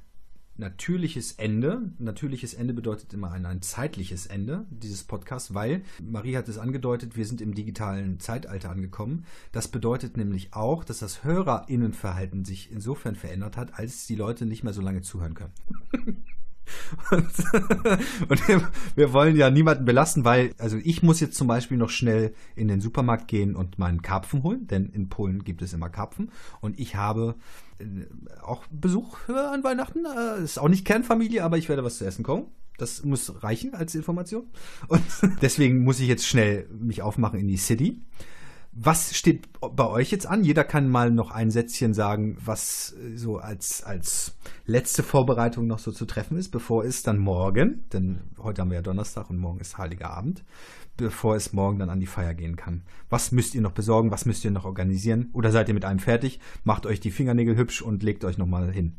natürliches 0.60 1.32
Ende. 1.32 1.90
Natürliches 1.98 2.54
Ende 2.54 2.72
bedeutet 2.72 3.12
immer 3.12 3.32
ein, 3.32 3.46
ein 3.46 3.62
zeitliches 3.62 4.26
Ende 4.26 4.66
dieses 4.70 5.02
Podcasts, 5.02 5.54
weil, 5.54 5.82
Marie 6.00 6.36
hat 6.36 6.48
es 6.48 6.58
angedeutet, 6.58 7.16
wir 7.16 7.26
sind 7.26 7.40
im 7.40 7.54
digitalen 7.54 8.20
Zeitalter 8.20 8.70
angekommen. 8.70 9.24
Das 9.50 9.68
bedeutet 9.68 10.16
nämlich 10.16 10.54
auch, 10.54 10.84
dass 10.84 11.00
das 11.00 11.24
HörerInnenverhalten 11.24 12.44
sich 12.44 12.70
insofern 12.70 13.16
verändert 13.16 13.56
hat, 13.56 13.78
als 13.78 14.06
die 14.06 14.16
Leute 14.16 14.46
nicht 14.46 14.62
mehr 14.62 14.74
so 14.74 14.82
lange 14.82 15.00
zuhören 15.02 15.34
können. 15.34 15.52
Und, 17.10 17.26
und 18.28 18.42
wir 18.96 19.12
wollen 19.12 19.36
ja 19.36 19.50
niemanden 19.50 19.84
belasten, 19.84 20.24
weil, 20.24 20.54
also 20.58 20.76
ich 20.82 21.02
muss 21.02 21.20
jetzt 21.20 21.36
zum 21.36 21.46
Beispiel 21.46 21.76
noch 21.76 21.90
schnell 21.90 22.34
in 22.56 22.68
den 22.68 22.80
Supermarkt 22.80 23.28
gehen 23.28 23.56
und 23.56 23.78
meinen 23.78 24.02
Karpfen 24.02 24.42
holen, 24.42 24.66
denn 24.66 24.86
in 24.86 25.08
Polen 25.08 25.44
gibt 25.44 25.62
es 25.62 25.72
immer 25.72 25.88
Karpfen. 25.88 26.30
Und 26.60 26.78
ich 26.78 26.96
habe 26.96 27.36
äh, 27.78 27.84
auch 28.42 28.64
Besuch 28.70 29.28
an 29.28 29.64
Weihnachten. 29.64 30.04
Äh, 30.04 30.42
ist 30.42 30.58
auch 30.58 30.68
nicht 30.68 30.84
Kernfamilie, 30.84 31.42
aber 31.44 31.58
ich 31.58 31.68
werde 31.68 31.84
was 31.84 31.98
zu 31.98 32.04
essen 32.04 32.22
kommen. 32.22 32.46
Das 32.78 33.04
muss 33.04 33.42
reichen 33.42 33.74
als 33.74 33.94
Information. 33.94 34.44
Und 34.88 35.02
deswegen 35.42 35.84
muss 35.84 36.00
ich 36.00 36.08
jetzt 36.08 36.26
schnell 36.26 36.68
mich 36.70 37.02
aufmachen 37.02 37.38
in 37.38 37.48
die 37.48 37.58
City. 37.58 38.00
Was 38.82 39.14
steht 39.14 39.46
bei 39.60 39.86
euch 39.86 40.10
jetzt 40.10 40.24
an? 40.24 40.42
Jeder 40.42 40.64
kann 40.64 40.88
mal 40.88 41.10
noch 41.10 41.32
ein 41.32 41.50
Sätzchen 41.50 41.92
sagen, 41.92 42.38
was 42.42 42.96
äh, 42.98 43.14
so 43.14 43.36
als, 43.36 43.82
als 43.84 44.38
letzte 44.64 45.02
Vorbereitung 45.02 45.66
noch 45.66 45.78
so 45.78 45.92
zu 45.92 46.06
treffen 46.06 46.38
ist, 46.38 46.48
bevor 46.48 46.86
es 46.86 47.02
dann 47.02 47.18
morgen, 47.18 47.84
denn 47.92 48.20
heute 48.38 48.62
haben 48.62 48.70
wir 48.70 48.76
ja 48.76 48.82
Donnerstag 48.82 49.28
und 49.28 49.36
morgen 49.36 49.60
ist 49.60 49.76
Heiliger 49.76 50.08
Abend, 50.08 50.44
bevor 50.96 51.36
es 51.36 51.52
morgen 51.52 51.78
dann 51.78 51.90
an 51.90 52.00
die 52.00 52.06
Feier 52.06 52.32
gehen 52.32 52.56
kann. 52.56 52.84
Was 53.10 53.32
müsst 53.32 53.54
ihr 53.54 53.60
noch 53.60 53.72
besorgen? 53.72 54.12
Was 54.12 54.24
müsst 54.24 54.46
ihr 54.46 54.50
noch 54.50 54.64
organisieren? 54.64 55.28
Oder 55.34 55.50
seid 55.50 55.68
ihr 55.68 55.74
mit 55.74 55.84
einem 55.84 55.98
fertig? 55.98 56.40
Macht 56.64 56.86
euch 56.86 57.00
die 57.00 57.10
Fingernägel 57.10 57.58
hübsch 57.58 57.82
und 57.82 58.02
legt 58.02 58.24
euch 58.24 58.38
nochmal 58.38 58.72
hin. 58.72 58.96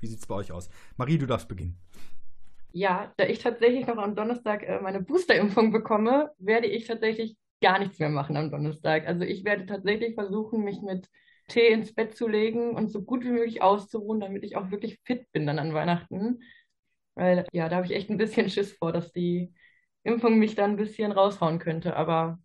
Wie 0.00 0.06
sieht 0.06 0.18
es 0.18 0.26
bei 0.26 0.34
euch 0.34 0.52
aus? 0.52 0.68
Marie, 0.98 1.16
du 1.16 1.24
darfst 1.24 1.48
beginnen. 1.48 1.78
Ja, 2.72 3.10
da 3.16 3.24
ich 3.24 3.38
tatsächlich 3.38 3.86
noch 3.86 3.96
am 3.96 4.14
Donnerstag 4.14 4.64
äh, 4.64 4.80
meine 4.82 5.00
Boosterimpfung 5.00 5.72
bekomme, 5.72 6.32
werde 6.38 6.66
ich 6.66 6.86
tatsächlich 6.86 7.36
gar 7.62 7.78
nichts 7.78 7.98
mehr 7.98 8.10
machen 8.10 8.36
am 8.36 8.50
Donnerstag. 8.50 9.06
Also 9.06 9.24
ich 9.24 9.44
werde 9.44 9.66
tatsächlich 9.66 10.14
versuchen, 10.14 10.64
mich 10.64 10.82
mit 10.82 11.08
Tee 11.48 11.68
ins 11.68 11.94
Bett 11.94 12.16
zu 12.16 12.28
legen 12.28 12.74
und 12.74 12.90
so 12.90 13.02
gut 13.02 13.24
wie 13.24 13.30
möglich 13.30 13.62
auszuruhen, 13.62 14.20
damit 14.20 14.44
ich 14.44 14.56
auch 14.56 14.70
wirklich 14.70 15.00
fit 15.04 15.30
bin 15.32 15.46
dann 15.46 15.58
an 15.58 15.74
Weihnachten. 15.74 16.42
Weil 17.14 17.46
ja, 17.52 17.68
da 17.68 17.76
habe 17.76 17.86
ich 17.86 17.92
echt 17.92 18.10
ein 18.10 18.18
bisschen 18.18 18.50
Schiss 18.50 18.72
vor, 18.74 18.92
dass 18.92 19.12
die 19.12 19.54
Impfung 20.04 20.38
mich 20.38 20.54
dann 20.54 20.72
ein 20.72 20.76
bisschen 20.76 21.12
raushauen 21.12 21.58
könnte. 21.58 21.96
Aber 21.96 22.38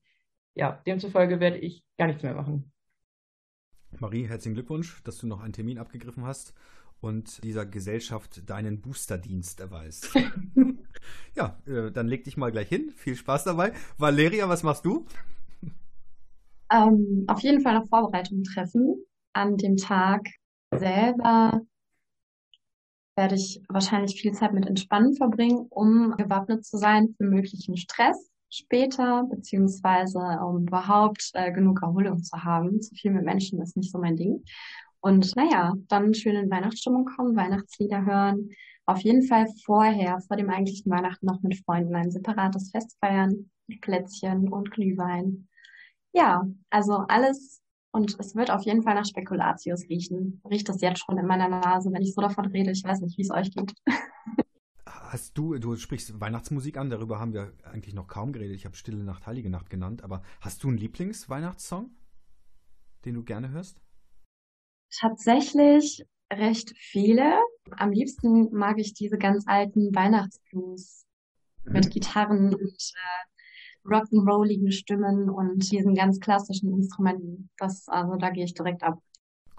ja, 0.55 0.81
demzufolge 0.85 1.39
werde 1.39 1.57
ich 1.57 1.83
gar 1.97 2.07
nichts 2.07 2.23
mehr 2.23 2.33
machen. 2.33 2.71
Marie, 3.99 4.27
herzlichen 4.27 4.55
Glückwunsch, 4.55 5.01
dass 5.03 5.17
du 5.17 5.27
noch 5.27 5.41
einen 5.41 5.53
Termin 5.53 5.79
abgegriffen 5.79 6.25
hast 6.25 6.53
und 6.99 7.43
dieser 7.43 7.65
Gesellschaft 7.65 8.49
deinen 8.49 8.81
Boosterdienst 8.81 9.59
erweist. 9.59 10.11
ja, 11.35 11.57
äh, 11.65 11.91
dann 11.91 12.07
leg 12.07 12.23
dich 12.23 12.37
mal 12.37 12.51
gleich 12.51 12.67
hin. 12.67 12.91
Viel 12.95 13.15
Spaß 13.15 13.43
dabei. 13.43 13.73
Valeria, 13.97 14.49
was 14.49 14.63
machst 14.63 14.85
du? 14.85 15.05
Ähm, 16.71 17.23
auf 17.27 17.39
jeden 17.41 17.61
Fall 17.61 17.75
noch 17.75 17.87
Vorbereitungen 17.87 18.43
treffen. 18.43 19.03
An 19.33 19.57
dem 19.57 19.77
Tag 19.77 20.27
selber 20.71 21.61
werde 23.15 23.35
ich 23.35 23.61
wahrscheinlich 23.67 24.21
viel 24.21 24.33
Zeit 24.33 24.53
mit 24.53 24.65
Entspannen 24.65 25.15
verbringen, 25.15 25.67
um 25.69 26.15
gewappnet 26.17 26.65
zu 26.65 26.77
sein 26.77 27.15
für 27.17 27.25
möglichen 27.25 27.77
Stress 27.77 28.29
später, 28.49 29.23
beziehungsweise 29.29 30.19
um 30.19 30.67
überhaupt 30.67 31.31
äh, 31.33 31.51
genug 31.51 31.81
Erholung 31.81 32.23
zu 32.23 32.43
haben. 32.43 32.81
Zu 32.81 32.95
viel 32.95 33.11
mit 33.11 33.25
Menschen 33.25 33.61
ist 33.61 33.75
nicht 33.75 33.91
so 33.91 33.97
mein 33.97 34.15
Ding. 34.15 34.43
Und 34.99 35.35
naja, 35.35 35.73
dann 35.87 36.13
schön 36.13 36.35
in 36.35 36.49
Weihnachtsstimmung 36.49 37.05
kommen, 37.05 37.35
Weihnachtslieder 37.35 38.05
hören. 38.05 38.49
Auf 38.87 39.01
jeden 39.01 39.23
Fall 39.23 39.47
vorher, 39.65 40.21
vor 40.21 40.37
dem 40.37 40.49
eigentlichen 40.49 40.89
Weihnachten 40.89 41.25
noch 41.25 41.41
mit 41.41 41.57
Freunden 41.65 41.93
ein 41.93 42.09
separates 42.09 42.71
Fest 42.71 42.97
feiern, 43.01 43.51
mit 43.67 43.81
Plätzchen 43.81 44.47
und 44.47 44.71
Glühwein. 44.71 45.49
Ja, 46.13 46.47
also 46.69 47.03
alles 47.09 47.61
und 47.91 48.15
es 48.19 48.33
wird 48.33 48.49
auf 48.49 48.63
jeden 48.63 48.83
Fall 48.83 48.95
nach 48.95 49.05
Spekulatius 49.05 49.83
riechen. 49.89 50.41
Riecht 50.49 50.69
das 50.69 50.81
jetzt 50.81 51.03
schon 51.03 51.17
in 51.17 51.25
meiner 51.25 51.49
Nase, 51.49 51.91
wenn 51.91 52.01
ich 52.01 52.13
so 52.13 52.21
davon 52.21 52.45
rede. 52.45 52.71
Ich 52.71 52.83
weiß 52.83 53.01
nicht, 53.01 53.17
wie 53.17 53.23
es 53.23 53.31
euch 53.31 53.51
geht. 53.51 53.73
Hast 54.85 55.37
du, 55.37 55.57
du 55.57 55.75
sprichst 55.75 56.19
Weihnachtsmusik 56.19 56.77
an, 56.77 56.89
darüber 56.89 57.19
haben 57.19 57.33
wir 57.33 57.53
eigentlich 57.63 57.93
noch 57.93 58.07
kaum 58.07 58.33
geredet. 58.33 58.55
Ich 58.55 58.65
habe 58.65 58.75
Stille 58.75 59.03
Nacht, 59.03 59.25
Heilige 59.27 59.49
Nacht 59.49 59.69
genannt, 59.69 60.03
aber 60.03 60.21
hast 60.41 60.63
du 60.63 60.69
einen 60.69 60.77
Lieblingsweihnachtssong, 60.77 61.91
den 63.03 63.15
du 63.15 63.23
gerne 63.23 63.49
hörst? 63.49 63.81
Tatsächlich 64.91 66.05
recht 66.31 66.73
viele. 66.77 67.37
Am 67.71 67.91
liebsten 67.91 68.51
mag 68.53 68.77
ich 68.79 68.93
diese 68.93 69.17
ganz 69.17 69.45
alten 69.47 69.93
Weihnachtsblues. 69.95 71.05
mhm. 71.67 71.73
mit 71.73 71.91
Gitarren 71.91 72.53
und 72.53 72.93
äh, 72.95 73.87
rock'n'rolligen 73.87 74.71
Stimmen 74.71 75.29
und 75.29 75.71
diesen 75.71 75.95
ganz 75.95 76.19
klassischen 76.19 76.71
Instrumenten. 76.73 77.49
Das, 77.57 77.87
also 77.87 78.15
da 78.15 78.29
gehe 78.29 78.45
ich 78.45 78.53
direkt 78.53 78.83
ab. 78.83 78.99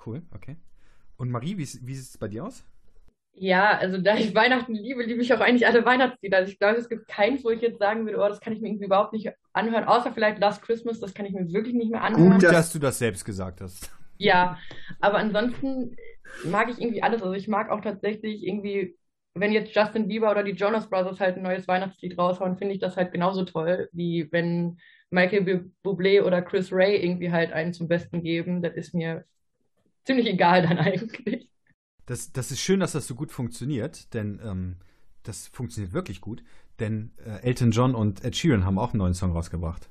Cool, 0.05 0.23
okay. 0.35 0.57
Und 1.17 1.31
Marie, 1.31 1.57
wie, 1.57 1.67
wie 1.83 1.95
sieht 1.95 2.11
es 2.11 2.19
bei 2.19 2.29
dir 2.29 2.45
aus? 2.45 2.65
Ja, 3.41 3.71
also 3.79 3.99
da 3.99 4.17
ich 4.17 4.35
Weihnachten 4.35 4.75
liebe, 4.75 5.05
liebe 5.05 5.23
ich 5.23 5.33
auch 5.33 5.41
eigentlich 5.41 5.67
alle 5.67 5.85
Weihnachtslieder. 5.85 6.39
Also 6.39 6.53
ich 6.53 6.59
glaube, 6.59 6.79
es 6.79 6.89
gibt 6.89 7.07
keins, 7.07 7.45
wo 7.45 7.51
ich 7.51 7.61
jetzt 7.61 7.79
sagen 7.79 8.05
würde, 8.05 8.19
oh, 8.19 8.29
das 8.29 8.41
kann 8.41 8.53
ich 8.53 8.61
mir 8.61 8.69
irgendwie 8.69 8.87
überhaupt 8.87 9.13
nicht 9.13 9.31
anhören, 9.53 9.85
außer 9.85 10.13
vielleicht 10.13 10.41
Last 10.41 10.63
Christmas, 10.63 10.99
das 10.99 11.15
kann 11.15 11.25
ich 11.25 11.33
mir 11.33 11.49
wirklich 11.53 11.75
nicht 11.75 11.91
mehr 11.91 12.03
anhören. 12.03 12.33
Gut, 12.33 12.43
dass 12.43 12.73
du 12.73 12.81
das 12.81 12.99
selbst 12.99 13.25
gesagt 13.25 13.61
hast. 13.61 13.91
Ja, 14.17 14.59
aber 15.01 15.19
ansonsten 15.19 15.97
mag 16.45 16.71
ich 16.71 16.81
irgendwie 16.81 17.03
alles. 17.03 17.23
Also 17.23 17.35
ich 17.35 17.49
mag 17.49 17.71
auch 17.71 17.81
tatsächlich 17.81 18.47
irgendwie, 18.47 18.97
wenn 19.35 19.53
jetzt 19.53 19.75
Justin 19.75 20.09
Bieber 20.09 20.31
oder 20.31 20.43
die 20.43 20.53
Jonas 20.53 20.89
Brothers 20.89 21.21
halt 21.21 21.37
ein 21.37 21.43
neues 21.43 21.69
Weihnachtslied 21.69 22.19
raushauen, 22.19 22.59
finde 22.59 22.75
ich 22.75 22.81
das 22.81 22.97
halt 22.97 23.13
genauso 23.13 23.45
toll, 23.45 23.89
wie 23.93 24.31
wenn 24.33 24.79
Michael 25.11 25.71
Bublé 25.85 26.23
oder 26.23 26.43
Chris 26.43 26.73
Ray 26.73 27.03
irgendwie 27.03 27.31
halt 27.31 27.53
einen 27.53 27.73
zum 27.73 27.89
Besten 27.89 28.23
geben. 28.23 28.63
Das 28.63 28.75
ist 28.75 28.95
mir 28.95 29.25
ziemlich 30.05 30.27
egal 30.27 30.63
dann 30.63 30.79
eigentlich. 30.79 31.49
Das, 32.07 32.33
das 32.33 32.51
ist 32.51 32.61
schön, 32.61 32.81
dass 32.81 32.93
das 32.93 33.07
so 33.07 33.15
gut 33.15 33.31
funktioniert, 33.31 34.15
denn 34.15 34.41
ähm, 34.43 34.77
das 35.23 35.49
funktioniert 35.49 35.93
wirklich 35.93 36.21
gut. 36.21 36.43
Denn 36.81 37.13
äh, 37.25 37.43
Elton 37.43 37.71
John 37.71 37.95
und 37.95 38.25
Ed 38.25 38.37
Sheeran 38.37 38.65
haben 38.65 38.79
auch 38.79 38.93
einen 38.93 38.99
neuen 38.99 39.15
Song 39.15 39.33
rausgebracht. 39.33 39.91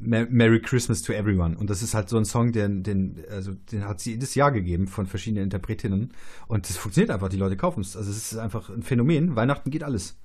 Merry 0.00 0.60
Christmas 0.60 1.02
to 1.02 1.12
Everyone. 1.12 1.56
Und 1.56 1.70
das 1.70 1.82
ist 1.82 1.94
halt 1.94 2.08
so 2.08 2.16
ein 2.16 2.24
Song, 2.24 2.52
den, 2.52 2.82
den, 2.82 3.24
also, 3.30 3.52
den 3.72 3.86
hat 3.86 4.00
sie 4.00 4.12
jedes 4.12 4.34
Jahr 4.34 4.52
gegeben 4.52 4.86
von 4.86 5.06
verschiedenen 5.06 5.44
Interpretinnen. 5.44 6.12
Und 6.48 6.68
das 6.68 6.76
funktioniert 6.76 7.10
einfach, 7.10 7.28
die 7.28 7.36
Leute 7.36 7.56
kaufen 7.56 7.80
es. 7.80 7.96
Also 7.96 8.10
es 8.10 8.32
ist 8.32 8.38
einfach 8.38 8.70
ein 8.70 8.82
Phänomen. 8.82 9.36
Weihnachten 9.36 9.70
geht 9.70 9.82
alles. 9.82 10.16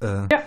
Äh, 0.00 0.26
ja 0.30 0.42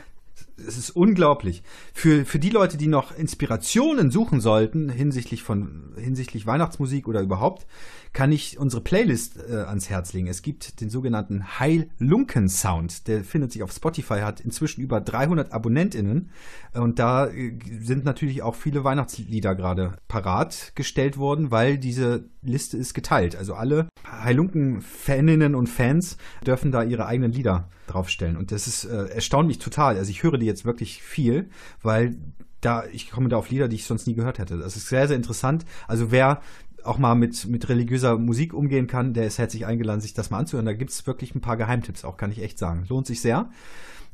es 0.58 0.78
ist 0.78 0.92
unglaublich. 0.92 1.64
Für, 1.94 2.26
für 2.26 2.40
die 2.40 2.50
Leute, 2.50 2.78
die 2.78 2.88
noch 2.88 3.16
Inspirationen 3.18 4.12
suchen 4.12 4.40
sollten 4.42 4.90
hinsichtlich 4.90 5.44
von 5.44 5.94
hinsichtlich 5.98 6.46
Weihnachtsmusik 6.46 7.08
oder 7.08 7.22
überhaupt, 7.22 7.66
kann 8.14 8.32
ich 8.32 8.60
unsere 8.60 8.82
Playlist 8.82 9.38
äh, 9.50 9.56
ans 9.56 9.90
Herz 9.90 10.14
legen. 10.14 10.28
Es 10.28 10.44
gibt 10.44 10.80
den 10.82 10.90
sogenannten 10.90 11.60
Heilunken 11.60 12.48
Sound. 12.48 13.08
Der 13.08 13.24
findet 13.24 13.52
sich 13.52 13.64
auf 13.64 13.72
Spotify, 13.72 14.20
hat 14.20 14.40
inzwischen 14.40 14.82
über 14.82 15.02
300 15.02 15.52
AbonnentInnen. 15.52 16.30
Und 16.74 17.00
da 17.00 17.28
äh, 17.28 17.58
sind 17.82 18.06
natürlich 18.06 18.44
auch 18.44 18.56
viele 18.56 18.84
Weihnachtslieder 18.84 19.56
gerade 19.56 19.94
parat 20.08 20.74
gestellt 20.76 21.18
worden, 21.18 21.50
weil 21.50 21.80
diese 21.80 22.30
Liste 22.44 22.78
ist 22.78 22.94
geteilt. 22.94 23.36
Also 23.36 23.56
alle 23.56 23.88
Heilunken-Faninnen 24.08 25.56
und 25.56 25.68
Fans 25.68 26.18
dürfen 26.46 26.72
da 26.72 26.84
ihre 26.84 27.08
eigenen 27.08 27.32
Lieder 27.32 27.70
draufstellen. 27.88 28.38
Und 28.38 28.52
das 28.52 28.68
ist 28.68 28.86
äh, 28.86 29.06
erstaunt 29.08 29.48
mich 29.48 29.60
total. 29.60 29.98
Also 29.98 30.10
ich 30.12 30.24
höre 30.24 30.38
die 30.38 30.46
jetzt 30.46 30.66
wirklich 30.66 31.02
viel, 31.02 31.50
weil 31.82 32.18
da, 32.62 32.86
ich 32.92 33.12
komme 33.12 33.30
da 33.30 33.38
auf 33.38 33.50
Lieder, 33.50 33.68
die 33.68 33.76
ich 33.76 33.86
sonst 33.86 34.08
nie 34.08 34.14
gehört 34.14 34.40
hätte. 34.40 34.58
Das 34.58 34.76
ist 34.76 34.88
sehr, 34.88 35.08
sehr 35.08 35.18
interessant. 35.18 35.66
Also 35.88 36.12
wer 36.12 36.42
auch 36.84 36.98
mal 36.98 37.16
mit, 37.16 37.46
mit 37.48 37.70
religiöser 37.70 38.18
Musik 38.18 38.54
umgehen 38.54 38.88
kann, 38.88 39.14
der 39.14 39.26
ist 39.26 39.38
herzlich 39.38 39.66
eingeladen, 39.66 40.02
sich 40.02 40.14
das 40.14 40.30
mal 40.30 40.40
anzuhören. 40.40 40.66
Da 40.66 40.74
gibt 40.74 40.92
es 40.92 41.08
wirklich 41.08 41.34
ein 41.36 41.42
paar 41.42 41.58
Geheimtipps 41.58 42.04
auch, 42.04 42.18
kann 42.18 42.32
ich 42.32 42.42
echt 42.42 42.58
sagen. 42.58 42.86
Lohnt 42.90 43.08
sich 43.08 43.22
sehr. 43.22 43.50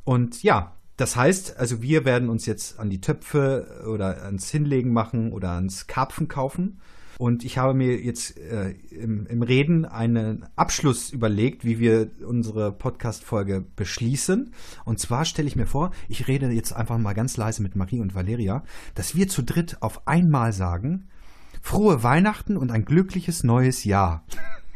Und 0.04 0.42
ja, 0.42 0.76
das 0.96 1.16
heißt, 1.16 1.56
also 1.56 1.82
wir 1.82 2.04
werden 2.04 2.28
uns 2.28 2.46
jetzt 2.46 2.78
an 2.78 2.90
die 2.90 3.00
Töpfe 3.00 3.84
oder 3.88 4.22
ans 4.22 4.50
Hinlegen 4.50 4.92
machen 4.92 5.32
oder 5.32 5.52
ans 5.52 5.86
Karpfen 5.86 6.28
kaufen. 6.28 6.80
Und 7.20 7.44
ich 7.44 7.58
habe 7.58 7.74
mir 7.74 8.00
jetzt 8.00 8.38
äh, 8.38 8.70
im, 8.90 9.26
im, 9.26 9.42
Reden 9.42 9.84
einen 9.84 10.46
Abschluss 10.56 11.10
überlegt, 11.10 11.66
wie 11.66 11.78
wir 11.78 12.10
unsere 12.26 12.72
Podcast-Folge 12.72 13.62
beschließen. 13.76 14.54
Und 14.86 15.00
zwar 15.00 15.26
stelle 15.26 15.46
ich 15.46 15.54
mir 15.54 15.66
vor, 15.66 15.90
ich 16.08 16.28
rede 16.28 16.48
jetzt 16.48 16.72
einfach 16.72 16.96
mal 16.96 17.12
ganz 17.12 17.36
leise 17.36 17.62
mit 17.62 17.76
Marie 17.76 18.00
und 18.00 18.14
Valeria, 18.14 18.64
dass 18.94 19.14
wir 19.14 19.28
zu 19.28 19.42
dritt 19.42 19.82
auf 19.82 20.08
einmal 20.08 20.54
sagen, 20.54 21.10
frohe 21.60 22.02
Weihnachten 22.02 22.56
und 22.56 22.70
ein 22.70 22.86
glückliches 22.86 23.44
neues 23.44 23.84
Jahr. 23.84 24.24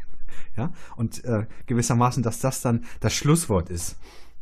ja, 0.55 0.71
und 0.97 1.25
äh, 1.25 1.47
gewissermaßen, 1.65 2.21
dass 2.21 2.41
das 2.41 2.61
dann 2.61 2.83
das 2.99 3.15
Schlusswort 3.15 3.71
ist 3.71 3.97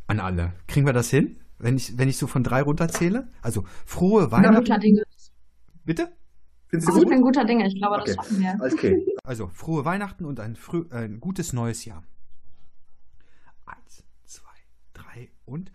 an 0.08 0.20
alle. 0.20 0.52
Kriegen 0.68 0.86
wir 0.86 0.92
das 0.92 1.10
hin? 1.10 1.38
Wenn 1.58 1.78
ich, 1.78 1.98
wenn 1.98 2.10
ich 2.10 2.18
so 2.18 2.28
von 2.28 2.44
drei 2.44 2.64
runterzähle? 2.64 3.30
Also 3.42 3.64
frohe 3.86 4.30
Weihnachten. 4.30 4.56
Bitte? 5.86 6.12
Findest 6.74 6.90
du 6.90 6.94
gut? 6.94 7.04
Ich 7.04 7.10
bin 7.10 7.22
guter 7.22 7.46
Dinge, 7.46 7.68
ich 7.68 7.76
glaube, 7.76 7.98
okay. 7.98 8.06
das 8.08 8.16
schaffen 8.16 8.40
wir. 8.40 8.58
Okay. 8.60 9.06
Also 9.26 9.48
frohe 9.54 9.86
Weihnachten 9.86 10.26
und 10.26 10.40
ein, 10.42 10.58
frü 10.58 10.86
ein 10.90 11.22
gutes 11.22 11.54
neues 11.54 11.86
Jahr. 11.86 12.04
Eins, 13.66 14.04
zwei, 14.26 14.50
drei 14.94 15.30
und 15.46 15.72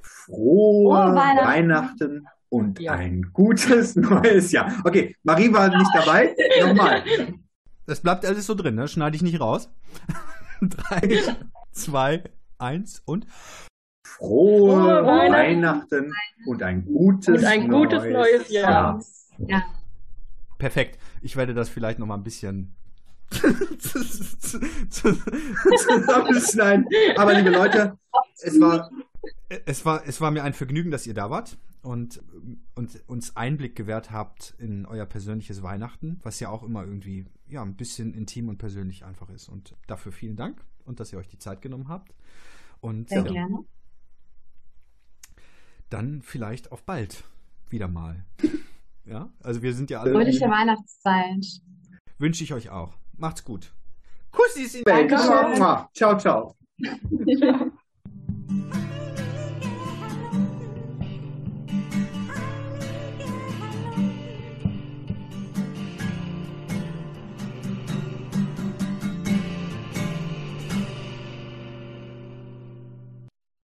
frohe, 0.00 0.96
frohe 0.96 1.14
Weihnachten. 1.14 1.46
Weihnachten 1.46 2.26
und 2.48 2.80
ja. 2.80 2.92
ein 2.94 3.30
gutes 3.32 3.94
neues 3.96 4.50
Jahr. 4.50 4.72
Okay, 4.84 5.14
Marie 5.22 5.52
war 5.52 5.68
nicht 5.68 5.90
dabei. 5.94 6.34
Nochmal. 6.60 7.04
Das 7.84 8.00
bleibt 8.00 8.24
alles 8.24 8.46
so 8.46 8.54
drin, 8.54 8.74
ne? 8.74 8.88
Schneide 8.88 9.14
ich 9.14 9.22
nicht 9.22 9.38
raus. 9.38 9.70
Drei, 10.60 11.20
zwei, 11.70 12.24
eins 12.58 13.00
und 13.04 13.26
frohe, 14.04 14.72
frohe 14.72 15.06
Weihnachten. 15.06 15.92
Weihnachten. 15.92 16.12
und 16.46 16.62
ein 16.62 16.84
gutes, 16.84 17.42
und 17.42 17.44
ein 17.44 17.68
gutes 17.68 18.02
neues, 18.02 18.12
neues 18.12 18.50
Jahr. 18.50 18.72
Jahr. 18.72 19.04
Ja. 19.46 19.62
Perfekt. 20.58 20.98
Ich 21.22 21.36
werde 21.36 21.54
das 21.54 21.68
vielleicht 21.68 21.98
noch 21.98 22.06
mal 22.06 22.14
ein 22.14 22.24
bisschen 22.24 22.74
zusammenschneiden. 24.90 26.86
Aber 27.16 27.34
liebe 27.34 27.50
Leute, 27.50 27.98
es 28.40 28.60
war 28.60 28.90
es 29.48 29.84
war, 29.84 30.06
es 30.06 30.20
war 30.20 30.30
mir 30.30 30.44
ein 30.44 30.52
Vergnügen, 30.52 30.90
dass 30.90 31.06
ihr 31.06 31.14
da 31.14 31.30
wart 31.30 31.58
und, 31.82 32.22
und 32.74 33.02
uns 33.06 33.36
Einblick 33.36 33.76
gewährt 33.76 34.10
habt 34.10 34.54
in 34.58 34.86
euer 34.86 35.06
persönliches 35.06 35.62
Weihnachten, 35.62 36.18
was 36.22 36.40
ja 36.40 36.48
auch 36.48 36.62
immer 36.62 36.84
irgendwie 36.84 37.26
ja, 37.48 37.62
ein 37.62 37.76
bisschen 37.76 38.12
intim 38.14 38.48
und 38.48 38.58
persönlich 38.58 39.04
einfach 39.04 39.30
ist. 39.30 39.48
Und 39.48 39.76
dafür 39.86 40.12
vielen 40.12 40.36
Dank 40.36 40.64
und 40.84 41.00
dass 41.00 41.12
ihr 41.12 41.18
euch 41.18 41.28
die 41.28 41.38
Zeit 41.38 41.62
genommen 41.62 41.88
habt. 41.88 42.14
Und 42.80 43.08
Sehr 43.08 43.24
ja, 43.24 43.32
gerne. 43.32 43.64
Dann 45.88 46.22
vielleicht 46.22 46.72
auf 46.72 46.82
bald 46.82 47.24
wieder 47.68 47.88
mal. 47.88 48.24
Ja, 49.06 49.30
also 49.42 49.62
wir 49.62 49.72
sind 49.72 49.90
ja 49.90 50.00
alle. 50.00 50.12
Fröhliche 50.12 50.46
Weihnachtszeit. 50.46 51.46
Wünsche 52.18 52.44
ich 52.44 52.52
euch 52.52 52.70
auch. 52.70 52.92
Macht's 53.16 53.44
gut. 53.44 53.72
Kussis 54.32 54.74
in 54.74 54.84
Danke. 54.84 55.16
Ciao, 55.94 56.18
ciao. 56.18 56.54